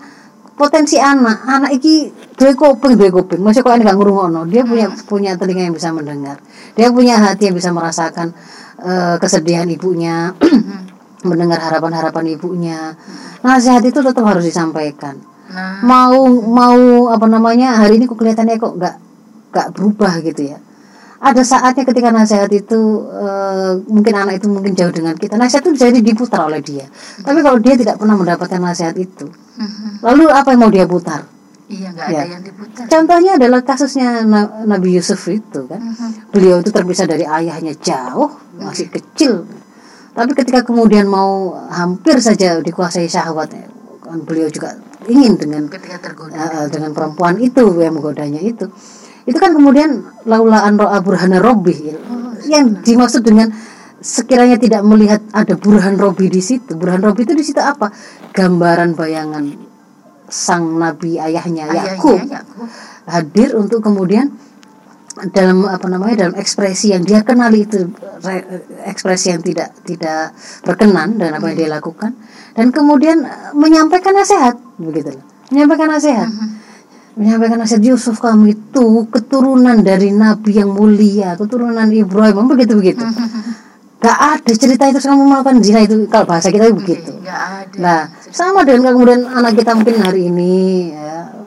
potensi 0.60 1.00
anak. 1.00 1.48
Anak 1.48 1.72
iki 1.72 2.12
duwe 2.36 2.52
kuping, 2.60 3.00
duwe 3.00 3.10
kuping. 3.16 3.39
Masih 3.39 3.64
kok 3.64 3.72
ini 3.80 3.88
gak 3.88 3.96
ngurungono. 3.96 4.43
Dia 4.43 4.68
punya 4.68 4.91
punya 5.08 5.32
telinga 5.39 5.72
yang 5.72 5.76
bisa 5.76 5.96
mendengar. 5.96 6.43
Dia 6.76 6.91
punya 6.91 7.16
hati 7.16 7.48
yang 7.48 7.56
bisa 7.56 7.72
merasakan 7.72 8.36
eh, 8.84 9.16
kesedihan 9.24 9.68
ibunya, 9.72 10.36
mendengar 11.30 11.64
harapan-harapan 11.64 12.36
ibunya. 12.36 13.00
Nasihat 13.39 13.88
itu 13.88 14.04
tetap 14.04 14.26
harus 14.28 14.43
disampaikan 14.43 15.35
Nah, 15.46 15.78
mau 15.86 16.26
mau 16.41 16.80
apa 17.14 17.30
namanya 17.30 17.78
hari 17.78 18.02
ini 18.02 18.10
kok 18.10 18.18
kelihatannya 18.18 18.58
kok 18.58 18.74
nggak 18.76 18.96
nggak 19.54 19.68
berubah 19.72 20.18
gitu 20.26 20.52
ya 20.52 20.58
ada 21.16 21.41
saatnya 21.41 21.86
ketika 21.86 22.10
nasihat 22.10 22.50
itu 22.50 22.80
eh, 23.08 23.72
mungkin 23.88 24.14
anak 24.14 24.41
itu 24.41 24.50
mungkin 24.50 24.74
jauh 24.74 24.89
dengan 24.89 25.14
kita 25.14 25.38
nasihat 25.38 25.64
itu 25.64 25.78
jadi 25.80 26.00
diputar 26.02 26.43
oleh 26.43 26.60
dia 26.60 26.89
tapi 27.22 27.39
kalau 27.39 27.62
dia 27.62 27.78
tidak 27.78 27.98
pernah 27.98 28.18
mendapatkan 28.18 28.58
nasihat 28.58 28.98
itu 28.98 29.30
mhm. 29.30 30.02
lalu 30.02 30.26
apa 30.28 30.50
yang 30.50 30.62
mau 30.62 30.74
dia 30.74 30.86
putar 30.86 31.30
iya 31.66 31.89
nggak 31.89 32.08
Ya. 32.10 32.20
ada 32.20 32.32
yang 32.32 32.43
diputar. 32.43 32.86
contohnya 32.89 33.32
adalah 33.38 33.62
kasusnya 33.62 34.26
Na- 34.26 34.66
Nabi 34.66 34.98
Yusuf 34.98 35.22
itu 35.30 35.66
kan 35.66 35.78
Mhm. 35.78 36.34
beliau 36.34 36.58
itu 36.60 36.70
terpisah 36.70 37.06
dari 37.06 37.24
ayahnya 37.24 37.78
jauh 37.78 38.34
masih 38.58 38.89
kecil 38.89 39.46
tapi 40.12 40.34
ketika 40.34 40.66
kemudian 40.66 41.06
mau 41.06 41.54
hampir 41.70 42.18
saja 42.18 42.60
dikuasai 42.60 43.06
syahwat 43.06 43.54
kan 44.02 44.20
beliau 44.22 44.50
juga 44.50 44.74
ingin 45.08 45.34
dengan 45.38 45.64
Ketika 45.70 45.97
tergoda. 46.01 46.36
eh, 46.36 46.68
dengan 46.70 46.91
perempuan 46.91 47.38
itu 47.39 47.62
yang 47.82 47.95
menggodanya 47.97 48.41
itu. 48.41 48.66
Itu 49.26 49.38
kan 49.41 49.58
kemudian 49.58 50.06
laulaan 50.30 50.78
ro'a 50.78 51.01
burhana 51.01 51.41
robbi 51.41 51.74
yang 52.45 52.78
dimaksud 52.86 53.26
dengan 53.26 53.49
sekiranya 53.97 54.62
tidak 54.62 54.86
melihat 54.86 55.18
ada 55.34 55.58
burhan 55.58 55.97
robi 55.97 56.30
di 56.30 56.38
situ. 56.38 56.78
Burhan 56.78 57.01
robi 57.01 57.26
itu 57.26 57.34
di 57.34 57.41
situ 57.41 57.58
apa? 57.58 57.89
Gambaran 58.30 58.93
bayangan 58.93 59.45
sang 60.26 60.78
nabi 60.78 61.18
ayahnya 61.18 61.70
Ayahnya 61.70 61.97
Yakub. 61.97 62.18
hadir 63.06 63.53
untuk 63.58 63.82
kemudian 63.82 64.34
dalam 65.32 65.66
apa 65.66 65.88
namanya 65.88 66.28
dalam 66.28 66.36
ekspresi 66.38 66.94
yang 66.94 67.06
dia 67.06 67.22
kenali 67.22 67.66
itu 67.66 67.90
re- 68.22 68.66
ekspresi 68.90 69.34
yang 69.34 69.42
tidak 69.42 69.74
tidak 69.86 70.34
berkenan 70.62 71.18
dan 71.18 71.38
apa 71.38 71.54
yang 71.54 71.58
dia 71.66 71.70
lakukan. 71.72 72.12
Dan 72.56 72.72
kemudian 72.72 73.24
eh, 73.24 73.52
menyampaikan 73.56 74.14
nasihat 74.16 74.56
begitu 74.78 75.16
menyampaikan 75.54 75.90
nasihat. 75.94 76.30
Menyampaikan 77.16 77.64
nasihat 77.64 77.84
Yusuf 77.86 78.20
kamu 78.20 78.60
itu 78.60 79.08
keturunan 79.08 79.80
dari 79.80 80.12
nabi 80.12 80.60
yang 80.60 80.76
mulia 80.76 81.40
keturunan 81.40 81.88
Ibrahim 81.88 82.44
begitu 82.52 82.76
begitu 82.76 83.08
gak 84.06 84.20
ada 84.38 84.54
cerita 84.54 84.84
itu 84.86 85.00
kamu 85.02 85.24
melakukan 85.26 85.58
zina 85.66 85.80
itu 85.82 86.06
kalau 86.06 86.26
bahasa 86.30 86.54
kita 86.54 86.70
itu 86.70 86.78
begitu. 86.78 87.12
ada. 87.26 87.78
Nah, 87.82 88.00
sama 88.30 88.62
dengan 88.62 88.94
kemudian 88.94 89.26
anak 89.26 89.58
kita 89.58 89.74
mungkin 89.74 89.98
hari 89.98 90.30
ini 90.30 90.54
ya, 90.94 91.05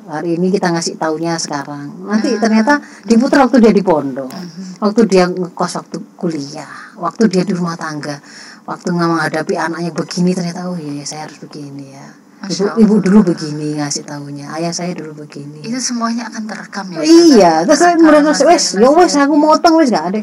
hari 0.09 0.41
ini 0.41 0.49
kita 0.49 0.73
ngasih 0.73 0.97
taunya 0.97 1.37
sekarang. 1.37 2.09
Nanti 2.09 2.33
ternyata 2.41 2.81
diputar 3.05 3.45
waktu 3.45 3.61
dia 3.61 3.73
di 3.77 3.85
pondok. 3.85 4.33
Waktu 4.81 5.01
dia 5.05 5.29
ngekos 5.29 5.73
waktu 5.85 5.99
kuliah, 6.17 6.97
waktu 6.97 7.29
dia 7.29 7.45
di 7.45 7.53
rumah 7.53 7.77
tangga, 7.77 8.17
waktu 8.65 8.89
nggak 8.89 9.09
menghadapi 9.09 9.55
anaknya 9.61 9.93
begini 9.93 10.33
ternyata 10.33 10.73
oh 10.73 10.79
iya 10.81 11.05
saya 11.05 11.29
harus 11.29 11.37
begini 11.45 11.93
ya. 11.93 12.07
Ibu, 12.39 12.79
ibu 12.79 12.95
dulu 13.03 13.35
begini 13.35 13.83
ngasih 13.83 14.07
taunya, 14.07 14.47
ayah 14.55 14.71
saya 14.71 14.95
dulu 14.95 15.27
begini. 15.27 15.59
itu 15.59 15.83
semuanya 15.83 16.31
akan 16.31 16.47
terekam 16.47 16.87
ya. 16.95 16.99
Iya, 17.03 17.53
terus 17.67 17.83
saya 17.83 17.99
terus 17.99 18.15
wes, 18.47 18.79
nasihat-nasihat. 18.79 18.79
ya 18.79 18.89
wes 18.95 19.13
aku 19.19 19.35
motong 19.35 19.75
wes 19.83 19.91
gak 19.91 20.07
ada. 20.15 20.21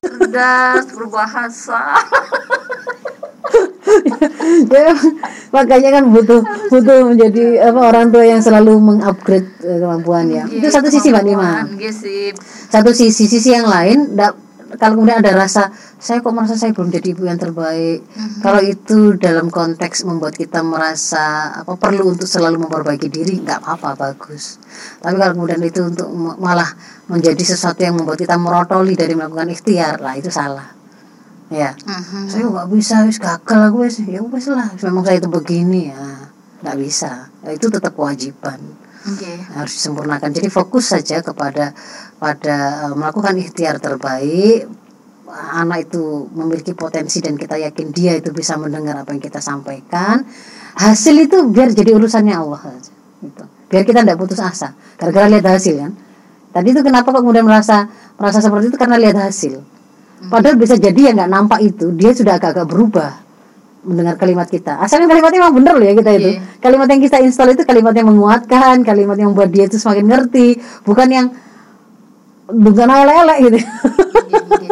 Cerdas 0.00 0.88
berbahasa. 0.96 2.00
ya, 4.74 4.92
makanya 5.50 6.00
kan 6.00 6.04
butuh 6.08 6.40
butuh 6.68 6.98
menjadi 7.12 7.68
apa 7.68 7.80
orang 7.84 8.08
tua 8.08 8.24
yang 8.24 8.40
selalu 8.40 8.80
mengupgrade 8.80 9.48
eh, 9.62 9.78
kemampuan 9.78 10.26
ya. 10.28 10.44
Itu 10.48 10.68
satu 10.68 10.88
sisi 10.88 11.12
Mbak 11.12 11.24
Nima. 11.24 11.50
Satu 12.70 12.90
sisi 12.90 13.24
sisi 13.26 13.52
yang 13.52 13.68
lain 13.68 14.16
ndak- 14.16 14.40
kalau 14.74 14.98
kemudian 14.98 15.22
ada 15.22 15.38
rasa 15.38 15.70
saya 16.02 16.18
kok 16.18 16.34
merasa 16.34 16.58
saya 16.58 16.74
belum 16.74 16.90
jadi 16.90 17.14
ibu 17.14 17.22
yang 17.24 17.38
terbaik. 17.38 18.02
Kalau 18.42 18.58
itu 18.58 19.14
dalam 19.14 19.46
konteks 19.46 20.02
membuat 20.02 20.34
kita 20.34 20.66
merasa 20.66 21.54
apa 21.62 21.78
perlu 21.78 22.10
untuk 22.10 22.26
selalu 22.26 22.66
memperbaiki 22.66 23.06
diri 23.06 23.38
nggak 23.38 23.62
apa-apa 23.62 23.94
bagus. 23.94 24.58
Tapi 24.98 25.14
kalau 25.14 25.32
kemudian 25.38 25.62
itu 25.62 25.78
untuk 25.78 26.10
malah 26.42 26.66
menjadi 27.06 27.54
sesuatu 27.54 27.86
yang 27.86 27.94
membuat 27.94 28.18
kita 28.18 28.34
merotoli 28.34 28.98
dari 28.98 29.14
melakukan 29.14 29.54
ikhtiar, 29.54 30.02
lah 30.02 30.18
itu 30.18 30.28
salah. 30.34 30.74
Ya. 31.52 31.76
Mhm. 31.76 32.24
saya 32.24 32.44
nggak 32.48 32.68
bisa 32.72 33.04
wis 33.04 33.20
gagal 33.20 33.60
aku 33.68 33.84
wis 33.84 34.00
ya 34.00 34.20
wis 34.24 34.48
lah. 34.48 34.72
Memang 34.80 35.04
saya 35.04 35.20
itu 35.20 35.28
begini 35.28 35.92
ya. 35.92 36.32
Nggak 36.64 36.76
bisa. 36.80 37.28
Ya, 37.44 37.50
itu 37.52 37.68
tetap 37.68 37.92
kewajiban. 37.92 38.60
Oke. 39.04 39.36
harus 39.52 39.72
disempurnakan. 39.76 40.32
Jadi 40.32 40.48
fokus 40.48 40.88
saja 40.88 41.20
kepada 41.20 41.76
pada 42.16 42.56
eh, 42.88 42.94
melakukan 42.96 43.36
ikhtiar 43.36 43.76
terbaik. 43.76 44.64
Anak 45.34 45.90
itu 45.90 46.30
memiliki 46.32 46.72
potensi 46.78 47.18
dan 47.18 47.34
kita 47.34 47.58
yakin 47.58 47.90
dia 47.90 48.14
itu 48.16 48.30
bisa 48.30 48.54
mendengar 48.54 48.96
apa 48.96 49.12
yang 49.12 49.20
kita 49.20 49.42
sampaikan. 49.44 50.24
Hasil 50.78 51.16
itu 51.20 51.50
biar 51.52 51.74
jadi 51.74 51.90
urusannya 51.92 52.32
Allah 52.32 52.62
aja 52.70 52.92
gitu. 53.24 53.44
biar 53.72 53.82
kita 53.82 54.06
tidak 54.06 54.16
putus 54.20 54.38
asa. 54.38 54.72
Gara-gara 54.94 55.26
lihat 55.26 55.42
hasil 55.42 55.74
kan? 55.80 55.92
Tadi 56.54 56.68
itu 56.70 56.80
kenapa 56.86 57.10
kok 57.10 57.20
kemudian 57.24 57.42
merasa 57.42 57.90
merasa 58.14 58.38
seperti 58.38 58.70
itu? 58.70 58.78
Karena 58.78 58.94
lihat 58.94 59.18
hasil 59.18 59.73
padahal 60.26 60.56
bisa 60.56 60.74
jadi 60.76 61.00
ya 61.00 61.12
nggak 61.12 61.30
nampak 61.30 61.60
itu 61.60 61.92
dia 61.92 62.10
sudah 62.10 62.34
agak-agak 62.34 62.64
berubah 62.64 63.10
mendengar 63.82 64.16
kalimat 64.16 64.46
kita 64.46 64.78
asalnya 64.78 65.06
kalimatnya 65.06 65.40
memang 65.40 65.54
benar 65.54 65.74
loh 65.74 65.84
ya 65.84 65.92
kita 65.92 66.10
itu 66.12 66.30
Iya. 66.30 66.40
kalimat 66.58 66.86
yang 66.86 67.00
kita 67.00 67.16
install 67.20 67.52
itu 67.52 67.62
kalimat 67.62 67.92
yang 67.92 68.08
menguatkan 68.08 68.80
kalimat 68.80 69.12
yang 69.14 69.30
membuat 69.30 69.50
dia 69.50 69.64
itu 69.64 69.76
semakin 69.76 70.04
ngerti 70.06 70.46
bukan 70.82 71.08
yang 71.08 71.26
bukan 72.46 72.86
elek-elek 72.86 73.38
gitu 73.42 73.58
Iya, 73.58 74.40
iya. 74.62 74.70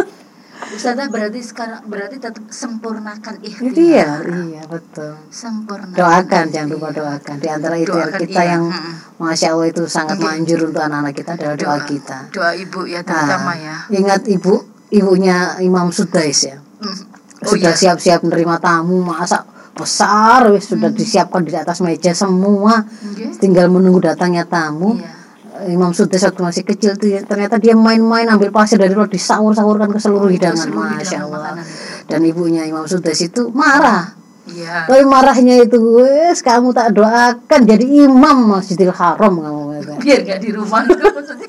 Ustazah 0.72 1.04
berarti 1.06 1.36
sekarang 1.38 1.84
berarti 1.84 2.16
tetap 2.16 2.48
sempurnakan 2.48 3.36
ikhtiar. 3.40 3.68
itu 3.68 3.82
ya 3.92 4.08
iya 4.24 4.62
betul 4.64 5.20
Sempurnakan. 5.28 5.92
doakan 5.92 6.44
jangan 6.48 6.68
lupa 6.72 6.88
doakan 6.90 7.36
di 7.36 7.48
antara 7.50 7.76
ikhtiar 7.76 8.08
kita 8.16 8.40
iya. 8.40 8.50
yang 8.50 8.64
Mm-mm. 8.66 8.94
masya 9.20 9.52
Allah 9.52 9.68
itu 9.68 9.84
sangat 9.84 10.16
Iya. 10.16 10.24
manjur 10.26 10.58
untuk 10.64 10.80
anak-anak 10.80 11.12
kita 11.12 11.30
adalah 11.36 11.56
doa, 11.56 11.76
kita 11.84 12.18
Doa 12.32 12.50
ibu 12.56 12.80
ya 12.86 13.04
terutama 13.04 13.52
Nah, 13.52 13.56
ya. 13.60 13.76
ingat 13.92 14.24
ibu 14.26 14.64
ibunya 14.92 15.36
Imam 15.58 15.88
Sudais 15.88 16.40
ya 16.42 16.56
Mm. 16.82 16.98
Oh 17.42 17.54
sudah 17.54 17.70
iya. 17.70 17.78
siap-siap 17.78 18.22
menerima 18.22 18.58
tamu 18.58 19.02
masa 19.02 19.46
besar 19.72 20.50
wis 20.50 20.66
sudah 20.66 20.90
disiapkan 20.90 21.42
di 21.42 21.54
atas 21.54 21.78
meja 21.78 22.10
semua 22.10 22.82
Oke. 22.82 23.38
tinggal 23.38 23.66
menunggu 23.66 24.02
datangnya 24.02 24.42
tamu 24.44 24.98
Iya. 24.98 25.70
Imam 25.70 25.90
Sudais 25.90 26.18
waktu 26.18 26.42
masih 26.42 26.64
kecil 26.64 26.98
tuh 26.98 27.06
ya, 27.08 27.22
ternyata 27.22 27.54
dia 27.56 27.78
main-main 27.78 28.26
ambil 28.26 28.50
pasir 28.50 28.76
dari 28.76 28.90
luar 28.90 29.06
disahur-sahurkan 29.06 29.90
ke 29.90 29.98
seluruh 29.98 30.26
hidangan 30.26 30.58
seluruh 30.58 30.90
masya 30.90 31.22
hidangan 31.22 31.38
Allah 31.38 31.62
dan 32.04 32.20
ibunya 32.22 32.66
Imam 32.66 32.82
Sudais 32.84 33.20
itu 33.20 33.46
marah 33.50 34.18
Iya. 34.42 34.90
tapi 34.90 35.06
marahnya 35.06 35.62
itu 35.62 35.78
wes 36.02 36.42
kamu 36.42 36.74
tak 36.74 36.98
doakan 36.98 37.60
jadi 37.62 38.10
imam 38.10 38.50
Masjidil 38.50 38.90
Haram 38.90 39.38
kamu. 39.38 39.60
Biar 40.02 40.18
gak 40.26 40.38
di 40.42 40.50
rumah 40.50 40.82
itu 40.82 40.98
maksudnya. 41.14 41.46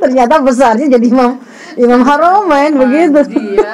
ternyata 0.00 0.40
besarnya 0.40 0.86
jadi 0.88 1.06
imam 1.06 1.36
imam 1.76 2.02
Haramain 2.02 2.72
begitu 2.72 3.20
Dia. 3.26 3.70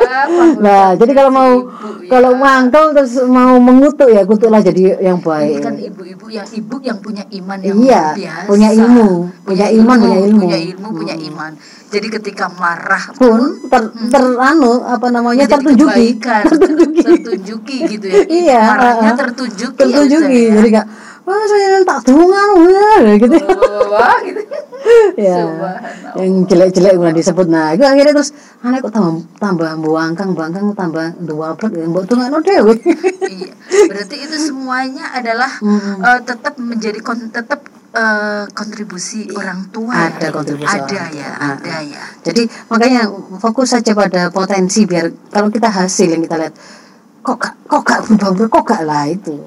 Nah, 0.59 0.95
jadi 0.95 1.13
kalau 1.13 1.31
mau 1.31 1.51
Ibu, 1.61 2.05
ya. 2.05 2.09
kalau 2.09 2.31
mangkel 2.35 2.85
terus 2.93 3.15
mau 3.25 3.57
mengutuk 3.57 4.09
ya 4.09 4.23
kutuklah 4.23 4.61
jadi 4.61 5.01
yang 5.01 5.19
Ini 5.19 5.27
baik. 5.27 5.57
kan 5.61 5.75
ibu-ibu 5.77 6.27
yang 6.29 6.47
ibu 6.47 6.77
yang 6.81 6.99
punya 6.99 7.25
iman 7.27 7.59
yang 7.61 7.77
Iya, 7.79 8.05
biasa. 8.15 8.47
punya 8.47 8.69
ilmu, 8.73 9.09
punya 9.43 9.67
iman, 9.71 9.99
punya 9.99 10.19
ilmu. 10.23 10.41
punya 10.43 10.59
ilmu, 10.61 10.89
punya 10.93 11.15
iman. 11.17 11.53
Jadi 11.91 12.07
ketika 12.09 12.47
marah 12.55 13.03
Pun 13.19 13.67
ter, 13.67 13.83
teranu 14.15 14.87
apa 14.87 15.11
namanya 15.11 15.43
menjadi 15.43 15.55
tertunjuki, 15.59 15.91
kebaikan, 15.91 16.43
tertunjuki, 16.55 17.03
tertunjuki 17.03 17.77
gitu 17.91 18.07
ya. 18.07 18.21
Iya, 18.31 18.61
Marahnya 18.63 19.11
uh-uh. 19.11 19.19
tertunjuki. 19.19 19.75
tertunjuki. 19.75 20.41
ya, 20.47 20.55
Jadi 20.55 20.71
wah 21.31 21.45
saya 21.47 21.79
tak 21.87 22.01
dungan, 22.11 22.49
gitu. 23.23 23.39
Wah, 23.87 24.19
gitu. 24.27 24.43
ya 25.29 25.45
yang 26.17 26.49
jelek-jelek 26.49 26.97
udah 26.97 27.13
disebut 27.15 27.47
nah 27.53 27.77
itu 27.77 27.85
akhirnya 27.85 28.17
terus 28.17 28.33
anak 28.65 28.81
kok 28.81 28.93
tambah 28.97 29.23
tambah 29.37 29.71
buangkang 29.81 30.33
buangkang 30.33 30.73
tambah 30.73 31.07
dua 31.21 31.53
plek 31.55 31.77
mbok 31.87 32.05
tungakno 32.09 32.41
dhewe 32.41 32.75
iya. 33.29 33.53
Berarti 33.71 34.17
itu 34.27 34.37
semuanya 34.51 35.15
adalah 35.15 35.51
Mm-mm. 35.63 36.03
eh, 36.03 36.21
tetap 36.27 36.59
menjadi 36.59 36.99
kon 37.05 37.31
tetap 37.31 37.63
eh, 37.95 38.45
kontribusi 38.51 39.31
orang 39.37 39.71
tua. 39.71 39.95
ya? 39.95 40.11
Ada 40.11 40.29
kontribusi 40.35 40.67
Ada 40.67 40.83
orang 40.97 41.13
ya, 41.15 41.31
tua. 41.31 41.51
ada 41.55 41.77
ya. 41.87 42.05
Jadi 42.27 42.43
makanya 42.67 43.03
fokus 43.39 43.77
saja 43.77 43.93
pada 43.95 44.33
potensi 44.35 44.85
biar 44.89 45.31
kalau 45.31 45.49
kita 45.53 45.71
hasil 45.71 46.09
yang 46.11 46.23
kita 46.25 46.37
lihat 46.41 46.55
kok 47.21 47.37
gak, 47.37 47.55
kok 47.69 47.83
gak 47.85 48.01
berubah 48.09 48.49
kok 48.49 48.65
gak 48.65 48.83
lah 48.83 49.05
itu. 49.07 49.39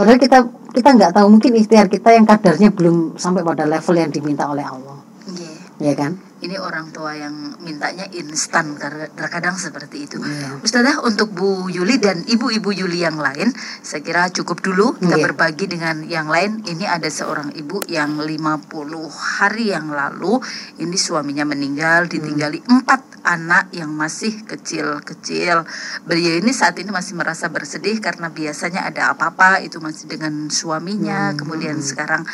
Padahal 0.00 0.16
kita 0.16 0.38
kita 0.72 0.88
nggak 0.96 1.12
tahu 1.12 1.26
mungkin 1.28 1.60
ikhtiar 1.60 1.84
kita 1.92 2.16
yang 2.16 2.24
kadarnya 2.24 2.72
belum 2.72 3.20
sampai 3.20 3.44
pada 3.44 3.68
level 3.68 4.00
yang 4.00 4.08
diminta 4.08 4.48
oleh 4.48 4.64
Allah, 4.64 4.96
Iya. 5.28 5.52
ya 5.76 5.92
kan? 5.92 6.16
Ini 6.40 6.56
orang 6.56 6.88
tua 6.88 7.12
yang 7.12 7.60
mintanya 7.60 8.08
instan 8.16 8.72
karena 8.80 9.04
terkadang 9.12 9.60
seperti 9.60 10.08
itu. 10.08 10.16
Iya. 10.16 10.64
Ustazah 10.64 11.04
untuk 11.04 11.36
Bu 11.36 11.68
Yuli 11.68 12.00
dan 12.00 12.24
ibu-ibu 12.24 12.72
Yuli 12.72 13.04
yang 13.04 13.20
lain, 13.20 13.52
saya 13.84 14.00
kira 14.00 14.32
cukup 14.32 14.64
dulu 14.64 14.96
kita 14.96 15.20
Iya. 15.20 15.24
berbagi 15.28 15.68
dengan 15.68 16.00
yang 16.08 16.32
lain. 16.32 16.64
Ini 16.64 16.88
ada 16.88 17.12
seorang 17.12 17.52
ibu 17.52 17.84
yang 17.92 18.16
50 18.16 19.12
hari 19.12 19.76
yang 19.76 19.92
lalu 19.92 20.40
ini 20.80 20.96
suaminya 20.96 21.44
meninggal 21.44 22.08
ditinggali 22.08 22.64
empat 22.64 23.20
anak 23.20 23.68
yang 23.76 23.92
masih 23.92 24.40
kecil-kecil. 24.48 25.68
Beliau 26.08 26.40
ini 26.40 26.56
saat 26.56 26.80
ini 26.80 26.88
masih 26.88 27.20
merasa 27.20 27.52
bersedih 27.52 28.00
karena 28.00 28.32
biasanya 28.32 28.88
ada 28.88 29.12
apa-apa 29.12 29.60
itu 29.60 29.76
masih 29.76 30.08
dengan 30.08 30.48
suaminya. 30.48 31.36
Kemudian 31.36 31.84
sekarang 31.84 32.24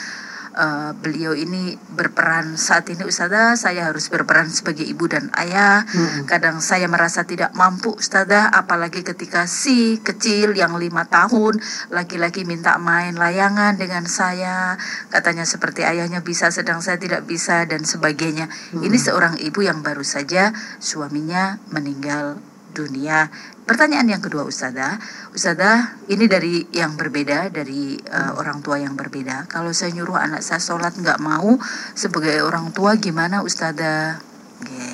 eh, 0.56 0.90
beliau 0.96 1.36
ini 1.36 1.76
berperan 1.76 2.56
saat 2.56 2.88
ini 2.88 3.04
Ustazah. 3.04 3.54
Saya 3.54 3.92
harus 3.92 4.08
berperan 4.08 4.48
sebagai 4.48 4.82
ibu 4.82 5.04
dan 5.06 5.28
ayah. 5.36 5.84
Kadang 6.24 6.64
saya 6.64 6.88
merasa 6.88 7.28
tidak 7.28 7.52
mampu 7.52 7.92
Ustazah. 7.94 8.50
Apalagi 8.50 9.04
ketika 9.04 9.44
si 9.44 10.00
kecil 10.00 10.56
yang 10.56 10.74
lima 10.80 11.04
tahun 11.06 11.60
laki-laki 11.92 12.48
minta 12.48 12.80
main 12.80 13.14
layangan 13.14 13.76
dengan 13.76 14.08
saya. 14.08 14.80
Katanya 15.12 15.44
seperti 15.44 15.84
ayahnya 15.84 16.24
bisa 16.24 16.48
sedang 16.48 16.80
saya 16.80 16.96
tidak 16.96 17.28
bisa 17.28 17.68
dan 17.68 17.84
sebagainya. 17.84 18.48
Ini 18.72 18.96
seorang 18.96 19.36
ibu 19.38 19.60
yang 19.62 19.84
baru 19.84 20.02
saja 20.02 20.56
suaminya 20.80 21.60
meninggal 21.70 22.55
dunia. 22.76 23.32
Pertanyaan 23.64 24.06
yang 24.12 24.20
kedua 24.20 24.44
Ustazah, 24.44 25.00
Ustazah 25.32 25.96
ini 26.12 26.28
dari 26.28 26.68
yang 26.76 27.00
berbeda 27.00 27.48
dari 27.48 27.96
uh, 27.96 28.36
orang 28.36 28.60
tua 28.60 28.76
yang 28.76 28.92
berbeda. 28.92 29.48
Kalau 29.48 29.72
saya 29.72 29.96
nyuruh 29.96 30.20
anak 30.20 30.44
saya 30.44 30.60
sholat 30.60 30.92
nggak 30.94 31.18
mau 31.18 31.56
sebagai 31.96 32.44
orang 32.44 32.70
tua 32.76 33.00
gimana 33.00 33.40
Ustazah? 33.40 34.20
Oke. 34.60 34.92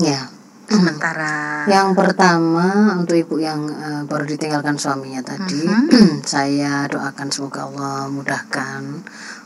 Ya. 0.00 0.32
Sementara 0.64 1.44
Yang 1.76 1.88
pertama 1.96 2.96
untuk 2.96 3.16
ibu 3.16 3.36
yang 3.40 3.68
eh, 3.68 4.02
baru 4.08 4.24
ditinggalkan 4.24 4.80
suaminya 4.80 5.20
tadi, 5.20 5.64
saya 6.24 6.88
doakan 6.88 7.28
semoga 7.28 7.68
Allah 7.68 8.08
mudahkan, 8.08 8.82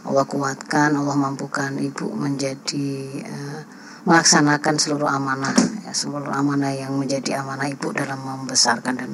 Allah 0.07 0.25
kuatkan, 0.27 0.95
Allah 0.95 1.17
mampukan 1.19 1.75
ibu 1.79 2.11
menjadi 2.15 3.23
eh, 3.23 3.61
melaksanakan 4.09 4.75
seluruh 4.81 5.05
amanah, 5.05 5.53
ya, 5.85 5.93
seluruh 5.93 6.33
amanah 6.33 6.73
yang 6.73 6.97
menjadi 6.97 7.45
amanah 7.45 7.69
ibu 7.69 7.93
dalam 7.93 8.17
membesarkan 8.17 8.97
dan 8.97 9.11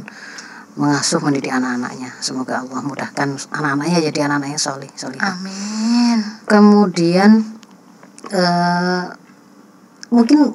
mengasuh 0.79 1.19
mendidik 1.19 1.51
anak-anaknya. 1.51 2.15
Semoga 2.23 2.63
Allah 2.63 2.79
mudahkan 2.79 3.35
anak-anaknya 3.51 3.99
jadi 4.15 4.31
anak-anak 4.31 4.55
yang 4.55 4.63
solih, 4.63 4.91
solih. 4.95 5.19
Amin. 5.19 6.19
Kemudian 6.47 7.43
eh, 8.31 9.05
mungkin 10.15 10.55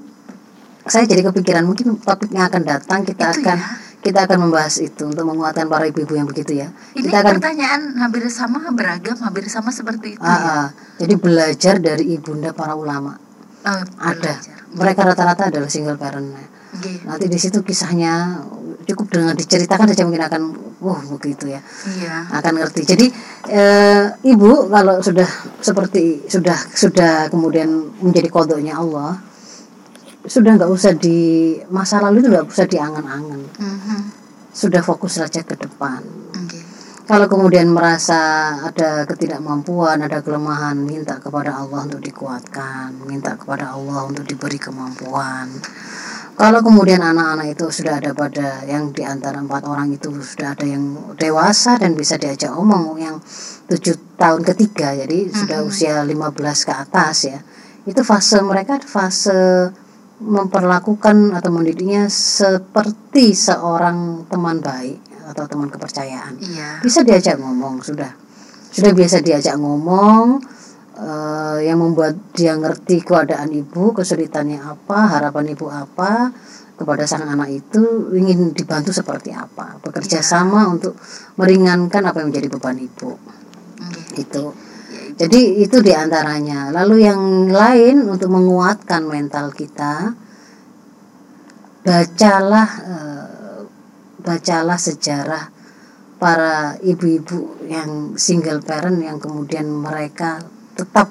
saya 0.87 1.03
jadi 1.03 1.21
kepikiran 1.27 1.67
mungkin 1.67 1.99
topik 1.99 2.31
yang 2.31 2.47
akan 2.47 2.63
datang 2.63 3.03
kita 3.03 3.35
Itu 3.35 3.43
akan 3.43 3.57
ya. 3.59 3.67
kita 3.99 4.19
akan 4.25 4.37
membahas 4.47 4.79
itu 4.79 5.03
untuk 5.03 5.27
menguatkan 5.27 5.67
para 5.67 5.83
ibu-ibu 5.83 6.15
yang 6.15 6.27
begitu 6.27 6.63
ya. 6.63 6.71
Ini 6.95 7.11
kita 7.11 7.27
akan 7.27 7.33
pertanyaan 7.43 7.81
hampir 7.99 8.23
sama 8.31 8.71
beragam 8.71 9.19
hampir 9.19 9.45
sama 9.51 9.69
seperti 9.75 10.15
itu 10.15 10.23
Ah, 10.23 10.31
ya. 10.31 10.47
ah. 10.47 10.67
jadi 10.97 11.13
belajar 11.19 11.75
dari 11.83 12.15
ibunda 12.15 12.55
para 12.55 12.73
ulama 12.73 13.19
Oh, 13.65 13.83
ada. 13.99 14.15
belajar. 14.15 14.57
Mereka 14.69 15.01
rata-rata 15.03 15.43
adalah 15.49 15.69
single 15.69 15.97
parent. 15.97 16.31
Oke. 16.77 17.01
Nanti 17.03 17.25
di 17.25 17.39
situ 17.41 17.65
kisahnya 17.65 18.39
cukup 18.85 19.09
dengan 19.09 19.33
diceritakan 19.33 19.89
saja 19.89 20.05
mungkin 20.05 20.25
akan 20.25 20.41
wah 20.81 21.01
begitu 21.17 21.49
ya. 21.49 21.61
Iya. 21.89 22.29
akan 22.29 22.53
ngerti. 22.61 22.81
Jadi 22.85 23.05
eh, 23.49 24.03
ibu 24.29 24.69
kalau 24.69 25.01
sudah 25.01 25.25
seperti 25.59 26.29
sudah 26.29 26.57
sudah 26.73 27.27
kemudian 27.33 27.69
menjadi 27.99 28.29
kodoknya 28.29 28.77
Allah, 28.77 29.17
sudah 30.25 30.51
nggak 30.61 30.69
usah 30.69 30.93
di 30.93 31.57
masa 31.73 31.99
lalu 32.05 32.21
itu 32.21 32.29
nggak 32.29 32.47
usah 32.47 32.65
diangan-angan, 32.69 33.41
Mhm. 33.57 33.99
sudah 34.53 34.81
fokus 34.85 35.17
saja 35.17 35.41
ke 35.41 35.57
depan. 35.57 36.05
Oke. 36.37 36.59
Kalau 37.09 37.25
kemudian 37.25 37.73
merasa 37.73 38.53
ada 38.69 39.01
ketidakmampuan, 39.09 40.05
ada 40.05 40.21
kelemahan, 40.21 40.77
minta 40.77 41.17
kepada 41.17 41.57
Allah 41.57 41.89
untuk 41.89 42.05
dikuatkan, 42.05 43.01
minta 43.09 43.33
kepada 43.33 43.73
Allah 43.73 44.05
untuk 44.05 44.29
diberi 44.29 44.61
kemampuan. 44.61 45.49
Kalau 46.37 46.61
kemudian 46.61 47.01
anak-anak 47.01 47.57
itu 47.57 47.65
sudah 47.73 47.97
ada 47.97 48.13
pada 48.13 48.61
yang 48.69 48.93
di 48.93 49.01
antara 49.01 49.41
empat 49.41 49.65
orang 49.65 49.89
itu 49.89 50.13
sudah 50.21 50.53
ada 50.53 50.61
yang 50.69 51.17
dewasa 51.17 51.81
dan 51.81 51.97
bisa 51.97 52.13
diajak 52.21 52.53
omong 52.53 53.01
yang 53.01 53.17
tujuh 53.65 54.13
tahun 54.13 54.45
ketiga, 54.45 54.93
jadi 54.93 55.33
sudah 55.33 55.65
usia 55.65 56.05
15 56.05 56.13
ke 56.61 56.73
atas 56.77 57.25
ya. 57.25 57.41
Itu 57.89 58.05
fase 58.05 58.37
mereka 58.45 58.77
fase 58.85 59.73
memperlakukan 60.21 61.33
atau 61.33 61.49
mendidiknya 61.49 62.05
seperti 62.05 63.33
seorang 63.33 64.29
teman 64.29 64.61
baik 64.61 65.08
atau 65.29 65.45
teman 65.45 65.69
kepercayaan. 65.69 66.41
Iya. 66.41 66.81
bisa 66.81 67.05
diajak 67.05 67.37
ngomong 67.37 67.85
sudah. 67.85 68.09
Sudah 68.69 68.93
biasa 68.93 69.21
diajak 69.21 69.57
ngomong 69.61 70.41
eh, 70.97 71.57
yang 71.69 71.81
membuat 71.81 72.17
dia 72.33 72.57
ngerti 72.57 73.01
keadaan 73.05 73.53
ibu 73.53 73.93
kesulitannya 73.93 74.61
apa 74.61 74.99
harapan 75.17 75.53
ibu 75.53 75.69
apa 75.69 76.33
kepada 76.79 77.03
sang 77.03 77.27
anak 77.27 77.51
itu 77.51 78.13
ingin 78.15 78.55
dibantu 78.55 78.89
seperti 78.95 79.29
apa. 79.35 79.77
Bekerja 79.83 80.23
sama 80.25 80.65
untuk 80.69 80.97
meringankan 81.37 82.07
apa 82.09 82.23
yang 82.23 82.33
menjadi 82.33 82.47
beban 82.49 82.77
ibu. 82.79 83.11
Nggih. 83.79 84.25
itu 84.25 84.43
Ya, 84.89 85.05
Ibu. 85.05 85.17
jadi 85.21 85.41
itu 85.61 85.77
di 85.85 85.93
antaranya 85.93 86.73
lalu 86.73 87.05
yang 87.05 87.47
lain 87.47 88.09
untuk 88.09 88.33
menguatkan 88.33 89.05
mental 89.05 89.53
kita 89.53 90.17
bacalah 91.85 92.69
eh, 92.83 93.18
bacalah 94.23 94.77
sejarah 94.79 95.51
para 96.19 96.75
ibu-ibu 96.83 97.63
yang 97.71 98.19
single 98.19 98.59
parent 98.59 98.99
yang 98.99 99.17
kemudian 99.23 99.65
mereka 99.71 100.43
tetap 100.75 101.07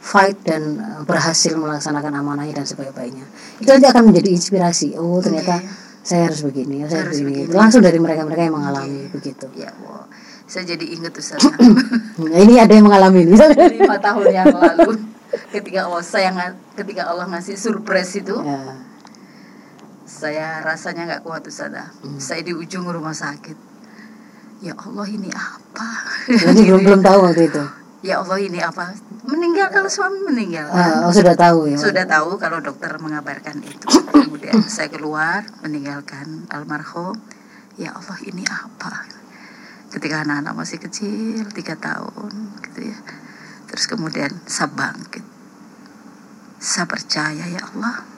fight 0.00 0.40
dan 0.42 0.80
eh, 0.80 1.00
berhasil 1.04 1.52
melaksanakan 1.54 2.24
amanahnya 2.24 2.64
dan 2.64 2.66
sebaik-baiknya 2.66 3.28
itu 3.60 3.68
nanti 3.68 3.86
akan 3.86 4.08
menjadi 4.08 4.32
inspirasi 4.32 4.96
oh 4.96 5.20
ternyata 5.20 5.60
saya 6.00 6.32
harus 6.32 6.40
begini 6.40 6.88
saya 6.88 7.04
harus 7.04 7.20
begini 7.20 7.44
begini. 7.44 7.52
langsung 7.52 7.84
dari 7.84 8.00
mereka-mereka 8.00 8.42
yang 8.48 8.56
mengalami 8.56 9.12
begitu 9.12 9.46
Ya, 9.52 9.70
wow. 9.84 10.08
Saya 10.50 10.74
jadi 10.74 10.82
ingat 10.98 11.14
Ustaz. 11.14 11.46
Nah, 12.20 12.36
ini 12.36 12.60
ada 12.60 12.76
yang 12.76 12.84
mengalami 12.84 13.24
misalnya 13.24 13.64
lima 13.70 13.96
tahun 13.96 14.28
yang 14.28 14.52
lalu 14.52 14.92
ketika 15.56 15.88
Allah 15.88 16.04
saya 16.04 16.28
ketika 16.76 17.08
Allah 17.08 17.32
ngasih 17.32 17.56
surprise 17.56 18.12
itu 18.20 18.36
ya. 18.44 18.89
Saya 20.10 20.58
rasanya 20.66 21.06
nggak 21.06 21.22
kuat 21.22 21.46
Ustaz. 21.46 21.70
Hmm. 21.70 22.18
Saya 22.18 22.42
di 22.42 22.50
ujung 22.50 22.90
rumah 22.90 23.14
sakit. 23.14 23.70
Ya 24.60 24.74
Allah 24.74 25.06
ini 25.06 25.30
apa? 25.30 25.88
jadi 26.26 26.60
belum 26.66 26.82
belum 26.84 27.00
tahu 27.00 27.18
waktu 27.30 27.48
itu 27.48 27.64
ya 28.00 28.20
Allah 28.24 28.38
ini 28.40 28.58
apa? 28.60 28.96
Meninggal 29.28 29.68
kalau 29.72 29.88
suami 29.88 30.20
meninggal. 30.24 30.68
Ah, 30.72 31.06
oh, 31.06 31.12
sudah 31.12 31.36
tahu 31.36 31.68
ya 31.68 31.76
Sudah 31.76 32.04
tahu 32.08 32.40
kalau 32.40 32.58
dokter 32.60 32.90
mengabarkan 32.96 33.60
itu. 33.60 33.86
Kemudian 34.10 34.64
saya 34.74 34.88
keluar 34.88 35.44
meninggalkan 35.60 36.48
almarhum. 36.48 37.16
Ya 37.76 37.96
Allah 37.96 38.18
ini 38.24 38.44
apa? 38.48 39.08
Ketika 39.90 40.22
anak-anak 40.24 40.54
masih 40.54 40.78
kecil, 40.80 41.44
tiga 41.52 41.76
tahun 41.76 42.32
gitu 42.68 42.92
ya. 42.92 42.98
Terus 43.70 43.84
kemudian 43.86 44.32
saya 44.48 44.72
bangkit. 44.72 45.24
Saya 46.60 46.84
percaya 46.88 47.44
ya 47.46 47.62
Allah. 47.72 48.09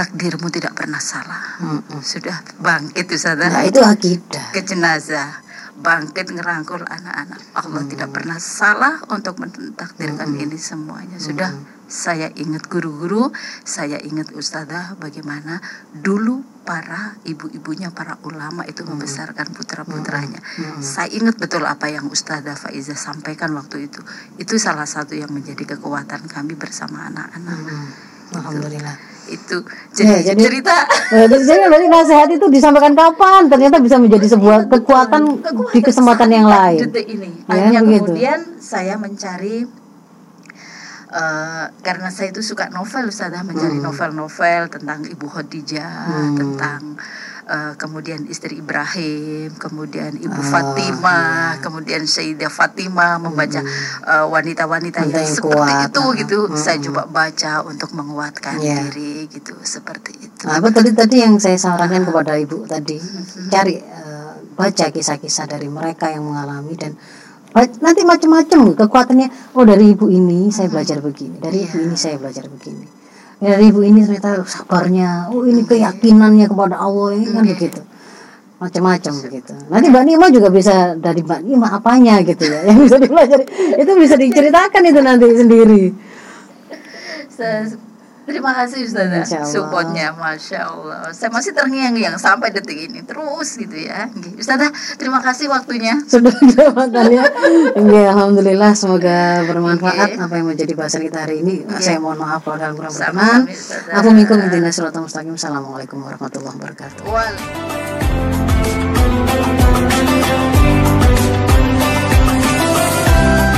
Takdirmu 0.00 0.48
tidak 0.48 0.72
pernah 0.72 0.96
salah. 0.96 1.60
Mm-mm. 1.60 2.00
Sudah 2.00 2.40
bangkit 2.56 3.04
Ustazah. 3.04 3.52
Nah 3.52 3.68
itu 3.68 3.84
akidah. 3.84 4.48
Ke 4.56 4.64
jenazah 4.64 5.44
bangkit 5.80 6.28
ngerangkul 6.32 6.84
anak-anak. 6.84 7.40
Allah 7.56 7.82
tidak 7.88 8.08
pernah 8.12 8.36
salah 8.36 9.00
untuk 9.08 9.40
mentakdirkan 9.40 10.36
ini 10.36 10.56
semuanya. 10.60 11.16
Sudah 11.16 11.50
saya 11.90 12.30
ingat 12.36 12.70
guru-guru 12.70 13.34
saya 13.66 13.98
ingat 13.98 14.30
ustazah 14.36 14.94
bagaimana 15.00 15.58
dulu 15.90 16.46
para 16.62 17.18
ibu-ibunya 17.26 17.90
para 17.90 18.20
ulama 18.22 18.62
itu 18.68 18.86
membesarkan 18.86 19.50
putra-putranya. 19.56 20.38
Saya 20.78 21.10
ingat 21.10 21.40
betul 21.40 21.66
apa 21.66 21.90
yang 21.90 22.06
ustazah 22.06 22.54
Faiza 22.54 22.94
sampaikan 22.94 23.50
waktu 23.56 23.90
itu. 23.90 24.00
Itu 24.38 24.60
salah 24.60 24.86
satu 24.86 25.16
yang 25.16 25.32
menjadi 25.32 25.74
kekuatan 25.74 26.30
kami 26.30 26.54
bersama 26.54 27.10
anak-anak. 27.10 27.58
Hmm. 27.58 27.88
Alhamdulillah. 28.38 28.94
itu 28.94 29.09
jadi, 29.92 30.34
jadi- 30.34 30.42
cerita 30.42 30.76
Eh, 31.10 31.26
jadi 31.48 31.66
berarti 31.66 31.86
nasihat 31.86 32.28
itu 32.28 32.46
disampaikan 32.48 32.92
kapan 32.92 33.46
ternyata 33.46 33.78
bisa 33.78 33.96
menjadi 33.96 34.26
sebuah 34.28 34.66
kekuatan 34.66 35.22
di 35.70 35.80
kesempatan 35.80 36.28
yang 36.28 36.46
lain 36.46 36.78
detik 36.84 37.06
ini. 37.06 37.30
Ya, 37.44 37.50
Akhirnya 37.50 37.80
begitu. 37.82 38.10
kemudian 38.10 38.38
saya 38.56 38.94
mencari 38.96 39.66
eh, 41.10 41.64
karena 41.80 42.08
saya 42.08 42.30
itu 42.30 42.40
suka 42.40 42.70
novel 42.70 43.08
Ustazah 43.08 43.42
mencari 43.42 43.78
novel-novel 43.78 44.70
tentang 44.70 45.02
Ibu 45.04 45.26
Khadijah, 45.26 45.94
Hmm. 46.06 46.36
tentang 46.36 46.82
eh, 47.50 47.74
kemudian 47.74 48.22
istri 48.30 48.62
Ibrahim, 48.62 49.50
kemudian 49.58 50.14
Ibu 50.14 50.38
Ah, 50.38 50.46
Fatimah, 50.46 51.58
kemudian 51.58 52.06
Sayyidah 52.06 52.46
Fatimah 52.48 53.18
membaca 53.18 53.60
eh, 53.60 54.24
wanita-wanita 54.24 55.02
Wanita 55.02 55.18
yang 55.18 55.26
yang 55.26 55.34
seperti 55.34 55.58
kuat. 55.58 55.90
itu 55.90 56.02
gitu. 56.22 56.38
Hmm. 56.46 56.54
Saya 56.54 56.78
coba 56.78 57.02
baca 57.04 57.52
untuk 57.66 57.90
menguatkan 57.92 58.62
Ya. 58.62 58.86
diri 58.86 59.26
gitu 59.26 59.58
seperti 59.60 60.14
itu. 60.16 60.46
Nah, 60.46 60.62
apa 60.62 60.70
tadi 60.70 60.94
tadi 60.94 61.16
yang 61.20 61.34
saya 61.36 61.58
sarankan 61.58 62.06
kepada 62.06 62.38
ibu 62.38 62.62
tadi 62.64 62.96
cari 63.50 63.76
eh, 63.76 64.32
baca 64.54 64.86
kisah-kisah 64.88 65.50
dari 65.50 65.66
mereka 65.66 66.08
yang 66.08 66.22
mengalami 66.24 66.78
dan 66.78 66.94
nanti 67.82 68.06
macam-macam 68.06 68.78
kekuatannya 68.78 69.58
oh 69.58 69.66
dari 69.66 69.90
ibu 69.90 70.06
ini 70.06 70.54
saya 70.54 70.70
belajar 70.70 71.02
begini 71.02 71.42
dari 71.42 71.66
ibu 71.66 71.82
ini 71.82 71.98
saya 71.98 72.14
belajar 72.14 72.46
begini 72.46 72.86
dari 73.40 73.72
ibu 73.72 73.80
ini 73.80 74.04
ternyata 74.04 74.44
sabarnya. 74.44 75.32
Oh 75.32 75.48
ini 75.48 75.64
keyakinannya 75.64 76.46
kepada 76.46 76.76
Allah 76.76 77.16
ini 77.16 77.26
kan 77.32 77.44
begitu. 77.48 77.80
Macam-macam 78.60 79.12
begitu. 79.24 79.52
Nanti 79.72 79.86
mbak 79.88 80.04
Nima 80.04 80.26
juga 80.28 80.52
bisa 80.52 80.92
dari 80.94 81.24
mbak 81.24 81.40
Nima 81.48 81.72
apanya 81.72 82.20
gitu 82.20 82.44
ya 82.44 82.68
yang 82.68 82.84
bisa 82.84 83.00
dipelajari. 83.00 83.44
Itu 83.80 83.92
bisa 83.96 84.14
diceritakan 84.20 84.82
itu 84.84 85.00
nanti 85.00 85.26
sendiri 85.32 85.82
Terima 88.26 88.52
kasih 88.54 88.84
Ustazah. 88.86 89.24
Supportnya 89.44 90.12
Masya 90.14 90.60
Allah 90.68 91.08
Saya 91.10 91.32
masih 91.32 91.56
terngiang-ngiang 91.56 92.16
sampai 92.20 92.52
detik 92.52 92.90
ini 92.90 93.00
Terus 93.02 93.56
gitu 93.56 93.76
ya. 93.76 94.06
Ustazah 94.36 94.70
terima 95.00 95.20
kasih 95.24 95.48
waktunya 95.50 95.96
sudah 96.04 96.32
Oke, 97.80 98.00
alhamdulillah 98.06 98.72
semoga 98.76 99.44
bermanfaat 99.46 100.18
apa 100.20 100.34
yang 100.36 100.46
menjadi 100.52 100.72
bahasan 100.76 101.02
kita 101.06 101.26
hari 101.26 101.42
ini. 101.44 101.64
Saya 101.78 101.98
mohon 102.02 102.18
maaf 102.20 102.44
kalau 102.44 102.58
dalam 102.60 102.74
kurang 102.76 102.92
berkenan. 102.92 103.40
Aku. 103.48 105.36
Assalamualaikum 105.36 105.98
warahmatullahi 106.02 106.54
wabarakatuh. 106.56 107.02
Wal 107.08 107.99